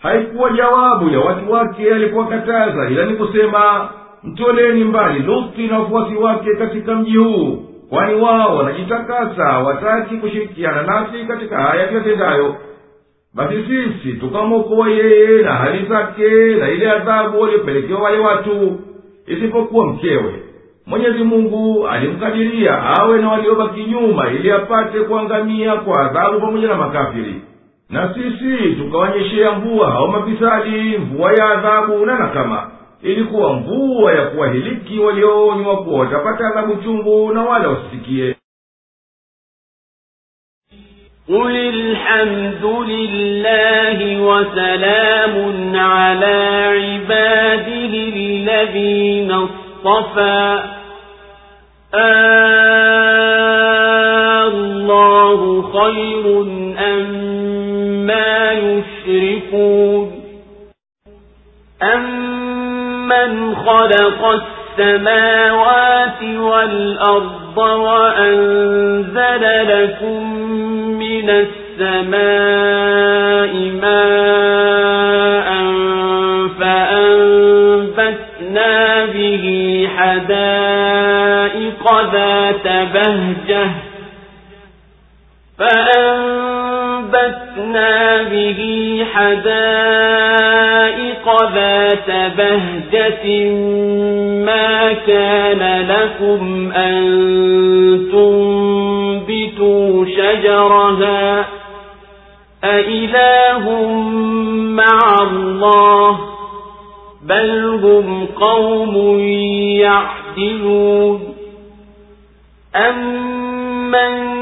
Haikuwa 0.03 0.51
jawabu 0.51 1.09
ya 1.11 1.21
watu 1.21 1.53
wake 1.53 1.95
alipowakataza 1.95 2.91
ila 2.91 3.05
ni 3.05 3.15
kusema 3.15 3.89
mtoleni 4.25 4.85
mbali 4.85 5.19
luthi 5.23 5.67
na 5.67 5.79
wafuasi 5.79 6.15
wake 6.17 6.55
katika 6.59 6.95
mji 6.95 7.17
huu 7.17 7.59
kwani 7.89 8.21
wao 8.21 8.57
wanajitakasa 8.57 9.59
wataki 9.59 10.17
kushirikiana 10.17 10.83
nasi 10.83 11.25
katika 11.29 11.57
haya 11.63 11.87
tuyatendayo. 11.87 12.57
Basi 13.35 13.55
sisi 13.65 14.13
tukamwokoa 14.13 14.89
yeye 14.91 15.43
na 15.43 15.53
hali 15.53 15.87
zake 15.87 16.29
na 16.59 16.71
ile 16.71 16.91
adhabu 16.91 17.41
waliopelekewa 17.41 18.01
wale 18.01 18.19
watu 18.19 18.81
isipokuwa 19.27 19.87
mkewe. 19.87 20.43
Mwenyezi 20.87 21.25
mungu 21.25 21.89
alimkadiria 21.89 22.83
awe 22.83 23.19
na 23.19 23.29
waliobaki 23.29 23.85
nyuma 23.85 24.31
ili 24.31 24.51
apate 24.53 25.01
kuangamia 25.01 25.77
kwa 25.77 26.01
adhabu 26.11 26.41
pamoja 26.41 26.69
na 26.69 26.75
makafiri. 26.75 27.35
Na 27.91 28.15
sisi 28.15 28.75
tukawanyeshea 28.75 29.51
mvua 29.53 29.95
au 29.95 30.09
mafisadi 30.09 30.99
mvua 30.99 31.33
ya 31.33 31.45
adhabu 31.51 32.07
na 32.07 32.19
nakama 32.19 32.71
ilikuwa 33.02 33.54
mvua 33.54 34.14
ya 34.14 34.26
kuwahiliki 34.26 35.00
walioonywa 35.00 35.84
kuwa 35.84 36.00
watapata 36.00 36.48
adhabu 36.48 36.76
chungu 36.84 37.34
na 37.34 37.42
wala 37.44 37.68
wasisikie 37.70 38.36
قل 41.30 41.56
الحمد 41.56 42.64
لله 42.66 44.22
وسلام 44.22 45.76
على 45.76 46.38
عباده 46.80 47.94
الذين 48.16 49.32
اصطفى 49.32 50.64
الله 54.48 55.62
خير 55.62 56.42
أما 56.94 58.52
يشركون 58.52 60.12
أمن 63.13 63.55
خلق 63.57 64.43
السماوات 64.79 66.23
والأرض 66.23 67.59
وأنزل 67.59 69.45
لكم 69.69 70.37
من 70.99 71.31
السماء 71.81 72.13
ماء 73.83 75.49
فأنبتنا 77.81 78.75
به 79.05 79.45
حدائق 79.97 81.85
ذات 82.13 82.67
بهجة 82.95 83.67
فأنبتنا 86.93 88.23
به 88.23 88.61
حدائق 89.15 89.92
ذات 91.93 92.37
بهجة 92.37 93.51
ما 94.45 94.93
كان 94.93 95.87
لكم 95.89 96.73
أن 96.73 97.03
تنبتوا 98.13 100.05
شجرها 100.07 101.47
أإله 102.65 103.71
مع 104.53 105.01
الله 105.23 106.19
بل 107.23 107.81
هم 107.83 108.27
قوم 108.27 109.21
يعدلون 109.81 111.35
أمن 112.77 114.33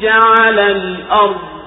جعل 0.00 0.58
الأرض 0.58 1.47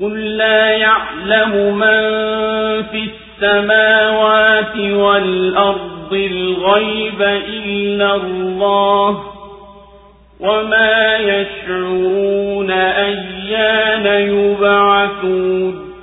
قل 0.00 0.36
لا 0.36 0.70
يعلم 0.70 1.78
من 1.78 2.02
في 2.82 3.08
السماوات 3.10 4.76
والأرض 4.76 6.12
الغيب 6.12 7.22
إلا 7.22 8.14
الله 8.14 9.22
وما 10.40 11.16
يشعرون 11.16 12.70
أيان 12.70 14.06
يبعثون 14.06 15.94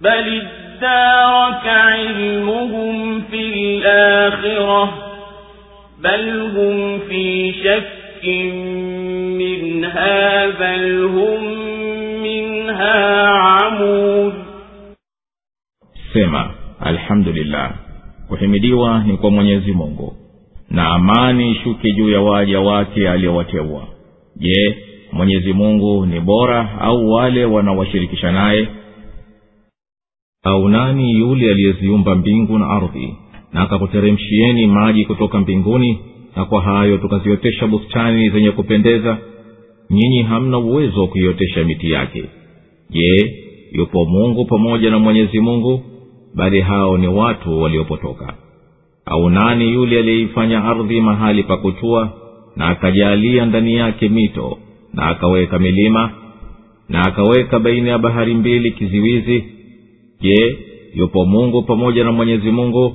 بل 0.00 0.42
ادارك 0.78 1.66
علمهم 1.66 3.22
في 3.30 3.40
الآخرة 3.40 4.94
بل 6.02 6.40
هم 6.56 6.98
في 6.98 7.52
شك 7.52 8.28
منها 9.38 10.46
بل 10.46 11.04
هم 11.04 11.57
منها 12.87 13.27
عمود 13.29 14.33
sema 16.13 16.51
alhamdulillah 16.79 17.71
kuhimidiwa 18.27 19.03
ni 19.03 19.17
kwa 19.17 19.31
mwenyezi 19.31 19.71
mungu 19.71 20.13
na 20.69 20.87
amani 20.87 21.51
ishuke 21.51 21.91
juu 21.91 22.09
ya 22.09 22.21
waja 22.21 22.59
wake 22.59 23.09
aliowateua 23.09 23.87
je 24.35 24.77
mwenyezi 25.11 25.53
mungu 25.53 26.05
ni 26.05 26.19
bora 26.19 26.79
au 26.81 27.11
wale 27.11 27.45
wanaowashirikisha 27.45 28.31
naye 28.31 28.67
au 30.43 30.69
nani 30.69 31.11
yule 31.19 31.51
aliyeziumba 31.51 32.15
mbingu 32.15 32.57
na 32.59 32.67
ardhi 32.69 33.15
na 33.53 33.61
akakuteremshieni 33.61 34.67
maji 34.67 35.05
kutoka 35.05 35.39
mbinguni 35.39 35.99
na 36.35 36.45
kwa 36.45 36.61
hayo 36.61 36.97
tukaziotesha 36.97 37.67
bustani 37.67 38.29
zenye 38.29 38.51
kupendeza 38.51 39.17
nyinyi 39.89 40.23
hamna 40.23 40.57
uwezo 40.57 41.01
wa 41.01 41.07
kuiotesha 41.07 41.63
miti 41.63 41.91
yake 41.91 42.23
je 42.90 43.34
yupo 43.72 44.04
mungu 44.04 44.44
pamoja 44.44 44.90
na 44.90 44.98
mwenyezi 44.98 45.40
mungu? 45.40 45.82
Bali 46.34 46.60
hao 46.60 46.98
ni 46.98 47.08
watu 47.08 47.60
waliopotoka. 47.62 48.34
Au 49.06 49.30
nani 49.30 49.72
yule 49.74 49.98
aliyeifanya 49.98 50.64
ardhi 50.64 51.00
mahali 51.00 51.42
pa 51.42 51.56
kutua 51.56 52.12
na 52.56 52.66
akajaalia 52.68 53.46
ndani 53.46 53.74
yake 53.74 54.08
mito 54.08 54.58
na 54.94 55.06
akaweka 55.06 55.58
milima 55.58 56.10
na 56.88 57.02
akaweka 57.02 57.58
baina 57.58 57.90
ya 57.90 57.98
bahari 57.98 58.34
mbili 58.34 58.70
kiziwizi? 58.70 59.44
Je 60.20 60.58
yupo 60.94 61.24
mungu 61.24 61.62
pamoja 61.62 62.04
na 62.04 62.12
mwenyezi 62.12 62.50
mungu? 62.50 62.94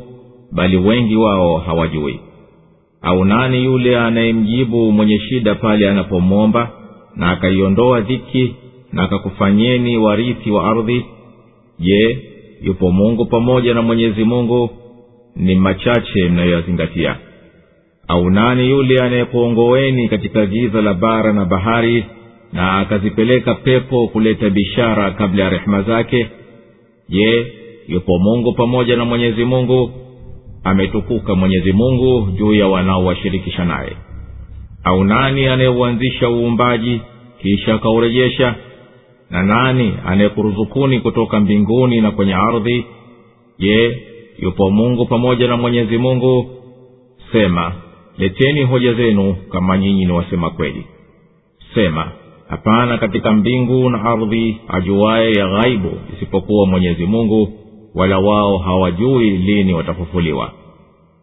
Bali 0.51 0.77
wengi 0.77 1.15
wao 1.15 1.57
hawajui. 1.57 2.19
Au 3.01 3.25
nani 3.25 3.63
yule 3.65 3.97
anayemjibu 3.99 4.91
mwenye 4.91 5.19
shida 5.19 5.55
pale 5.55 5.89
anapomwomba 5.89 6.71
na 7.15 7.31
akaiondoa 7.31 8.01
dhiki 8.01 8.55
na 8.93 9.03
akakufanyeni 9.03 9.97
warithi 9.97 10.51
wa 10.51 10.63
ardhi. 10.71 11.05
Je 11.79 12.19
yupo 12.61 12.91
mungu 12.91 13.25
pamoja 13.25 13.73
na 13.73 13.81
mwenyezi 13.81 14.23
mungu? 14.23 14.69
Ni 15.35 15.55
machache 15.55 16.29
mnayoyazingatia. 16.29 17.15
Au 18.07 18.29
nani 18.29 18.69
yule 18.69 19.01
anayekuongoweni 19.01 20.07
katika 20.09 20.45
giza 20.45 20.81
la 20.81 20.93
bara 20.93 21.33
na 21.33 21.45
bahari 21.45 22.05
na 22.53 22.79
akazipeleka 22.79 23.53
pepo 23.55 24.07
kuleta 24.07 24.49
bishara 24.49 25.11
kabla 25.11 25.43
ya 25.43 25.49
rehema 25.49 25.81
zake? 25.81 26.27
Je 27.09 27.53
yupo 27.87 28.19
mungu 28.19 28.53
pamoja 28.53 28.95
na 28.95 29.05
mwenyezi 29.05 29.45
mungu? 29.45 29.91
Ametukuka 30.63 31.35
mwenyezi 31.35 31.71
mungu 31.73 32.31
juu 32.31 32.53
ya 32.53 32.67
wanaowashirikisha 32.67 33.65
naye. 33.65 33.91
Au 34.83 35.03
nani 35.03 35.47
anayeuanzisha 35.47 36.29
uumbaji 36.29 37.01
kisha 37.41 37.73
akaurejesha 37.73 38.55
na 39.33 39.43
nani 39.43 39.93
anayekuruzukuni 40.05 40.99
kutoka 40.99 41.39
mbinguni 41.39 42.01
na 42.01 42.11
kwenye 42.11 42.33
ardhi? 42.33 42.85
Je 43.59 44.01
yupo 44.39 44.69
mungu 44.71 45.05
pamoja 45.05 45.47
na 45.47 45.57
mwenyezi 45.57 45.97
mungu? 45.97 46.49
Sema 47.31 47.71
leteni 48.17 48.63
hoja 48.63 48.93
zenu 48.93 49.35
kama 49.51 49.77
nyinyi 49.77 50.05
ni 50.05 50.11
wasema 50.11 50.49
kweli. 50.49 50.85
Sema 51.73 52.11
hapana 52.49 52.97
katika 52.97 53.31
mbingu 53.33 53.89
na 53.89 54.05
ardhi 54.05 54.57
ajuaye 54.67 55.31
ya 55.31 55.47
ghaibu 55.47 55.91
isipokuwa 56.15 56.67
mwenyezi 56.67 57.05
mungu 57.05 57.49
wala 57.95 58.19
wao 58.19 58.57
hawajui 58.57 59.29
lini 59.29 59.73
watafufuliwa. 59.73 60.51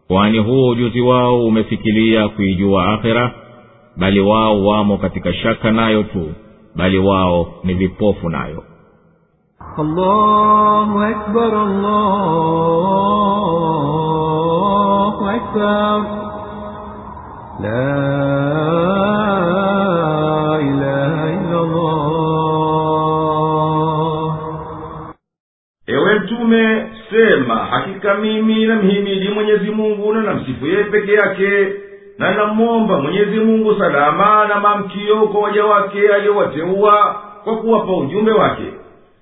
Kwani 0.09 0.39
huo 0.39 0.69
ujuzi 0.69 1.01
wao 1.01 1.45
umefikilia 1.47 2.29
kuijua 2.29 2.93
akhira 2.93 3.35
bali 3.97 4.21
wao 4.21 4.65
wamo 4.67 4.97
katika 4.99 5.35
shaka 5.35 5.71
nayo 5.73 6.03
tu 6.03 6.29
bali 6.75 6.99
wao 6.99 7.53
ni 7.65 7.75
vipofu 7.75 8.29
nayo. 8.29 8.65
Allahu 9.79 10.99
akbar, 11.03 11.55
allahu 11.55 12.45
akbar. 15.29 16.01
La 17.61 17.71
ilaha 20.61 21.31
illa 21.33 21.61
Ewe 25.87 26.19
Mtume, 26.19 26.93
sema 27.11 27.55
hakika 27.55 28.15
mimi 28.15 28.67
namhimidi 28.67 29.29
Mwenyezi 29.29 29.71
Mungu 29.71 30.13
na 30.13 30.23
namsifu 30.23 30.67
yeye 30.67 30.85
peke 30.85 31.13
yake 31.13 31.73
na 32.21 32.35
namwomba 32.35 33.01
mwenyezi 33.01 33.41
mungu 33.41 33.75
salama 33.79 34.47
na 34.49 34.61
mamkio 34.61 35.17
kwa 35.17 35.41
waja 35.41 35.65
wake 35.65 36.09
aliyowateua 36.09 37.23
kwa 37.45 37.57
kuwapa 37.57 37.97
ujumbe 37.97 38.33
wake. 38.33 38.63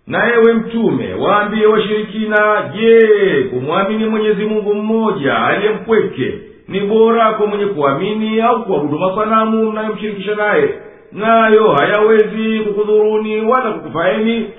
Na 0.06 0.34
ewe 0.34 0.52
mtume 0.52 1.14
waambie 1.14 1.66
washirikina 1.66 2.70
je 2.76 3.42
kumwamini 3.50 4.06
mwenyezi 4.06 4.44
mungu 4.44 4.74
mmoja 4.74 5.38
aliyempweke 5.38 6.38
ni 6.68 6.80
bora 6.80 7.32
kwa 7.32 7.46
mwenye 7.46 7.66
kuamini 7.66 8.40
au 8.40 8.64
kuabudu 8.64 8.98
masanamu 8.98 9.70
mnayomshirikisha 9.72 10.34
naye? 10.34 10.74
Nayo 11.12 11.68
hayawezi 11.72 12.60
kukudhuruni 12.60 13.40
wala 13.40 13.70
kukufaeni. 13.72 14.50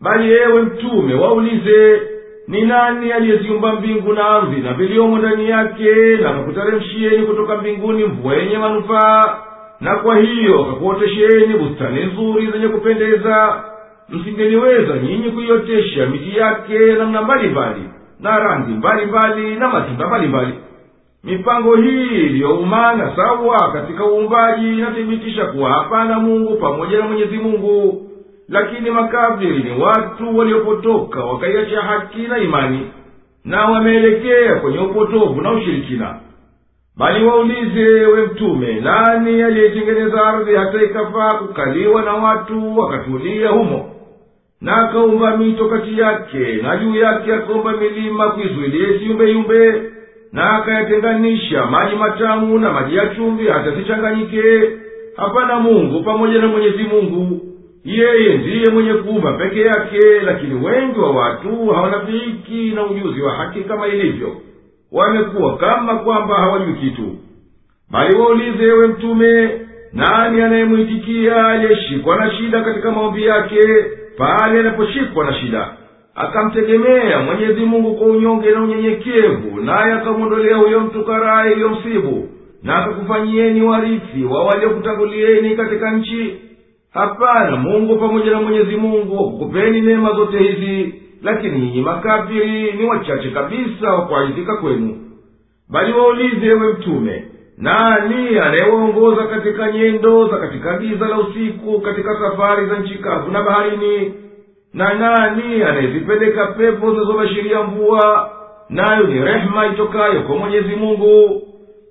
Bali 0.00 0.32
ewe 0.32 0.62
mtume 0.62 1.14
waulize 1.14 2.00
ni 2.48 2.62
nani 2.62 3.12
aliyeziumba 3.12 3.72
mbingu 3.72 4.12
na 4.12 4.24
ardhi 4.28 4.60
na 4.60 4.72
viliomo 4.72 5.18
ndani 5.18 5.48
yake 5.50 6.16
na 6.22 6.30
akakuteremshieni 6.30 7.26
kutoka 7.26 7.56
mbinguni 7.56 8.04
mvua 8.04 8.34
yenye 8.34 8.58
manufaa? 8.58 9.38
Na 9.80 9.96
kwa 9.96 10.16
hiyo 10.18 10.60
akakuotesheni 10.60 11.54
bustani 11.58 12.04
nzuri 12.04 12.50
zenye 12.52 12.68
kupendeza. 12.68 13.64
Msingeliweza 14.08 14.96
nyinyi 14.98 15.30
kuiotesha 15.30 16.06
miti 16.06 16.36
yake 16.38 16.78
namna 16.78 17.22
mbalimbali 17.22 17.82
na 18.20 18.38
rangi 18.38 18.72
mbalimbali 18.72 19.54
na 19.54 19.68
matunda 19.68 20.06
mbalimbali. 20.06 20.52
Mipango 21.24 21.76
hii 21.76 22.06
iliyoumana 22.06 23.16
sawa 23.16 23.72
katika 23.72 24.04
uumbaji 24.06 24.68
inathibitisha 24.78 25.46
kuwa 25.46 25.70
hapana 25.70 26.18
mungu 26.18 26.56
pamoja 26.56 26.98
na 26.98 27.04
mwenyezi 27.06 27.36
mungu 27.38 28.02
lakini 28.52 28.90
makafiri 28.90 29.62
ni 29.62 29.82
watu 29.82 30.38
waliopotoka 30.38 31.24
wakaiacha 31.24 31.80
haki 31.80 32.18
na 32.22 32.38
imani 32.38 32.80
na 33.44 33.64
wameelekea 33.64 34.54
kwenye 34.54 34.78
upotovu 34.78 35.40
na 35.40 35.52
ushirikina. 35.52 36.14
Bali 36.96 37.24
waulize 37.24 37.84
we 38.06 38.26
mtume 38.26 38.80
nani 38.80 39.42
aliyetengeneza 39.42 40.26
ardhi 40.26 40.54
hata 40.54 40.82
ikafaa 40.82 41.34
kukaliwa 41.34 42.02
na 42.02 42.12
watu 42.14 42.78
wakatulia 42.78 43.48
humo? 43.48 43.88
Na 44.60 44.76
akaumba 44.76 45.36
mito 45.36 45.68
kati 45.68 45.98
yake 45.98 46.56
na 46.62 46.76
juu 46.76 46.94
yake 46.96 47.34
akaumba 47.34 47.72
milima 47.72 48.30
kuizuilia 48.30 48.88
isiyumbeyumbe 48.94 49.82
na 50.32 50.50
akayatenganisha 50.56 51.66
maji 51.66 51.96
matamu 51.96 52.58
na 52.58 52.72
maji 52.72 52.96
ya 52.96 53.06
chumvi 53.06 53.46
hata 53.46 53.76
sichanganyike 53.76 54.42
hapana 55.16 55.56
mungu 55.60 56.02
pamoja 56.04 56.38
na 56.38 56.46
mwenyezi 56.48 56.82
mungu 56.82 57.40
yeye 57.84 58.38
ndiye 58.38 58.70
mwenye 58.72 58.94
kuumba 58.94 59.32
peke 59.32 59.60
yake 59.60 60.20
lakini 60.24 60.54
wengi 60.66 60.98
wa 60.98 61.10
watu 61.10 61.66
hawanafiiki 61.66 62.70
na 62.74 62.86
ujuzi 62.86 63.22
wa 63.22 63.34
haki 63.34 63.60
kama 63.60 63.86
ilivyo. 63.86 64.36
Wamekuwa 64.92 65.56
kama 65.56 65.94
kwamba 65.96 66.34
hawajui 66.34 66.74
kitu. 66.74 67.16
Bali 67.90 68.16
waulize 68.16 68.64
ewe 68.64 68.86
mtume 68.86 69.50
nani 69.92 70.42
anayemwitikia 70.42 71.46
aliyeshikwa 71.46 72.16
na 72.16 72.30
shida 72.30 72.60
katika 72.60 72.90
maombi 72.90 73.24
yake 73.26 73.60
pale 74.18 74.60
anaposhikwa 74.60 75.24
na 75.24 75.34
shida? 75.34 75.68
Akamtegemea 76.14 77.20
mwenyezi 77.20 77.60
mungu 77.60 77.94
kwa 77.94 78.06
unyonge 78.06 78.50
na 78.50 78.62
unyenyekevu 78.62 79.60
naye 79.60 79.92
akamwondolea 79.92 80.56
huyo 80.56 80.80
mtu 80.80 81.04
karaa 81.04 81.50
iliyomsibu 81.50 82.28
na 82.62 82.76
akakufanyieni 82.76 83.62
warithi 83.62 84.24
wa 84.24 84.44
waliokutangulieni 84.44 85.56
katika 85.56 85.90
nchi 85.90 86.38
hapana 86.94 87.56
mungu 87.56 87.96
pamoja 87.96 88.30
na 88.30 88.40
mwenyezi 88.40 88.76
mungu 88.76 89.16
wakukupeni 89.16 89.80
neema 89.80 90.12
zote 90.12 90.38
hizi 90.38 90.94
lakini 91.22 91.58
nyinyi 91.58 91.82
makafiri 91.82 92.72
ni 92.72 92.84
wachache 92.84 93.30
kabisa 93.30 93.90
wa 93.90 94.06
kwenu. 94.56 94.98
Bali 95.70 95.92
waulize 95.92 96.46
ewe 96.46 96.72
mtume 96.72 97.24
nani 97.58 98.38
anayewaongoza 98.38 99.26
katika 99.26 99.72
nyendo 99.72 100.28
za 100.28 100.36
katika 100.38 100.78
giza 100.78 101.08
la 101.08 101.18
usiku 101.18 101.80
katika 101.80 102.18
safari 102.18 102.66
za 102.66 102.78
nchi 102.78 102.94
na 103.30 103.42
baharini? 103.42 104.14
Na 104.74 104.94
nani 104.94 105.62
anayezipeleka 105.62 106.46
pepo 106.46 106.90
zinazobashiria 106.90 107.62
mvua 107.62 108.30
nayo 108.68 109.06
ni 109.06 109.20
rehema 109.24 109.66
itokayo 109.66 110.22
kwa 110.22 110.36
mwenyezi 110.36 110.76
mungu? 110.76 111.42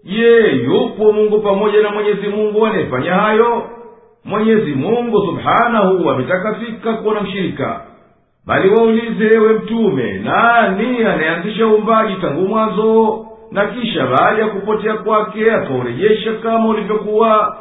Je 0.04 0.52
yupo 0.64 1.12
mungu 1.12 1.40
pamoja 1.40 1.82
na 1.82 1.90
mwenyezi 1.90 2.28
mungu 2.28 2.66
anayefanya 2.66 3.14
hayo 3.14 3.70
mwenyezi 4.26 4.74
mungu 4.74 5.22
subhanahu 5.26 6.10
ametakasika 6.10 6.94
kuona 6.94 7.22
mshirika. 7.22 7.82
Bali 8.46 8.70
waulize 8.70 9.36
ewe 9.36 9.54
mtume 9.54 10.14
nani 10.24 11.04
anayeanzisha 11.04 11.68
uumbaji 11.68 12.16
tangu 12.22 12.48
mwanzo? 12.48 13.26
Na 13.52 13.66
kisha 13.66 14.08
baada 14.08 14.42
ya 14.42 14.48
kupotea 14.48 14.94
kwake 14.94 15.52
akaurejesha 15.52 16.34
kama 16.34 16.68
ulivyokuwa? 16.70 17.58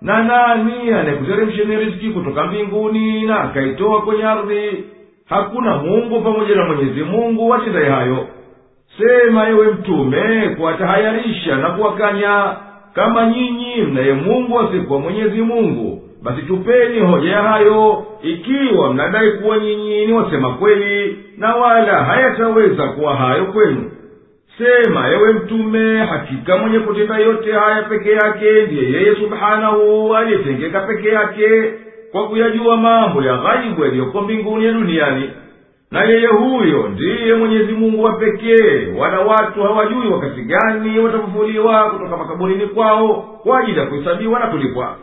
Na 0.00 0.22
nani 0.24 0.90
anayekuteremsheni 0.92 1.76
riziki 1.76 2.10
kutoka 2.10 2.44
mbinguni 2.46 3.22
na 3.26 3.40
akaitoa 3.40 4.02
kwenye 4.02 4.24
ardhi? 4.24 4.84
Hakuna 5.28 5.76
mungu 5.76 6.20
pamoja 6.20 6.54
na 6.54 6.64
mwenyezi 6.66 7.02
mungu 7.02 7.48
watendaye 7.48 7.90
hayo. 7.90 8.26
Sema 8.98 9.48
ewe 9.48 9.66
mtume 9.68 10.48
kuwatahayarisha 10.48 11.56
na 11.56 11.70
kuwakanya 11.70 12.56
kama 12.94 13.26
nyinyi 13.26 13.76
mnaye 13.82 14.12
mungu 14.12 14.60
asikuwa 14.60 14.98
mwenyezi 15.00 15.40
mungu 15.42 16.02
basi 16.22 16.42
tupeni 16.42 17.00
hoja 17.00 17.30
ya 17.30 17.42
hayo 17.42 18.06
ikiwa 18.22 18.92
mnadai 18.94 19.30
kuwa 19.30 19.58
nyinyi 19.58 20.06
ni 20.06 20.12
wasema 20.12 20.50
kweli 20.50 21.18
na 21.38 21.56
wala 21.56 22.04
hayataweza 22.04 22.86
kuwa 22.88 23.16
hayo 23.16 23.44
kwenu. 23.44 23.90
Sema 24.58 25.08
ewe 25.10 25.32
mtume 25.32 25.98
hakika 25.98 26.56
mwenye 26.56 26.78
kutenda 26.78 27.18
yote 27.18 27.52
haya 27.52 27.82
peke 27.82 28.10
yake 28.10 28.62
ndiye 28.66 28.92
yeye 28.92 29.14
subhanahu 29.14 30.16
aliyetengeka 30.16 30.80
peke 30.80 31.08
yake 31.08 31.72
kwa 32.12 32.28
kuyajua 32.28 32.76
mambo 32.76 33.22
ya 33.22 33.36
ghaibu 33.36 33.84
yaliyoko 33.84 34.20
mbinguni 34.20 34.64
ya 34.66 34.72
duniani 34.72 35.30
na 35.93 36.03
yeye 36.03 36.27
huyo 36.27 36.87
ndiye 36.89 37.33
mwenyezi 37.35 37.71
mungu 37.73 38.03
wa 38.03 38.13
pekee 38.13 38.93
wala 38.97 39.19
watu 39.19 39.63
hawajui 39.63 40.07
wakati 40.07 40.41
gani 40.41 40.99
watafufuliwa 40.99 41.89
kutoka 41.89 42.17
makaburini 42.17 42.67
kwao 42.67 43.13
kwa 43.43 43.59
ajili 43.59 43.79
ya 43.79 43.85
kuhesabiwa 43.85 44.39
na 44.39 44.47
kulipwa 44.47 44.95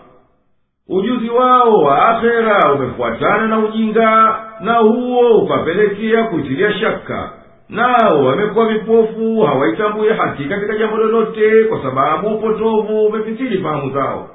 ujuzi 0.89 1.29
wao 1.31 1.73
wa 1.83 2.09
akhera 2.09 2.73
umefuatana 2.75 3.47
na 3.47 3.59
ujinga 3.59 4.37
na 4.61 4.75
huo 4.79 5.39
ukapelekea 5.39 6.25
kuitilia 6.25 6.73
shaka 6.73 7.33
nao 7.69 8.25
wamekuwa 8.25 8.69
vipofu 8.69 9.43
hawaitambui 9.43 10.09
haki 10.09 10.45
katika 10.45 10.79
jambo 10.79 10.97
lolote 10.97 11.65
kwa 11.65 11.83
sababu 11.83 12.29
upotovu 12.29 13.07
umepitili 13.07 13.63
fahamu 13.63 13.91
zao 13.93 14.29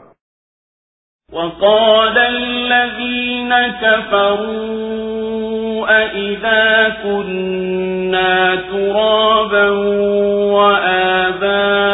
وقال 1.33 2.17
الذين 2.17 3.53
كفروا 3.81 5.14
أئذا 5.88 6.96
كنا 7.02 8.56
ترابا 8.56 9.68
وآباؤنا 10.56 11.86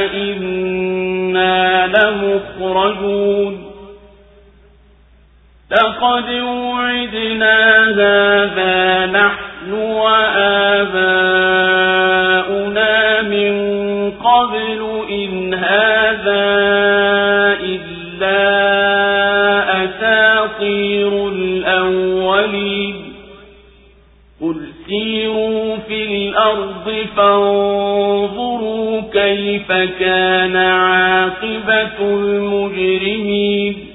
أئنا 0.00 1.86
لمخرجون 1.86 3.64
لقد 5.70 6.30
وعدنا 6.30 7.84
هذا 7.90 9.06
نحن 9.06 9.72
وآباؤنا 9.72 11.03
الأرض 26.86 27.06
فانظروا 27.16 29.00
كيف 29.12 29.72
كان 30.00 30.56
عاقبة 30.56 31.98
المجرمين. 32.00 33.86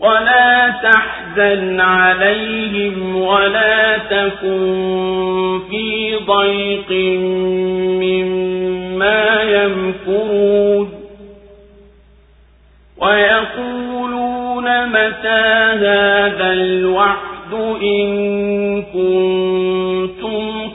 ولا 0.00 0.74
تحزن 0.82 1.80
عليهم 1.80 3.16
ولا 3.16 3.98
تكن 3.98 5.60
في 5.70 6.16
ضيق 6.26 6.90
مما 8.00 9.42
يمكرون. 9.42 10.88
ويقولون 12.98 14.86
متى 14.86 15.42
هذا 15.80 16.52
الوعد 16.52 17.20
إن 17.82 18.82
كنتم 18.82 20.49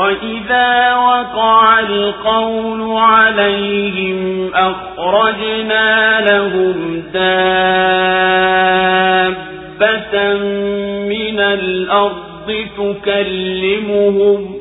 وإذا 0.00 0.94
وقع 0.94 1.80
القول 1.80 2.92
عليهم 2.98 4.50
أخرجنا 4.54 6.20
لهم 6.20 7.02
دابة 7.12 8.44
من 11.08 11.40
الأرض 11.40 12.66
تكلمهم 12.78 14.54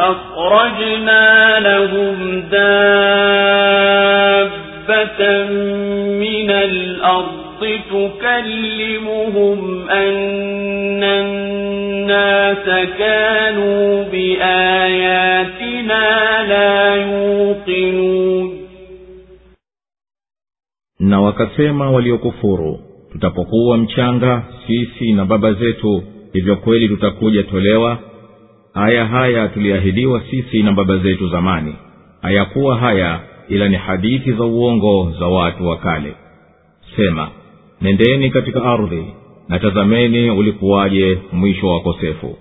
أخرجنا 0.00 1.60
لهم 1.60 2.40
دابة 2.50 3.90
من 6.20 6.50
الأرض 6.50 7.49
تكلمهم 7.91 9.89
أن 9.89 11.03
الناس 11.03 12.65
كانوا 12.97 14.03
بآياتنا 14.11 16.03
لا 16.47 16.95
يوقنون 16.95 18.55
na 20.99 21.21
wakasema 21.21 21.91
waliokufuru 21.91 22.79
tutapokuwa 23.11 23.77
mchanga 23.77 24.43
sisi 24.67 25.13
na 25.13 25.25
baba 25.25 25.53
zetu 25.53 26.03
hivyo 26.33 26.55
kweli 26.55 26.87
tutakuja 26.89 27.43
tolewa 27.43 27.97
aya 28.73 29.05
haya 29.05 29.47
tuliahidiwa 29.47 30.21
sisi 30.31 30.63
na 30.63 30.71
baba 30.71 30.97
zetu 30.97 31.27
zamani 31.29 31.75
hayakuwa 32.21 32.77
haya 32.77 33.19
ila 33.49 33.69
ni 33.69 33.75
hadithi 33.77 34.31
za 34.31 34.43
uongo 34.43 35.13
za 35.19 35.25
watu 35.25 35.67
wa 35.67 35.77
kale 35.77 36.15
sema 36.95 37.29
nendeni 37.80 38.30
katika 38.30 38.62
ardhi 38.64 39.04
na 39.48 39.58
tazameni 39.58 40.30
ulikuwaje 40.30 41.18
mwisho 41.32 41.66
wa 41.66 41.74
wakosefu 41.74 42.36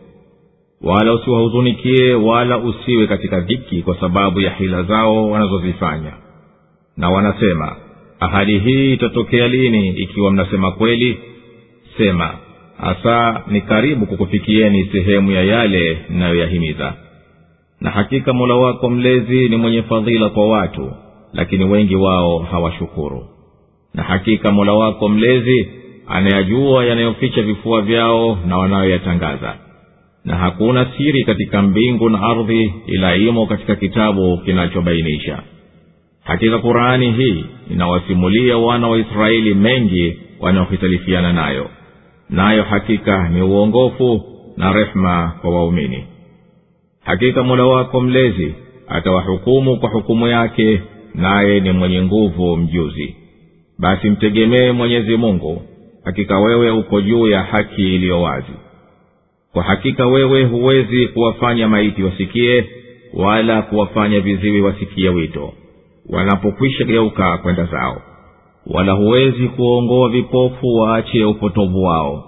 wala 0.81 1.13
usiwahuzunikie 1.13 2.13
wala 2.13 2.57
usiwe 2.57 3.07
katika 3.07 3.39
dhiki 3.39 3.81
kwa 3.81 3.99
sababu 3.99 4.41
ya 4.41 4.49
hila 4.51 4.83
zao 4.83 5.29
wanazozifanya. 5.29 6.13
Na 6.97 7.09
wanasema 7.09 7.75
ahadi 8.19 8.59
hii 8.59 8.93
itatokea 8.93 9.47
lini 9.47 9.89
ikiwa 9.89 10.31
mnasema 10.31 10.71
kweli? 10.71 11.19
Sema 11.97 12.33
hasa 12.77 13.43
ni 13.47 13.61
karibu 13.61 14.05
kukufikieni 14.05 14.85
sehemu 14.91 15.31
ya 15.31 15.43
yale 15.43 15.97
mnayoyahimiza. 16.09 16.93
Na 17.81 17.89
hakika 17.89 18.33
mola 18.33 18.55
wako 18.55 18.89
mlezi 18.89 19.49
ni 19.49 19.57
mwenye 19.57 19.83
fadhila 19.83 20.29
kwa 20.29 20.47
watu 20.49 20.91
lakini 21.33 21.63
wengi 21.65 21.95
wao 21.95 22.39
hawashukuru 22.39 23.27
na 23.93 24.03
hakika 24.03 24.51
mola 24.51 24.73
wako 24.73 25.09
mlezi 25.09 25.69
anayajua 26.07 26.85
yanayoficha 26.85 27.41
vifua 27.41 27.81
vyao 27.81 28.37
na 28.47 28.57
wanayoyatangaza. 28.57 29.55
Na 30.25 30.35
hakuna 30.37 30.87
siri 30.97 31.23
katika 31.23 31.61
mbingu 31.61 32.09
na 32.09 32.21
ardhi 32.21 32.73
ila 32.87 33.15
imo 33.15 33.45
katika 33.45 33.75
kitabu 33.75 34.37
kinachobainisha. 34.37 35.39
Hakika 36.23 36.59
qurani 36.59 37.11
hii 37.11 37.45
inawasimulia 37.71 38.57
wana 38.57 38.87
wa 38.87 38.97
israeli 38.97 39.53
mengi 39.53 40.19
wanaohitalifiana 40.39 41.33
nayo. 41.33 41.69
Nayo 42.29 42.63
hakika 42.63 43.29
ni 43.29 43.41
uongofu 43.41 44.23
na 44.57 44.73
rehma 44.73 45.33
kwa 45.41 45.51
waumini. 45.55 46.05
Hakika 47.05 47.43
mola 47.43 47.65
wako 47.65 48.01
mlezi 48.01 48.53
atawahukumu 48.87 49.79
kwa 49.79 49.89
hukumu 49.89 50.27
yake 50.27 50.81
naye 51.15 51.59
ni 51.59 51.71
mwenye 51.71 52.01
nguvu 52.01 52.57
mjuzi 52.57 53.15
basi 53.79 54.09
mtegemee 54.09 54.71
mwenyezi 54.71 55.17
mungu 55.17 55.61
hakika 56.03 56.39
wewe 56.39 56.71
uko 56.71 57.01
juu 57.01 57.27
ya 57.27 57.43
haki 57.43 57.95
iliyo 57.95 58.21
wazi. 58.21 58.51
Kwa 59.53 59.63
hakika 59.63 60.07
wewe 60.07 60.43
huwezi 60.43 61.07
kuwafanya 61.07 61.67
maiti 61.67 62.03
wasikie 62.03 62.65
wala 63.13 63.61
kuwafanya 63.61 64.19
viziwi 64.19 64.61
wasikie 64.61 65.09
wito 65.09 65.53
wanapokwisha 66.09 66.83
geuka 66.83 67.37
kwenda 67.37 67.65
zao. 67.65 68.01
Wala 68.67 68.91
huwezi 68.91 69.47
kuwaongoa 69.47 70.09
vipofu 70.09 70.67
waache 70.75 71.25
upotovu 71.25 71.83
wao. 71.83 72.23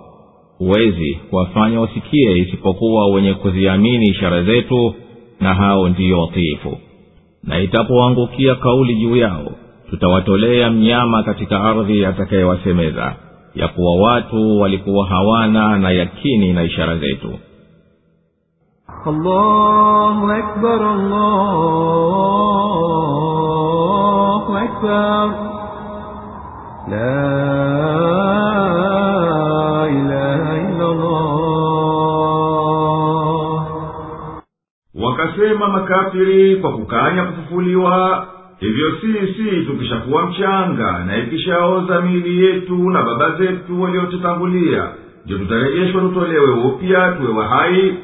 Huwezi 0.57 1.19
kuwafanya 1.29 1.79
wasikie 1.81 2.37
isipokuwa 2.37 3.07
wenye 3.07 3.33
kuziamini 3.33 4.05
ishara 4.07 4.43
zetu 4.43 4.95
na 5.39 5.53
hao 5.53 5.89
ndiyo 5.89 6.19
watiifu. 6.21 6.77
Na 7.43 7.59
itapoangukia 7.59 8.55
kauli 8.55 8.95
juu 8.95 9.15
yao 9.15 9.51
tutawatolea 9.91 10.69
mnyama 10.69 11.23
katika 11.23 11.63
ardhi 11.63 12.05
atakayewasemeza 12.05 13.15
ya 13.55 13.67
kuwa 13.67 13.95
watu 14.01 14.59
walikuwa 14.59 15.07
hawana 15.07 15.77
na 15.77 15.91
yakini 15.91 16.53
na 16.53 16.63
ishara 16.63 16.97
zetu 16.97 17.39
allahu 19.05 20.31
akbar, 20.31 20.81
allahu 20.83 21.31
akbar. 24.57 25.29
La 26.89 27.41
ilaha 29.89 30.57
illa 30.57 30.87
wakasema 34.95 35.67
makafiri 35.67 36.55
kwa 36.55 36.71
kukanya 36.71 37.23
kufufuliwa 37.25 38.27
hivyo 38.61 38.91
sisi 39.01 39.65
tukishakuwa 39.65 40.25
mchanga 40.25 41.03
na 41.07 41.17
ikishaoza 41.17 42.01
miili 42.01 42.45
yetu 42.45 42.89
na 42.89 43.03
baba 43.03 43.35
zetu 43.37 43.81
waliotutangulia 43.81 44.89
ndio 45.25 45.37
tutarejeshwa 45.37 46.01
tutolewe 46.01 46.49
upya 46.49 47.11
tuwe 47.11 47.33
wahai. 47.33 47.95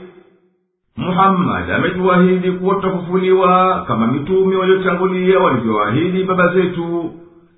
Muhammadi 0.97 1.71
ametuahidi 1.71 2.51
kuwa 2.51 2.75
tutafufuliwa 2.75 3.83
kama 3.87 4.07
mitume 4.07 4.55
waliotangulia 4.55 5.39
walivyoahidi 5.39 6.23
baba 6.23 6.53
zetu. 6.53 7.11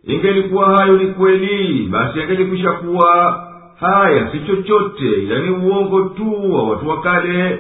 Ingelikuwa 0.04 0.78
hayo 0.78 0.98
ni 0.98 1.08
kweli 1.08 1.88
basi 1.92 2.22
angelikwisha 2.22 2.72
kuwa 2.72 3.40
haya 3.80 4.32
si 4.32 4.40
chochote 4.40 5.06
ila 5.24 5.40
ni 5.40 5.50
uongo 5.50 6.02
tu 6.02 6.54
wa 6.54 6.64
watu 6.70 6.90
wa 6.90 7.02
kale 7.02 7.60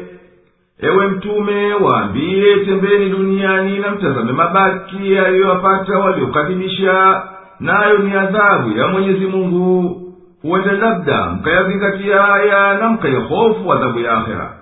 ewe 0.82 1.08
mtume 1.08 1.74
waambiye 1.74 2.58
tembeni 2.66 3.10
duniani 3.10 3.80
na 3.80 3.92
mtazame 3.92 4.32
mabaki 4.32 5.14
yaliyowapata 5.14 5.98
waliokadhibisha 6.00 7.22
nayo 7.60 7.98
ni 7.98 8.14
adhabu 8.14 8.78
ya 8.78 8.88
mwenyezi 8.88 9.26
mungu. 9.26 10.02
Huenda 10.42 10.72
labda 10.72 11.26
mkayazingatia 11.32 12.22
haya 12.22 12.78
na 12.78 12.90
mkaihofu 12.90 13.74
adhabu 13.74 14.00
ya 14.00 14.12
akhera. 14.18 14.54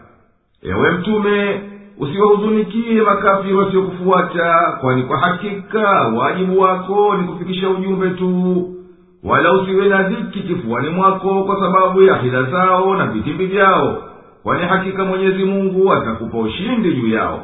Ewe 0.63 0.91
mtume 0.91 1.61
usiwahuzunikie 1.99 3.01
makafiri 3.01 3.53
wasiokufuata 3.55 4.77
kwani 4.81 5.03
kwa 5.03 5.17
hakika 5.19 5.89
wajibu 6.17 6.59
wako 6.59 7.15
ni 7.17 7.27
kufikisha 7.27 7.69
ujumbe 7.69 8.09
tu 8.09 8.63
wala 9.23 9.53
usiwe 9.53 9.87
na 9.89 10.03
dhiki 10.03 10.39
kifuani 10.39 10.89
mwako 10.89 11.43
kwa 11.43 11.59
sababu 11.59 12.01
ya 12.01 12.15
hila 12.17 12.43
zao 12.43 12.95
na 12.95 13.05
vitimbi 13.07 13.45
vyao 13.45 14.03
kwani 14.43 14.63
hakika 14.67 15.05
mwenyezi 15.05 15.43
mungu 15.43 15.93
atakupa 15.93 16.37
ushindi 16.37 16.93
juu 16.93 17.07
yao. 17.15 17.43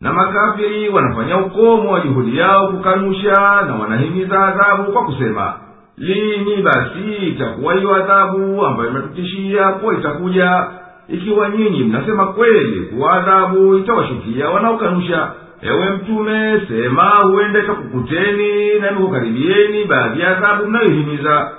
Na 0.00 0.12
makafiri 0.12 0.88
wanafanya 0.88 1.38
ukomo 1.38 1.92
wa 1.92 2.00
juhudi 2.00 2.36
yao 2.38 2.68
kukanusha 2.68 3.62
na 3.66 3.74
wanahimiza 3.74 4.46
adhabu 4.46 4.92
kwa 4.92 5.04
kusema 5.04 5.54
lini 5.98 6.62
basi 6.62 7.14
itakuwa 7.28 7.74
hiyo 7.74 7.94
adhabu 7.94 8.66
ambayo 8.66 8.90
imetutishia 8.90 9.72
kuwa 9.72 9.94
itakuja? 9.94 10.66
Ikiwa 11.08 11.48
nyinyi 11.48 11.84
mnasema 11.84 12.26
kweli 12.26 12.80
kuwa 12.80 13.12
adhabu 13.12 13.76
itawashukia 13.78 14.50
wanaokanusha 14.50 15.30
ewe 15.62 15.90
mtume 15.90 16.60
sema 16.68 17.02
huenda 17.02 17.58
itakukuteni 17.58 18.78
na 18.80 18.90
imekukaribieni 18.90 19.84
baadhi 19.84 20.20
ya 20.20 20.36
adhabu 20.38 20.66
mnayohimiza 20.66 21.50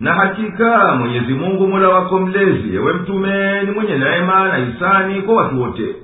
na 0.00 0.14
hakika 0.14 0.94
mwenyezi 0.94 1.32
mungu 1.34 1.66
mola 1.68 1.88
wako 1.88 2.18
mlezi 2.18 2.74
ewe 2.76 2.92
mtume 2.92 3.62
ni 3.62 3.70
mwenye 3.70 3.94
neema 3.98 4.48
na 4.48 4.56
hisani 4.56 5.22
kwa 5.22 5.34
watu 5.34 5.60
wote. 5.62 5.96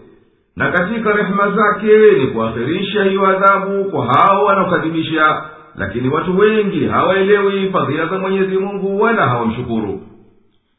Na 0.56 0.70
katika 0.72 1.12
rehema 1.12 1.50
zake 1.50 2.12
ni 2.20 2.26
kuakhirisha 2.26 3.04
hiyo 3.04 3.26
adhabu 3.26 3.84
kwa 3.84 4.06
hao 4.06 4.44
wanaokadhibisha 4.44 5.42
lakini 5.76 6.08
watu 6.08 6.38
wengi 6.38 6.84
hawaelewi 6.86 7.70
fadhila 7.72 8.06
za 8.06 8.18
mwenyezi 8.18 8.58
mungu 8.58 9.00
wala 9.02 9.28
hawamshukuru. 9.28 10.00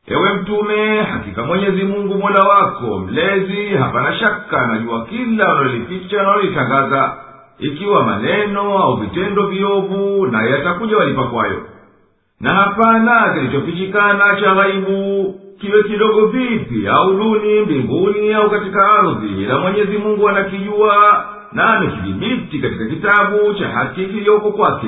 Ewe 0.07 0.34
mtume 0.34 1.02
hakika 1.02 1.44
mwenyezi 1.44 1.84
mungu 1.84 2.15
mola 2.18 2.44
wako 2.44 2.99
mlezi 2.99 3.68
hapana 3.68 4.14
shaka 4.14 4.57
anajua 4.61 5.06
kila 5.06 5.53
unalolificha 5.53 6.18
unalolitangaza 6.18 7.14
ikiwa 7.60 8.03
maneno 8.06 8.77
au 8.80 8.95
vitendo 8.98 9.48
viovu 9.48 10.27
naye 10.27 10.53
atakuja 10.53 10.98
walipa 10.98 11.23
kwayo 11.23 11.61
na 12.42 12.54
hapana 12.54 13.34
kilichofichikana 13.34 14.36
cha 14.42 14.56
ghaibu 14.56 15.36
kiwe 15.62 15.84
kidogo 15.84 16.26
vipi 16.26 16.88
au 16.88 17.14
duni 17.14 17.60
mbinguni 17.60 18.34
au 18.34 18.50
katika 18.50 18.92
ardhi 18.92 19.44
ila 19.44 19.60
mwenyezi 19.60 19.98
mungu 19.98 20.30
anakijua 20.30 21.26
na 21.52 21.78
amekidhibiti 21.78 22.60
katika 22.60 22.86
kitabu 22.86 23.54
cha 23.54 23.68
haki 23.68 24.06
kiliyoko 24.06 24.52
kwake. 24.52 24.88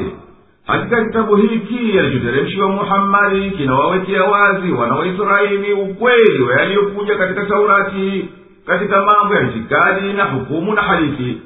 Hakika 0.66 1.06
kitabu 1.06 1.36
hiki 1.36 2.00
alichoteremshiwa 2.00 2.70
muhammadi 2.70 3.52
kinawawekea 3.52 4.24
wazi 4.24 4.72
wana 4.72 4.96
wa 4.96 5.08
israeli 5.08 5.74
ukweli 5.74 6.44
wa 6.44 6.54
yaliyokuja 6.62 7.16
katika 7.16 7.46
taurati 7.46 8.30
katika 8.66 9.06
mambo 9.06 9.36
ya 9.36 9.42
itikadi 9.42 10.14
na 10.14 10.24
hukumu 10.24 10.74
na 10.74 10.82
hadithi 10.82 11.42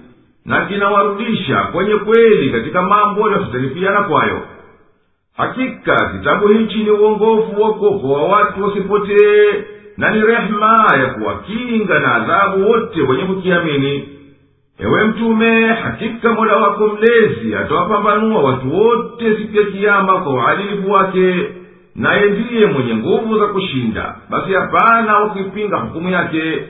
na 0.46 0.66
kinawarudisha 0.66 1.64
kwenye 1.64 1.96
kweli 1.96 2.50
katika 2.52 2.82
mambo 2.82 3.22
waliohtalifiana 3.22 4.02
kwayo 4.04 4.42
hakika 5.38 6.10
kitabu 6.18 6.48
hichi 6.48 6.78
ni 6.84 6.90
uongofu 6.90 7.62
wa 7.62 7.74
kuokoa 7.74 8.24
watu 8.24 8.64
wasipotee 8.64 9.54
na 9.98 10.10
ni 10.16 10.22
rehema 10.22 10.88
ya 11.00 11.06
kuwakinga 11.06 12.00
na 12.00 12.16
adhabu 12.16 12.70
wote 12.70 13.02
wenye 13.02 13.24
kukiamini. 13.24 14.10
Ewe 14.80 15.04
mtume 15.04 15.66
hakika 15.68 16.34
mola 16.34 16.56
wako 16.58 16.88
mlezi 16.88 17.56
atawapambanua 17.56 18.42
watu 18.44 18.76
wote 18.78 19.36
siku 19.38 19.58
ya 19.58 19.64
kiama 19.64 20.22
kwa 20.22 20.34
uadilifu 20.34 20.92
wake 20.92 21.36
naye 21.96 22.26
ndiye 22.30 22.66
mwenye 22.66 22.96
nguvu 22.96 23.40
za 23.40 23.48
kushinda. 23.48 24.16
Basi 24.30 24.54
hapana 24.54 25.20
wakuipinga 25.20 25.78
hukumu 25.78 26.10
yake. 26.10 26.64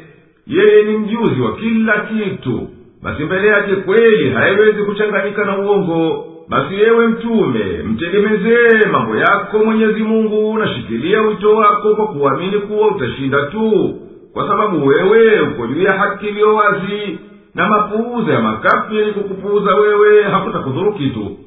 Yeye 0.47 0.83
ni 0.83 0.97
mjuzi 0.97 1.41
wa 1.41 1.55
kila 1.55 1.99
kitu. 1.99 2.67
Basi 3.03 3.23
mbele 3.23 3.47
yake 3.47 3.75
kweli 3.75 4.29
haiwezi 4.29 4.83
kuchanganyika 4.83 5.45
na 5.45 5.57
uongo 5.57 6.25
basi 6.49 6.73
yewe 6.75 7.07
mtume 7.07 7.63
mtegemezee 7.83 8.87
mambo 8.91 9.15
yako 9.15 9.59
mwenyezi 9.65 10.03
mungu 10.03 10.57
nashikilia 10.57 11.21
wito 11.21 11.55
wako 11.55 11.95
kwa 11.95 12.07
kuamini 12.07 12.57
kuwa 12.59 12.87
utashinda 12.87 13.41
tu. 13.45 13.95
Kwa 14.33 14.47
sababu 14.47 14.87
wewe 14.87 15.41
uko 15.41 15.67
juu 15.67 15.81
ya 15.81 15.93
haki 15.97 16.27
iliyo 16.27 16.55
wazi 16.55 17.19
na 17.55 17.69
mapuuza 17.69 18.33
ya 18.33 18.41
makafiri 18.41 19.11
kukupuuza 19.11 19.75
wewe 19.75 20.23
hakutakudhuru 20.23 20.93
kitu. 20.93 21.37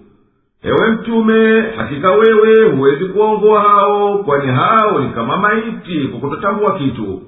Ewe 0.62 0.90
mtume 0.90 1.60
hakika 1.76 2.12
wewe 2.12 2.68
huwezi 2.70 3.04
kuwaongoa 3.04 3.60
hao 3.60 4.18
kwani 4.18 4.52
hao 4.52 5.00
ni 5.00 5.08
kama 5.10 5.36
maiti 5.36 6.00
kwa 6.08 6.20
kutotambua 6.20 6.78
kitu 6.78 7.22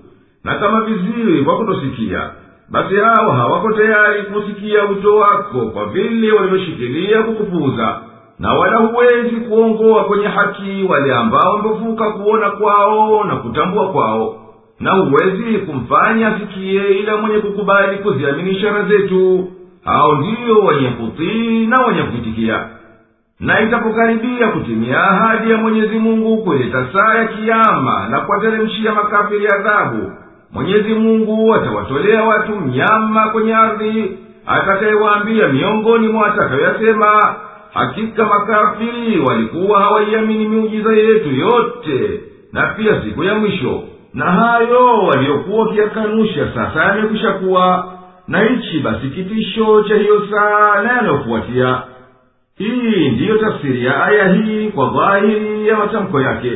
na 0.44 0.54
kama 0.54 0.80
viziwi 0.84 1.44
kwa 1.44 1.56
kutosikia 1.56 2.30
basi 2.70 2.94
hawa 2.96 3.34
hawako 3.36 3.72
tayari 3.72 4.22
kusikia 4.22 4.82
wito 4.84 5.16
wako 5.16 5.60
kwa 5.66 5.86
vile 5.86 6.32
walivyoshikilia 6.32 7.22
kukupuza 7.22 7.98
na 8.38 8.52
wala 8.52 8.76
huwezi 8.76 9.36
kuongoa 9.36 10.04
kwenye 10.04 10.26
haki 10.26 10.86
wale 10.90 11.14
ambao 11.14 11.52
wamevuka 11.54 12.10
kuona 12.10 12.50
kwao 12.50 13.24
na 13.24 13.36
kutambua 13.36 13.88
kwao 13.92 14.36
na 14.80 14.92
huwezi 14.94 15.58
kumfanya 15.58 16.28
asikie 16.36 16.98
ila 16.98 17.16
mwenye 17.16 17.38
kukubali 17.38 17.98
kuziamini 17.98 18.50
ishara 18.50 18.82
zetu. 18.84 19.48
Hao 19.84 20.14
ndiyo 20.14 20.58
wenye 20.58 20.88
kutii 20.90 21.66
na 21.66 21.86
wenye 21.86 22.02
kuitikia. 22.02 22.68
Na 23.40 23.60
itapokaribia 23.60 24.48
kutimia 24.48 25.02
ahadi 25.04 25.50
ya 25.50 25.56
mwenyezi 25.56 25.98
mungu 25.98 26.42
kuleta 26.44 26.86
saa 26.92 27.14
ya 27.14 27.26
kiama 27.26 28.08
na 28.10 28.20
kuwateremshia 28.20 28.94
makafiri 28.94 29.46
adhabu 29.46 30.12
mwenyezi 30.52 30.94
mungu 30.94 31.54
atawatolea 31.54 32.22
watu 32.24 32.56
mnyama 32.56 33.28
kwenye 33.28 33.54
ardhi 33.54 34.18
atakayewaambia 34.46 35.48
miongoni 35.48 36.08
mwa 36.08 36.26
atakayoyasema 36.34 37.36
hakika 37.74 38.24
makafiri 38.24 39.20
walikuwa 39.20 39.80
hawaiamini 39.80 40.48
miujiza 40.48 40.92
yetu 40.92 41.30
yote 41.30 42.20
na 42.52 42.66
pia 42.66 43.02
siku 43.02 43.24
ya 43.24 43.34
mwisho. 43.34 43.82
Na 44.14 44.24
hayo 44.24 44.86
waliokuwa 44.98 45.66
wakiyakanusha 45.66 46.48
sasa 46.54 46.84
yamekwisha 46.84 47.32
kuwa 47.32 47.92
na 48.28 48.40
hichi 48.42 48.78
basi 48.78 49.08
kitisho 49.08 49.82
cha 49.82 49.94
hiyo 49.94 50.26
saa 50.30 50.82
na 50.82 50.92
yanayofuatia. 50.92 51.82
Hii 52.58 53.10
ndiyo 53.10 53.38
tafsiri 53.38 53.84
ya 53.84 54.04
aya 54.04 54.32
hii 54.32 54.68
kwa 54.70 54.86
dhahiri 54.90 55.68
ya 55.68 55.76
matamko 55.76 56.20
yake 56.20 56.52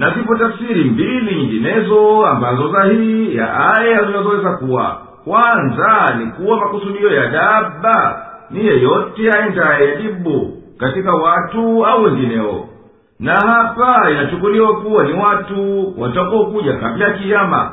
na 0.00 0.10
zipo 0.14 0.34
tafsiri 0.36 0.84
mbili 0.84 1.34
nyinginezo 1.36 2.26
ambazo 2.26 2.68
zahii 2.72 3.36
ya 3.36 3.74
aya 3.76 4.04
zinazoweza 4.04 4.50
kuwa. 4.56 4.98
Kwanza 5.24 6.14
ni 6.18 6.26
kuwa 6.26 6.56
makusudio 6.60 7.12
ya 7.14 7.26
daba 7.26 8.26
ni 8.50 8.66
yeyote 8.66 9.30
aendaye 9.32 9.96
dibu 9.96 10.62
katika 10.78 11.12
watu 11.14 11.86
au 11.86 12.02
wengineo. 12.04 12.68
Na 13.18 13.32
hapa 13.36 14.10
inachukuliwa 14.10 14.80
kuwa 14.80 15.04
ni 15.04 15.12
watu 15.12 15.92
watakaokuja 16.00 16.72
kabla 16.72 17.04
ya 17.08 17.14
kiyama. 17.14 17.70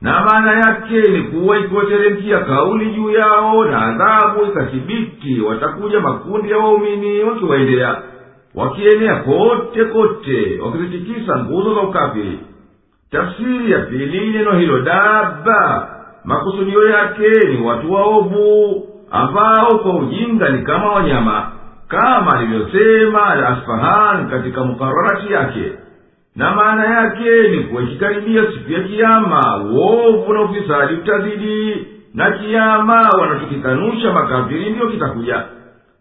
Na 0.00 0.20
maana 0.24 0.52
yake 0.52 1.10
ni 1.10 1.22
kuwa 1.22 1.58
ikiwateremkia 1.58 2.38
kauli 2.38 2.90
juu 2.90 3.10
yao 3.10 3.64
na 3.64 3.82
adhabu 3.82 4.44
ikathibiti 4.44 5.40
watakuja 5.40 6.00
makundi 6.00 6.50
ya 6.50 6.58
waumini 6.58 7.22
wakiwaendea 7.24 7.96
wakienea 8.54 9.16
kote 9.16 9.84
kote 9.84 10.60
wakizitikisa 10.64 11.38
nguzo 11.38 11.74
za 11.74 11.80
ukafiri 11.80 12.38
tafsiri 13.10 13.70
ya 13.72 13.78
pili 13.78 14.30
neno 14.30 14.52
hilo 14.52 14.80
daba 14.82 15.88
makusudio 16.24 16.88
yake 16.88 17.28
ni 17.48 17.66
watu 17.66 17.92
waovu 17.92 18.82
ambao 19.10 19.78
kwa 19.78 19.96
ujinga 19.98 20.48
ni 20.48 20.62
kama 20.62 20.92
wanyama 20.92 21.52
kama 21.88 22.38
alivyosema 22.38 23.26
al 23.26 23.44
asfahan 23.44 24.30
katika 24.30 24.64
mukararati 24.64 25.32
yake. 25.32 25.72
Na 26.36 26.54
maana 26.54 26.84
yake 26.84 27.48
ni 27.48 27.58
kuwa 27.58 27.82
siku 28.52 28.72
ya 28.72 28.80
kiama 28.80 29.64
uovu 29.64 30.32
na 30.32 30.40
ufisadi 30.42 30.94
utazidi 30.94 31.86
na 32.14 32.30
kiama 32.30 33.00
wanachokikanusha 33.20 34.12
makafiri 34.12 34.70
ndiyo 34.70 34.88
kitakuja 34.88 35.44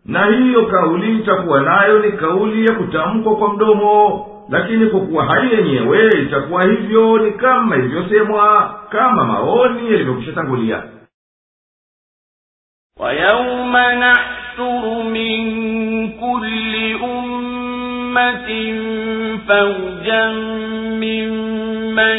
na 0.05 0.27
hiyo 0.27 0.67
kauli 0.67 1.19
itakuwa 1.19 1.61
nayo 1.61 1.99
ni 1.99 2.13
kauli 2.13 2.67
ya 2.67 2.75
kutamkwa 2.75 3.37
kwa 3.37 3.55
mdomo 3.55 4.25
lakini 4.51 4.87
kwa 4.87 5.01
kuwa 5.01 5.25
hali 5.25 5.55
yenyewe 5.55 6.09
itakuwa 6.23 6.63
hivyo 6.65 7.19
ni 7.19 7.33
kama 7.33 7.77
ilivyosemwa 7.77 8.75
kama 8.91 9.25
maoni 9.25 9.93
yalivyokwishatangulia 9.93 10.83
ويوم 13.01 13.77
نحشر 13.77 15.03
من 15.03 15.41
كل 16.21 16.95
أمة 17.05 18.49
فوجا 19.49 20.27
ممن 21.03 22.17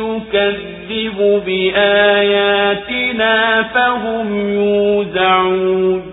يكذب 0.00 1.42
بآياتنا 1.46 3.62
فهم 3.62 4.48
يوزعون 4.48 6.09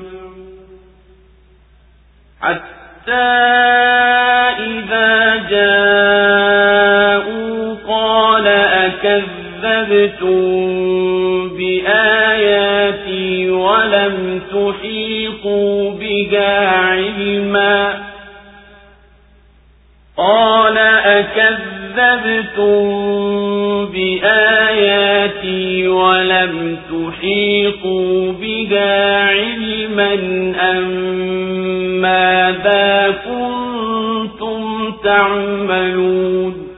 حتى 2.42 3.12
إذا 4.66 5.36
جاءوا 5.50 7.74
قال 7.88 8.46
أكذبتم 8.86 10.38
بآياتي 11.58 13.50
ولم 13.50 14.16
تحيطوا 14.52 15.90
بها 15.90 16.68
علما؟ 16.68 17.94
قال 20.16 20.78
أكذبتم 21.18 22.78
بآياتي 23.86 25.88
ولم 25.88 26.78
تحيطوا 26.90 28.32
بها 28.32 29.28
علما 29.28 30.14
أم 30.60 31.67
ماذا 32.08 33.14
كنتم 33.24 34.92
تعملون 35.04 36.68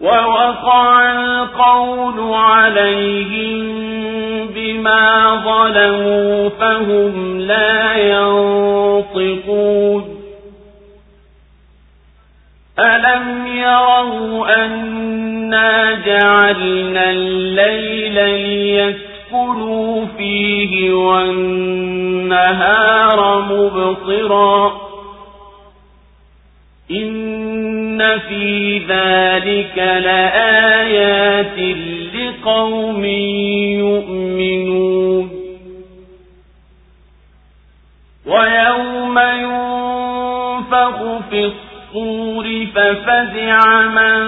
ووقع 0.00 1.10
القول 1.12 2.34
عليهم 2.34 3.80
بما 4.54 5.34
ظلموا 5.44 6.48
فهم 6.48 7.40
لا 7.40 7.94
ينطقون 7.96 9.60
ألم 12.78 13.46
يروا 13.46 14.64
أنا 14.64 15.92
جعلنا 16.06 17.10
الليل 17.10 18.18
ليسكنوا 19.30 20.06
فيه 20.18 20.92
والنهار 20.92 22.40
مبصرا 23.40 24.80
إن 26.90 28.18
في 28.18 28.78
ذلك 28.78 29.78
لآيات 29.78 31.58
لقوم 32.14 33.04
يؤمنون 33.84 35.30
ويوم 38.26 39.18
ينفخ 39.18 40.96
في 41.30 41.44
الصور 41.44 42.66
ففزع 42.74 43.80
من 43.80 44.20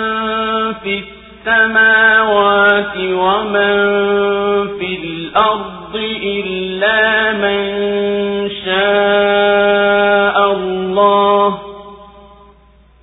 في 0.72 1.21
السماوات 1.46 2.96
ومن 2.96 3.76
في 4.78 4.98
الأرض 5.02 5.96
إلا 6.22 7.32
من 7.32 7.62
شاء 8.64 10.52
الله 10.52 11.58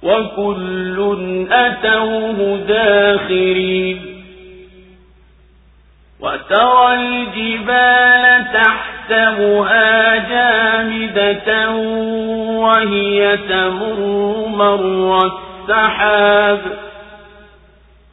وكل 0.04 1.18
أتوه 1.52 2.60
داخرين 2.68 4.00
وترى 6.20 6.94
الجبال 6.94 8.46
تحسبها 8.54 10.16
جامدة 10.30 11.72
وهي 12.60 13.38
تمر 13.38 14.00
مر 14.48 15.18
السحاب 15.26 16.89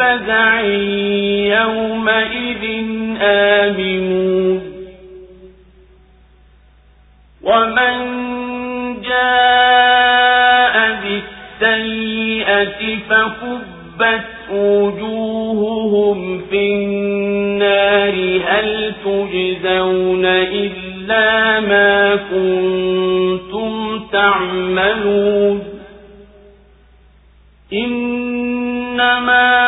الفزع 0.00 0.60
يومئذ 1.60 2.64
آمنون. 3.22 4.62
ومن 7.42 7.96
جاء 9.02 10.76
بالسيئة 11.02 12.98
فكبت 13.10 14.24
وجوههم 14.52 16.18
في 16.50 16.74
النار. 16.74 18.14
هل 18.46 18.94
تجزون 19.04 20.24
إلا 20.26 21.60
ما 21.60 22.16
كنتم 22.16 24.00
تعملون؟ 24.12 25.62
إنما 27.72 29.67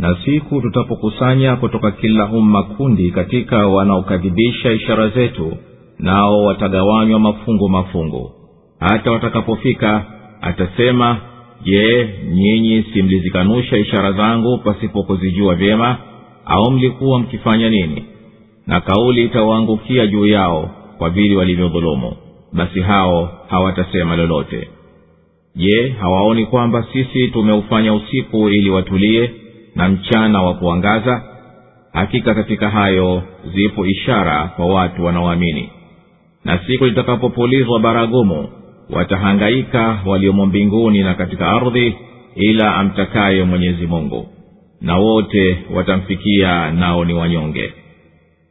na 0.00 0.16
siku 0.24 0.60
tutapokusanya 0.60 1.56
kutoka 1.56 1.90
kila 1.90 2.26
umma 2.26 2.62
kundi 2.62 3.10
katika 3.10 3.66
wanaokadhibisha 3.66 4.72
ishara 4.72 5.08
zetu 5.08 5.56
nao 5.98 6.44
watagawanywa 6.44 7.20
mafungu 7.20 7.68
mafungu. 7.68 8.30
Hata 8.80 9.10
watakapofika 9.12 10.04
atasema 10.40 11.16
je 11.64 12.08
nyinyi 12.32 12.82
si 12.92 13.02
mlizikanusha 13.02 13.76
ishara 13.78 14.12
zangu 14.12 14.58
pasipo 14.58 15.02
kuzijua 15.02 15.54
vyema 15.54 15.96
au 16.44 16.70
mlikuwa 16.70 17.18
mkifanya 17.18 17.70
nini? 17.70 18.04
Na 18.66 18.80
kauli 18.80 19.24
itawaangukia 19.24 20.06
juu 20.06 20.26
yao 20.26 20.70
kwa 20.98 21.10
vile 21.10 21.36
walivyodhulumu. 21.36 22.12
Basi 22.52 22.80
hao 22.80 23.28
hawatasema 23.48 24.16
lolote. 24.16 24.68
Je 25.56 25.88
hawaoni 26.00 26.46
kwamba 26.46 26.86
sisi 26.92 27.28
tumeufanya 27.28 27.94
usiku 27.94 28.48
ili 28.48 28.70
watulie 28.70 29.30
na 29.74 29.88
mchana 29.88 30.42
wa 30.42 30.54
kuangaza 30.54 31.22
hakika 31.92 32.34
katika 32.34 32.70
hayo 32.70 33.22
zipo 33.54 33.86
ishara 33.86 34.44
kwa 34.56 34.66
watu 34.66 35.04
wanaoamini. 35.04 35.68
Na 36.44 36.58
siku 36.66 36.84
litakapopulizwa 36.86 37.80
baragumu 37.80 38.48
watahangaika 38.90 39.98
waliomo 40.06 40.46
mbinguni 40.46 41.02
na 41.02 41.14
katika 41.14 41.46
ardhi 41.48 41.96
ila 42.34 42.74
amtakaye 42.76 43.44
mwenyezi 43.44 43.86
mungu. 43.86 44.26
Na 44.80 44.96
wote 44.96 45.58
watamfikia 45.74 46.70
nao 46.70 47.04
ni 47.04 47.14
wanyonge. 47.14 47.72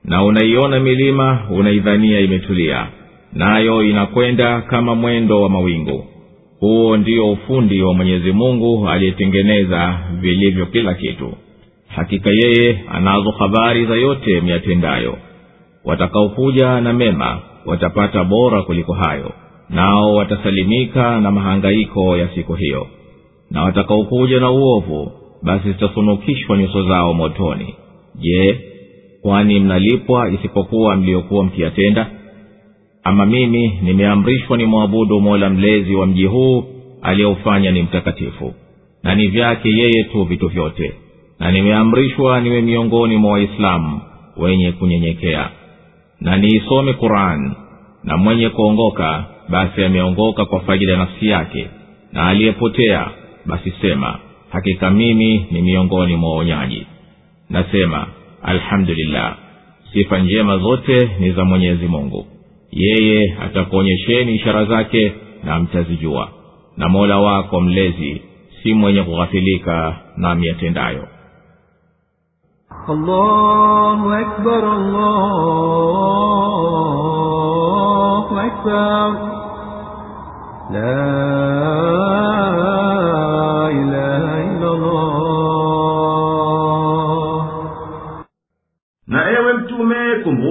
Na 0.03 0.23
unaiona 0.23 0.79
milima 0.79 1.47
unaidhania 1.51 2.19
imetulia 2.19 2.87
nayo 3.33 3.83
inakwenda 3.83 4.61
kama 4.61 4.95
mwendo 4.95 5.41
wa 5.41 5.49
mawingu 5.49 6.05
huo 6.59 6.97
ndio 6.97 7.31
ufundi 7.31 7.81
wa 7.81 7.93
mwenyezi 7.93 8.31
mungu 8.31 8.89
aliyetengeneza 8.89 9.99
vilivyo 10.21 10.65
kila 10.65 10.93
kitu. 10.93 11.33
Hakika 11.87 12.29
yeye 12.29 12.79
anazo 12.91 13.31
habari 13.31 13.85
za 13.85 13.95
yote 13.95 14.41
myatendayo. 14.41 15.17
Watakaokuja 15.85 16.81
na 16.81 16.93
mema 16.93 17.39
watapata 17.65 18.23
bora 18.23 18.61
kuliko 18.61 18.93
hayo 18.93 19.31
nao 19.69 20.15
watasalimika 20.15 21.19
na 21.21 21.31
mahangaiko 21.31 22.17
ya 22.17 22.27
siku 22.27 22.53
hiyo. 22.53 22.87
Na 23.51 23.63
watakaokuja 23.63 24.39
na 24.39 24.49
uovu 24.51 25.11
basi 25.43 25.67
zitasunukishwa 25.67 26.57
nyuso 26.57 26.83
zao 26.83 27.13
motoni. 27.13 27.75
Je 28.15 28.59
kwani 29.21 29.59
mnalipwa 29.59 30.29
isipokuwa 30.29 30.95
mliokuwa 30.95 31.43
mkiyatenda 31.43 32.07
ama 33.03 33.25
mimi 33.25 33.79
nimeamrishwa 33.81 34.57
ni 34.57 34.65
mwabudu 34.65 35.21
mola 35.21 35.49
mlezi 35.49 35.95
wa 35.95 36.07
mji 36.07 36.25
huu 36.25 36.63
aliyeufanya 37.01 37.71
ni 37.71 37.81
mtakatifu. 37.81 38.53
Na 39.03 39.15
ni 39.15 39.27
vyake 39.27 39.69
yeye 39.69 40.03
tu 40.03 40.23
vitu 40.23 40.47
vyote. 40.47 40.93
Na 41.39 41.51
nimeamrishwa 41.51 42.41
niwe 42.41 42.61
miongoni 42.61 43.17
mwa 43.17 43.31
waislamu 43.31 44.01
wenye 44.37 44.71
kunyenyekea. 44.71 45.49
Na 46.21 46.37
niisome 46.37 46.93
quran. 46.93 47.51
Na 48.03 48.17
mwenye 48.17 48.49
kuongoka 48.49 49.25
basi 49.49 49.83
ameongoka 49.83 50.45
kwa 50.45 50.59
faida 50.59 50.97
nafsi 50.97 51.27
yake. 51.27 51.67
Na 52.13 52.27
aliyepotea 52.27 53.07
basi 53.45 53.73
sema 53.81 54.19
hakika 54.49 54.91
mimi 54.91 55.45
ni 55.51 55.61
miongoni 55.61 56.15
mwa 56.15 56.31
waonyaji 56.31 56.87
nasema 57.49 58.07
alhamdulillah. 58.43 59.37
Sifa 59.93 60.19
njema 60.19 60.57
zote 60.57 61.09
ni 61.19 61.31
za 61.31 61.45
mwenyezi 61.45 61.85
mungu 61.87 62.27
yeye 62.71 63.37
atakuonyesheni 63.41 64.35
ishara 64.35 64.65
zake 64.65 65.13
na 65.43 65.59
mtazijua 65.59 66.29
na 66.77 66.89
mola 66.89 67.17
wako 67.17 67.61
mlezi 67.61 68.21
si 68.63 68.73
mwenye 68.73 69.03
kughafilika 69.03 69.95
na 70.17 70.35
miatendayo 70.35 71.07
allahu 72.87 74.11
akbar, 74.13 74.63
allahu 74.65 75.19
akbar. 78.39 79.13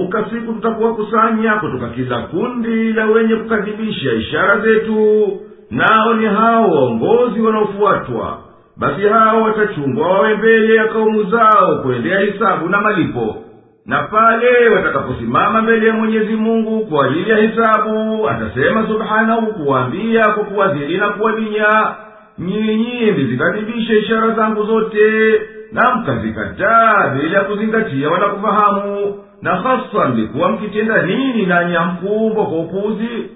Kumbuka 0.09 0.29
siku 0.29 0.53
tutakuwakusanya 0.53 1.53
kutoka 1.53 1.89
kila 1.89 2.19
kundi 2.19 2.93
la 2.93 3.05
wenye 3.05 3.35
kukadhibisha 3.35 4.11
ishara 4.13 4.59
zetu. 4.59 5.27
Nao 5.71 6.13
ni 6.13 6.25
hao 6.25 6.71
waongozi 6.71 7.41
wanaofuatwa. 7.41 8.37
Basi 8.77 9.01
hao 9.01 9.41
watachungwa 9.41 10.07
wawe 10.11 10.35
mbele 10.35 10.75
ya 10.75 10.85
kaumu 10.87 11.23
zao 11.23 11.79
kuendea 11.83 12.19
hisabu 12.19 12.69
na 12.69 12.81
malipo. 12.81 13.35
Na 13.85 14.03
pale 14.03 14.69
watakaposimama 14.69 15.61
mbele 15.61 15.87
ya 15.87 15.93
mwenyezi 15.93 16.35
mungu 16.35 16.85
kwa 16.85 17.05
ajili 17.05 17.29
ya 17.29 17.37
hisabu 17.37 18.29
atasema 18.29 18.87
subhanahu 18.87 19.47
kuwaambia 19.47 20.23
kwa 20.29 20.43
kuwadhiri 20.43 20.97
na 20.97 21.09
kuwadinya 21.09 21.95
nyinyi 22.39 23.11
mlizikadhibisha 23.11 23.93
ishara 23.93 24.29
zangu 24.31 24.63
zote 24.63 25.33
na 25.71 25.95
mkazikataa 25.95 27.15
bila 27.21 27.41
kuzingatia 27.41 28.09
wala 28.09 28.27
kufahamu 28.27 29.15
na 29.41 29.55
hasa 29.55 30.09
mlikuwa 30.09 30.51
mkitenda 30.51 31.01
nini 31.01 31.45
nanyi 31.45 31.73
hamkumbwa 31.75 32.45
kwa 32.45 32.59
upuzi? 32.59 33.29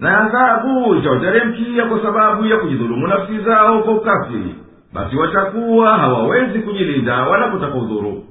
Na 0.00 0.18
adhabu 0.20 0.94
itawateremkia 0.94 1.84
kwa 1.84 2.02
sababu 2.02 2.46
ya 2.46 2.56
kujidhulumu 2.56 3.06
nafsi 3.06 3.38
zao 3.38 3.82
kwa 3.82 3.94
ukafiri. 3.94 4.54
Basi 4.92 5.16
watakuwa 5.16 5.98
hawawezi 5.98 6.58
kujilinda 6.58 7.22
wala 7.22 7.48
kutaka 7.48 7.74
udhuru. 7.74 8.24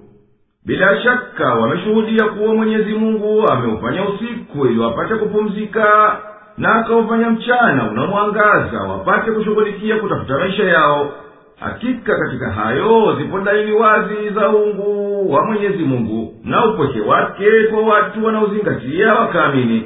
Bila 0.66 1.02
shaka 1.02 1.54
wameshuhudia 1.54 2.26
kuwa 2.26 2.56
mwenyezi 2.56 2.94
mungu 2.94 3.48
ameufanya 3.52 4.10
usiku 4.10 4.66
ili 4.66 4.80
wapate 4.80 5.16
kupumzika 5.16 6.18
na 6.58 6.76
akaufanya 6.76 7.30
mchana 7.30 7.90
unamwangaza 7.92 8.80
wapate 8.80 9.32
kushughulikia 9.32 9.96
kutafuta 9.98 10.38
maisha 10.40 10.64
yao 10.64 11.12
hakika 11.60 12.16
katika 12.20 12.50
hayo 12.52 13.16
zipo 13.18 13.40
dalili 13.40 13.72
wazi 13.72 14.30
za 14.36 14.50
ungu 14.50 15.32
wa 15.34 15.46
mwenyezi 15.46 15.84
mungu 15.84 16.34
na 16.44 16.66
upweke 16.66 17.02
wake 17.02 17.64
kwa 17.72 17.82
watu 17.82 18.26
wanaozingatia 18.26 19.14
wakaamini. 19.14 19.84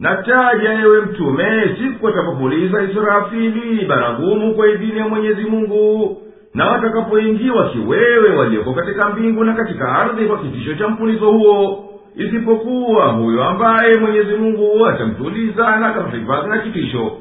Na 0.00 0.16
taja 0.16 0.72
ewe 0.82 1.00
mtume 1.00 1.76
siku 1.82 2.08
atakapopuliza 2.08 2.82
israfili 2.82 3.84
baragumu 3.86 4.54
kwa 4.54 4.68
idhini 4.68 4.98
ya 4.98 5.08
mwenyezi 5.08 5.42
mungu 5.44 6.16
na 6.54 6.66
watakapoingiwa 6.66 7.68
kiwewe 7.68 8.36
walioko 8.36 8.72
katika 8.72 9.08
mbingu 9.08 9.44
na 9.44 9.52
katika 9.54 9.88
ardhi 9.88 10.24
kwa 10.26 10.38
kitisho 10.38 10.74
cha 10.74 10.88
mpulizo 10.88 11.30
huo 11.30 11.84
isipokuwa 12.16 13.06
huyo 13.06 13.44
ambaye 13.44 13.96
mwenyezi 13.96 14.34
mungu 14.36 14.86
atamtuliza 14.86 15.76
na 15.76 15.86
akamhifadhi 15.86 16.48
na 16.48 16.58
kitisho 16.58 17.12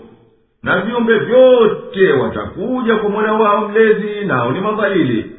na 0.63 0.81
viumbe 0.81 1.19
vyote 1.19 2.11
watakuja 2.13 2.95
kwa 2.95 3.09
mola 3.09 3.33
wao 3.33 3.67
mlezi 3.69 4.25
nao 4.25 4.51
ni 4.51 4.61
madhalili. 4.61 5.31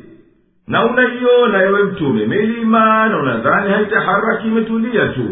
Na 0.66 0.84
unaiona 0.86 1.62
ewe 1.62 1.82
mtume 1.82 2.26
milima 2.26 3.08
na 3.08 3.18
unadhani 3.18 3.70
haitaharaki 3.72 4.48
imetulia 4.48 5.08
tu. 5.08 5.28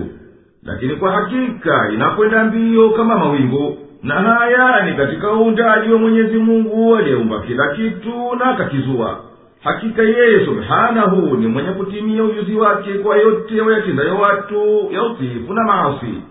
Lakini 0.63 0.97
kwa 0.97 1.13
hakika 1.13 1.91
inakwenda 1.95 2.45
mbio 2.45 2.91
kama 2.91 3.19
mawingu 3.19 3.79
na 4.03 4.15
haya 4.15 4.83
ni 4.87 4.97
katika 4.97 5.33
uundaji 5.33 5.93
wa 5.93 5.99
mwenyezi 5.99 6.37
mungu 6.39 6.97
aliyeumba 6.97 7.41
kila 7.41 7.69
kitu 7.69 8.37
na 8.39 8.45
akakizua. 8.45 9.21
Hakika 9.65 10.03
yeye 10.03 10.45
subhanahu 10.45 11.37
ni 11.37 11.47
mwenye 11.47 11.69
kutimia 11.71 12.25
ujuzi 12.25 12.55
wake 12.55 12.93
kwa 12.95 13.17
yote 13.17 13.61
wayatendayo 13.61 14.17
watu 14.19 14.89
ya 14.91 15.03
utiifu 15.03 15.55
na 15.55 15.65
maasi. 15.65 16.23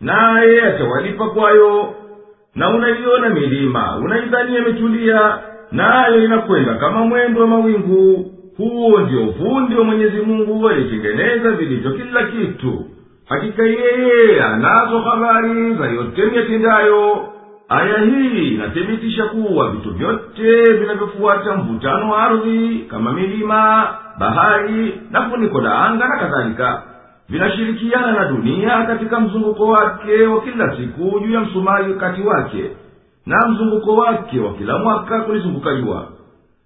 Naye 0.00 0.62
atawalipa 0.62 1.28
kwayo 1.30 1.94
na 2.54 2.70
unaiona 2.70 3.28
milima 3.28 3.96
unaidhania 3.96 4.58
imetulia 4.58 5.38
nayo 5.72 6.24
inakwenda 6.24 6.74
kama 6.74 7.04
mwendo 7.04 7.40
wa 7.40 7.46
mawingu. 7.46 8.30
Huo 8.56 9.00
ndio 9.00 9.26
ufundi 9.28 9.74
wa 9.74 9.84
mwenyezi 9.84 10.20
mungu 10.20 10.68
alitengeneza 10.68 11.50
vilivyo 11.50 11.90
kila 11.90 12.22
kitu. 12.24 12.84
Hakika 13.28 13.62
yeye 13.62 14.42
anazo 14.44 14.98
habari 15.00 15.74
za 15.74 15.84
yote 15.86 16.24
miyatendayo 16.26 17.28
aya 17.68 17.98
hii 17.98 18.48
inathibitisha 18.54 19.24
kuwa 19.24 19.70
vitu 19.70 19.90
vyote 19.90 20.72
vinavyofuata 20.72 21.56
mvutano 21.56 22.10
wa 22.10 22.22
ardhi 22.22 22.86
kama 22.90 23.12
milima 23.12 23.88
bahari 24.18 25.00
na 25.10 25.30
funiko 25.30 25.60
la 25.60 25.84
anga 25.84 26.08
na 26.08 26.18
kadhalika 26.18 26.82
vinashirikiana 27.28 28.12
na 28.12 28.24
dunia 28.24 28.82
katika 28.86 29.20
mzunguko 29.20 29.66
wake 29.66 30.26
wa 30.26 30.40
kila 30.40 30.76
siku 30.76 31.20
juu 31.20 31.32
ya 31.34 31.40
msumari 31.40 31.94
kati 31.94 32.22
wake 32.22 32.64
na 33.26 33.48
mzunguko 33.48 33.96
wake 33.96 34.40
wa 34.40 34.52
kila 34.54 34.78
mwaka 34.78 35.20
kulizunguka 35.20 35.74
jua 35.74 36.08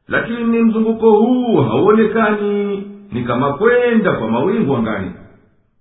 lakini 0.09 0.62
mzunguko 0.62 1.10
huu 1.10 1.56
hauonekani 1.62 2.76
ni 3.12 3.22
kama 3.24 3.52
kwenda 3.52 4.12
kwa 4.12 4.28
mawingu 4.30 4.76
angani. 4.76 5.12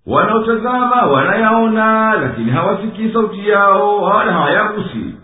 Wanaotazama 0.05 1.05
wanayaona 1.05 2.13
lakini 2.13 2.51
hawasikii 2.51 3.13
sauti 3.13 3.49
yao 3.49 4.01
wala 4.01 4.31
hawayagusi. 4.33 5.15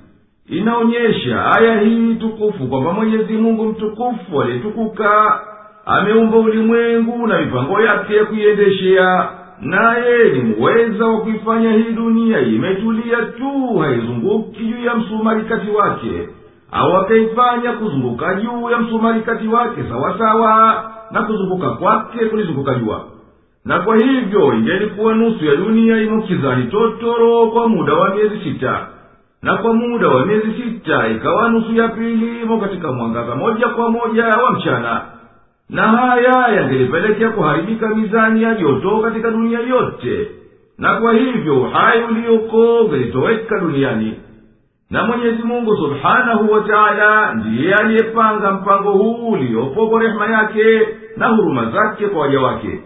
Inaonyesha 0.50 1.52
aya 1.52 1.80
hii 1.80 2.16
tukufu 2.16 2.68
kwamba 2.68 2.94
mwenyezi 2.94 3.34
mungu 3.34 3.66
mtukufu 3.66 4.42
aliyetukuka 4.42 5.40
ameumba 5.86 6.38
ulimwengu 6.38 7.28
na 7.28 7.40
mipango 7.40 7.82
yake 7.82 8.16
ya 8.16 9.30
naye 9.64 10.30
ni 10.34 10.42
muweza 10.42 11.06
wa 11.06 11.22
kuifanya 11.22 11.72
hii 11.74 11.92
dunia 11.92 12.40
imetulia 12.40 13.18
tu 13.22 13.78
haizunguki 13.78 14.64
juu 14.66 14.84
ya 14.86 14.96
msumarikati 14.96 15.70
wake. 15.72 16.30
Au 16.72 16.98
akaifanya 16.98 17.72
kuzunguka 17.74 18.34
juu 18.36 18.70
ya 18.70 18.78
msumarikati 18.78 19.48
wake 19.48 19.82
sawasawa 19.90 20.84
na 21.12 21.22
kuzunguka 21.22 21.70
kwake 21.70 22.26
kulizunguka 22.26 22.74
jua. 22.76 23.02
Na 23.66 23.80
kwa 23.80 23.98
hivyo 23.98 24.54
ingelikuwa 24.54 25.14
nusu 25.16 25.46
ya 25.46 25.56
dunia 25.56 25.98
imukizani 26.02 26.64
totoro 26.66 27.48
kwa 27.48 27.70
muda 27.70 27.94
wa 27.94 28.16
miezi 28.16 28.38
sita. 28.44 28.88
Na 29.42 29.58
kwa 29.58 29.74
muda 29.74 30.08
wa 30.08 30.26
miezi 30.26 30.48
sita 30.54 31.08
ikawa 31.08 31.50
nusu 31.50 31.74
ya 31.76 31.88
pili 31.88 32.42
imo 32.42 32.58
katika 32.58 32.92
mwangaza 32.92 33.36
moja 33.36 33.68
kwa 33.68 33.92
moja 33.92 34.26
wa 34.26 34.52
mchana 34.52 35.02
na 35.70 35.82
haya 35.88 36.56
yangelipelekea 36.56 37.30
kuharibika 37.30 37.88
mizani 37.96 38.44
ya 38.44 38.56
joto 38.56 39.00
katika 39.00 39.32
dunia 39.32 39.60
yote. 39.60 40.28
Na 40.78 40.94
kwa 40.94 41.14
hivyo 41.14 41.62
uhai 41.62 42.04
uliyoko 42.04 42.78
ungelitoweka 42.82 43.60
duniani. 43.60 44.14
Na 44.90 45.04
mwenyezi 45.04 45.44
mungu 45.44 45.76
subhanahu 45.78 46.52
wa 46.52 46.62
taala 46.62 47.34
ndiye 47.34 47.76
aliyepanga 47.76 48.52
mpango 48.52 48.92
huu 48.92 49.30
uliopo 49.32 49.88
kwa 49.90 50.02
rehema 50.02 50.26
yake 50.28 50.88
na 51.18 51.28
huruma 51.28 51.66
zake 51.72 52.08
kwa 52.08 52.22
waja 52.22 52.40
wake. 52.42 52.80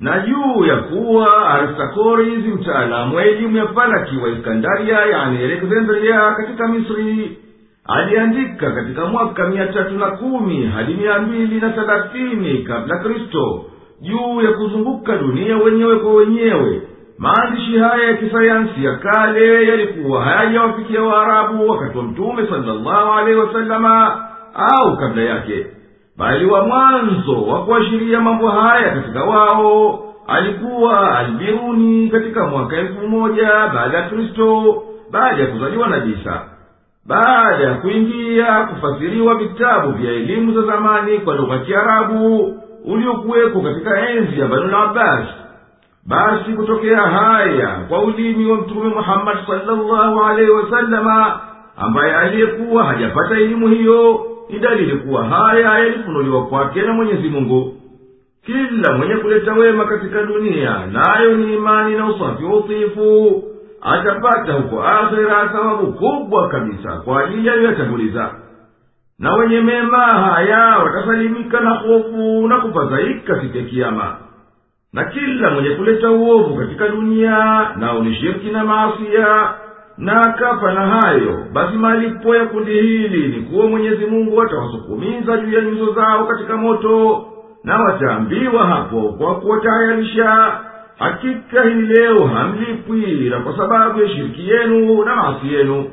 Na 0.00 0.18
juu 0.26 0.64
ya 0.64 0.76
kuwa 0.76 1.48
aristakoris 1.48 2.44
mtaalamu 2.46 3.16
wa 3.16 3.24
elimu 3.24 3.56
ya 3.56 3.66
falaki 3.68 4.16
wa 4.16 4.28
iskandaria 4.30 5.00
yani 5.00 5.38
alexandria 5.44 6.32
katika 6.34 6.68
misri 6.68 7.38
aliandika 7.86 8.70
katika 8.70 9.04
mwaka 9.06 9.48
mia 9.48 9.66
tatu 9.66 9.94
na 9.98 10.06
kumi 10.10 10.66
hadi 10.66 10.94
mia 10.94 11.18
mbili 11.18 11.60
na 11.60 11.70
thelathini 11.70 12.58
kabla 12.58 12.98
kristo 12.98 13.64
juu 14.00 14.40
ya 14.42 14.52
kuzunguka 14.52 15.16
dunia 15.16 15.56
wenyewe 15.56 15.96
kwa 15.96 16.14
wenyewe. 16.14 16.82
Maandishi 17.18 17.78
haya 17.78 18.04
ya 18.08 18.16
kisayansi 18.16 18.84
ya 18.84 18.96
kale 18.96 19.68
yalikuwa 19.68 20.24
hayajawafikia 20.24 21.02
waarabu 21.02 21.68
wakati 21.68 21.98
wa 21.98 22.04
mtume 22.04 22.46
salllahu 22.46 23.12
alehi 23.12 23.38
wasalama 23.38 24.20
au 24.54 24.96
kabla 24.96 25.22
yake 25.22 25.66
bali 26.18 26.46
wa 26.46 26.66
mwanzo 26.66 27.42
wa 27.46 27.64
kuashiria 27.64 28.20
mambo 28.20 28.48
haya 28.48 28.90
katika 28.94 29.24
wao 29.24 30.04
alikuwa 30.26 31.18
albiruni 31.18 32.08
katika 32.08 32.46
mwaka 32.46 32.76
elfu 32.76 33.08
moja 33.08 33.46
baada 33.74 33.98
ya 33.98 34.08
kristo 34.08 34.82
baada 35.10 35.40
ya 35.42 35.46
kuzaliwa 35.46 35.88
na 35.88 36.00
bisa 36.00 36.42
baada 37.06 37.64
ya 37.64 37.74
kuingia 37.74 38.64
kufasiriwa 38.66 39.34
vitabu 39.34 39.92
vya 39.92 40.12
elimu 40.12 40.54
za 40.54 40.62
zamani 40.66 41.18
kwa 41.18 41.34
lugha 41.36 41.58
kiarabu 41.58 42.54
uliokuweko 42.84 43.60
katika 43.60 44.08
enzi 44.10 44.40
ya 44.40 44.46
banu 44.46 44.76
abbas 44.76 45.24
basi 46.06 46.52
kutokea 46.52 47.00
haya 47.00 47.68
kwa 47.88 48.02
ulimi 48.02 48.50
wa 48.50 48.56
mtume 48.56 48.88
muhammadi 48.94 49.38
salllahu 49.46 50.24
alaihi 50.24 50.50
wasalama 50.50 51.40
ambaye 51.76 52.16
aliyekuwa 52.16 52.84
hajapata 52.84 53.34
elimu 53.36 53.68
hiyo 53.68 54.26
ni 54.50 54.58
dalili 54.58 54.96
kuwa 54.96 55.24
haya 55.24 55.78
yalifunuliwa 55.78 56.46
kwake 56.46 56.82
na 56.82 56.92
mwenyezi 56.92 57.28
mungu. 57.28 57.74
Kila 58.46 58.92
mwenye 58.92 59.16
kuleta 59.16 59.52
wema 59.54 59.84
katika 59.84 60.22
dunia 60.22 60.86
nayo 60.86 61.36
ni 61.36 61.54
imani 61.54 61.96
na 61.96 62.06
usafi 62.06 62.44
wa 62.44 62.56
utiifu 62.56 63.42
atapata 63.82 64.52
huko 64.52 64.82
akhira 64.82 65.48
thawabu 65.48 65.92
kubwa 65.92 66.48
kabisa 66.48 66.92
kwa 66.92 67.20
ajili 67.24 67.50
aliyoyatanguliza 67.50 68.30
na 69.18 69.34
wenye 69.34 69.60
mema 69.60 69.98
haya 69.98 70.78
watasalimika 70.78 71.60
na 71.60 71.70
hofu 71.70 72.48
na 72.48 72.58
kufadhaika 72.58 73.40
siku 73.40 73.56
ya 73.58 73.64
kiama 73.64 74.16
na 74.92 75.04
kila 75.04 75.50
mwenye 75.50 75.70
kuleta 75.70 76.10
uovu 76.10 76.56
katika 76.56 76.88
dunia 76.88 77.68
nao 77.76 78.00
ni 78.02 78.14
shirki 78.14 78.50
na 78.50 78.64
maasia 78.64 79.48
na 79.98 80.20
akafa 80.22 80.72
na 80.72 80.86
hayo 80.86 81.46
basi 81.52 81.76
malipo 81.76 82.36
ya 82.36 82.44
kundi 82.46 82.70
hili 82.72 83.28
ni 83.36 83.42
kuwa 83.42 83.66
mwenyezi 83.66 84.06
mungu 84.06 84.42
atawasukumiza 84.42 85.36
juu 85.36 85.52
ya 85.52 85.60
nyuso 85.64 85.92
zao 85.92 86.26
katika 86.26 86.56
moto 86.56 87.24
na 87.64 87.80
wataambiwa 87.80 88.66
hapo 88.66 89.02
kwa 89.18 89.34
kuwatayarisha 89.34 90.60
hakika 91.02 91.62
hii 91.62 91.74
leo 91.82 92.26
hamlipwi 92.26 93.30
na 93.30 93.40
kwa 93.40 93.56
sababu 93.56 94.02
ya 94.02 94.08
shiriki 94.08 94.48
yenu 94.50 95.04
na 95.04 95.16
maasi 95.16 95.54
yenu. 95.54 95.90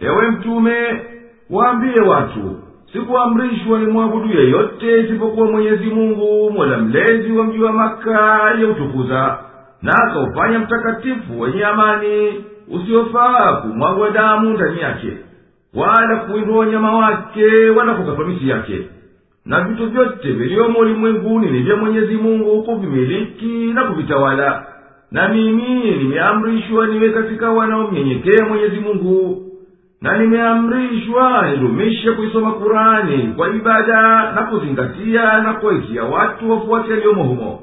Ewe 0.00 0.30
mtume 0.30 1.02
waambie 1.50 2.00
watu 2.00 2.56
sikuamrishwa 2.92 3.78
ni 3.78 3.86
mwabudu 3.86 4.28
yeyote 4.38 5.00
isipokuwa 5.00 5.46
mwenyezi 5.50 5.84
mungu 5.86 6.50
mola 6.50 6.78
mlezi 6.78 7.32
wa 7.32 7.44
mji 7.44 7.58
wa 7.62 7.72
maka 7.72 8.42
aliyeutukuza 8.42 9.38
na 9.82 9.92
akaufanya 9.94 10.58
mtakatifu 10.58 11.40
wenye 11.40 11.64
amani 11.64 12.44
usiofaa 12.70 13.52
kumwagwa 13.52 14.10
damu 14.10 14.50
ndani 14.50 14.80
yake 14.80 15.12
wala 15.74 16.16
kuwindwa 16.16 16.58
wanyama 16.58 16.96
wake 16.96 17.70
wala 17.70 17.94
kukatwa 17.94 18.26
miti 18.26 18.48
yake 18.48 18.86
na 19.48 19.60
vitu 19.60 19.86
vyote 19.86 20.32
viliomo 20.32 20.78
ulimwenguni 20.78 21.50
ni 21.50 21.58
vya 21.62 21.76
mwenyezi 21.76 22.16
mungu 22.16 22.62
kuvimiliki 22.62 23.72
na 23.74 23.84
kuvitawala. 23.84 24.66
Na 25.12 25.28
mimi 25.28 25.90
nimeamrishwa 25.90 26.86
niwe 26.86 27.10
katika 27.10 27.50
wanaomnyenyekea 27.50 28.46
mwenyezi 28.48 28.80
mungu. 28.80 29.42
Na 30.02 30.18
nimeamrishwa 30.18 31.46
nidumishe 31.50 32.10
kuisoma 32.12 32.52
kurani 32.52 33.32
kwa 33.36 33.48
ibada 33.48 34.32
na 34.32 34.42
kuzingatia 34.50 35.42
na 35.42 35.52
kuwaitia 35.54 36.04
watu 36.04 36.50
wafuate 36.50 36.90
yaliyomo 36.90 37.24
humo. 37.24 37.62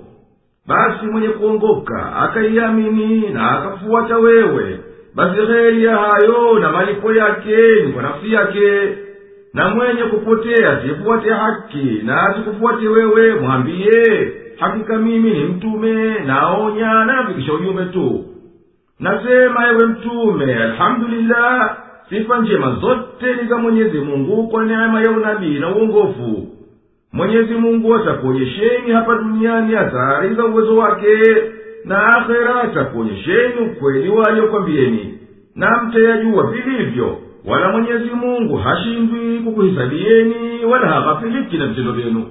Basi 0.67 1.05
mwenye 1.05 1.27
kuongoka 1.29 2.15
akaiamini 2.15 3.29
na 3.29 3.51
akafuata 3.51 4.17
wewe 4.17 4.79
basi 5.15 5.41
heri 5.41 5.83
ya 5.83 5.97
hayo 5.97 6.59
na 6.59 6.71
malipo 6.71 7.13
yake 7.13 7.57
ni 7.85 7.93
kwa 7.93 8.03
nafsi 8.03 8.33
yake 8.33 8.89
na 9.55 9.69
mwenye 9.69 10.03
kupotea 10.03 10.69
asifuate 10.77 11.29
haki 11.29 12.01
na 12.03 12.21
asikufuate 12.23 12.87
wewe 12.87 13.35
mwambiye 13.35 14.31
hakika 14.59 14.97
mimi 14.97 15.29
ni 15.31 15.43
mtume 15.43 16.19
naonya 16.19 16.93
na 16.93 17.05
nafikisha 17.05 17.53
ujumbe 17.53 17.85
tu. 17.85 18.25
Nasema 18.99 19.67
ewe 19.71 19.85
mtume 19.85 20.55
alhamdulillah 20.55 21.77
sifa 22.09 22.39
njema 22.39 22.75
zote 22.81 23.35
ni 23.41 23.49
za 23.49 23.57
mwenyezi 23.57 23.99
mungu 23.99 24.47
kwa 24.47 24.65
neema 24.65 25.01
ya 25.01 25.11
unabii 25.11 25.59
na 25.59 25.75
uongofu. 25.75 26.47
Mwenyezi 27.13 27.53
mungu 27.53 27.95
atakuonyesheni 27.95 28.91
hapa 28.91 29.15
duniani 29.15 29.75
athari 29.75 30.35
za 30.35 30.45
uwezo 30.45 30.77
wake 30.77 31.17
na 31.85 32.15
akhera 32.17 32.61
atakuonyesheni 32.61 33.53
ukweli 33.71 34.09
waliokwambieni 34.09 35.17
na 35.55 35.83
mtayajua 35.83 36.51
vilivyo 36.51 37.17
wala 37.47 37.71
mwenyezi 37.71 38.09
mungu 38.09 38.57
hashindwi 38.57 39.39
kukuhisabieni 39.39 40.65
wala 40.65 40.87
haghafiliki 40.87 41.57
na 41.57 41.67
vitendo 41.67 41.91
vyenu 41.91 42.25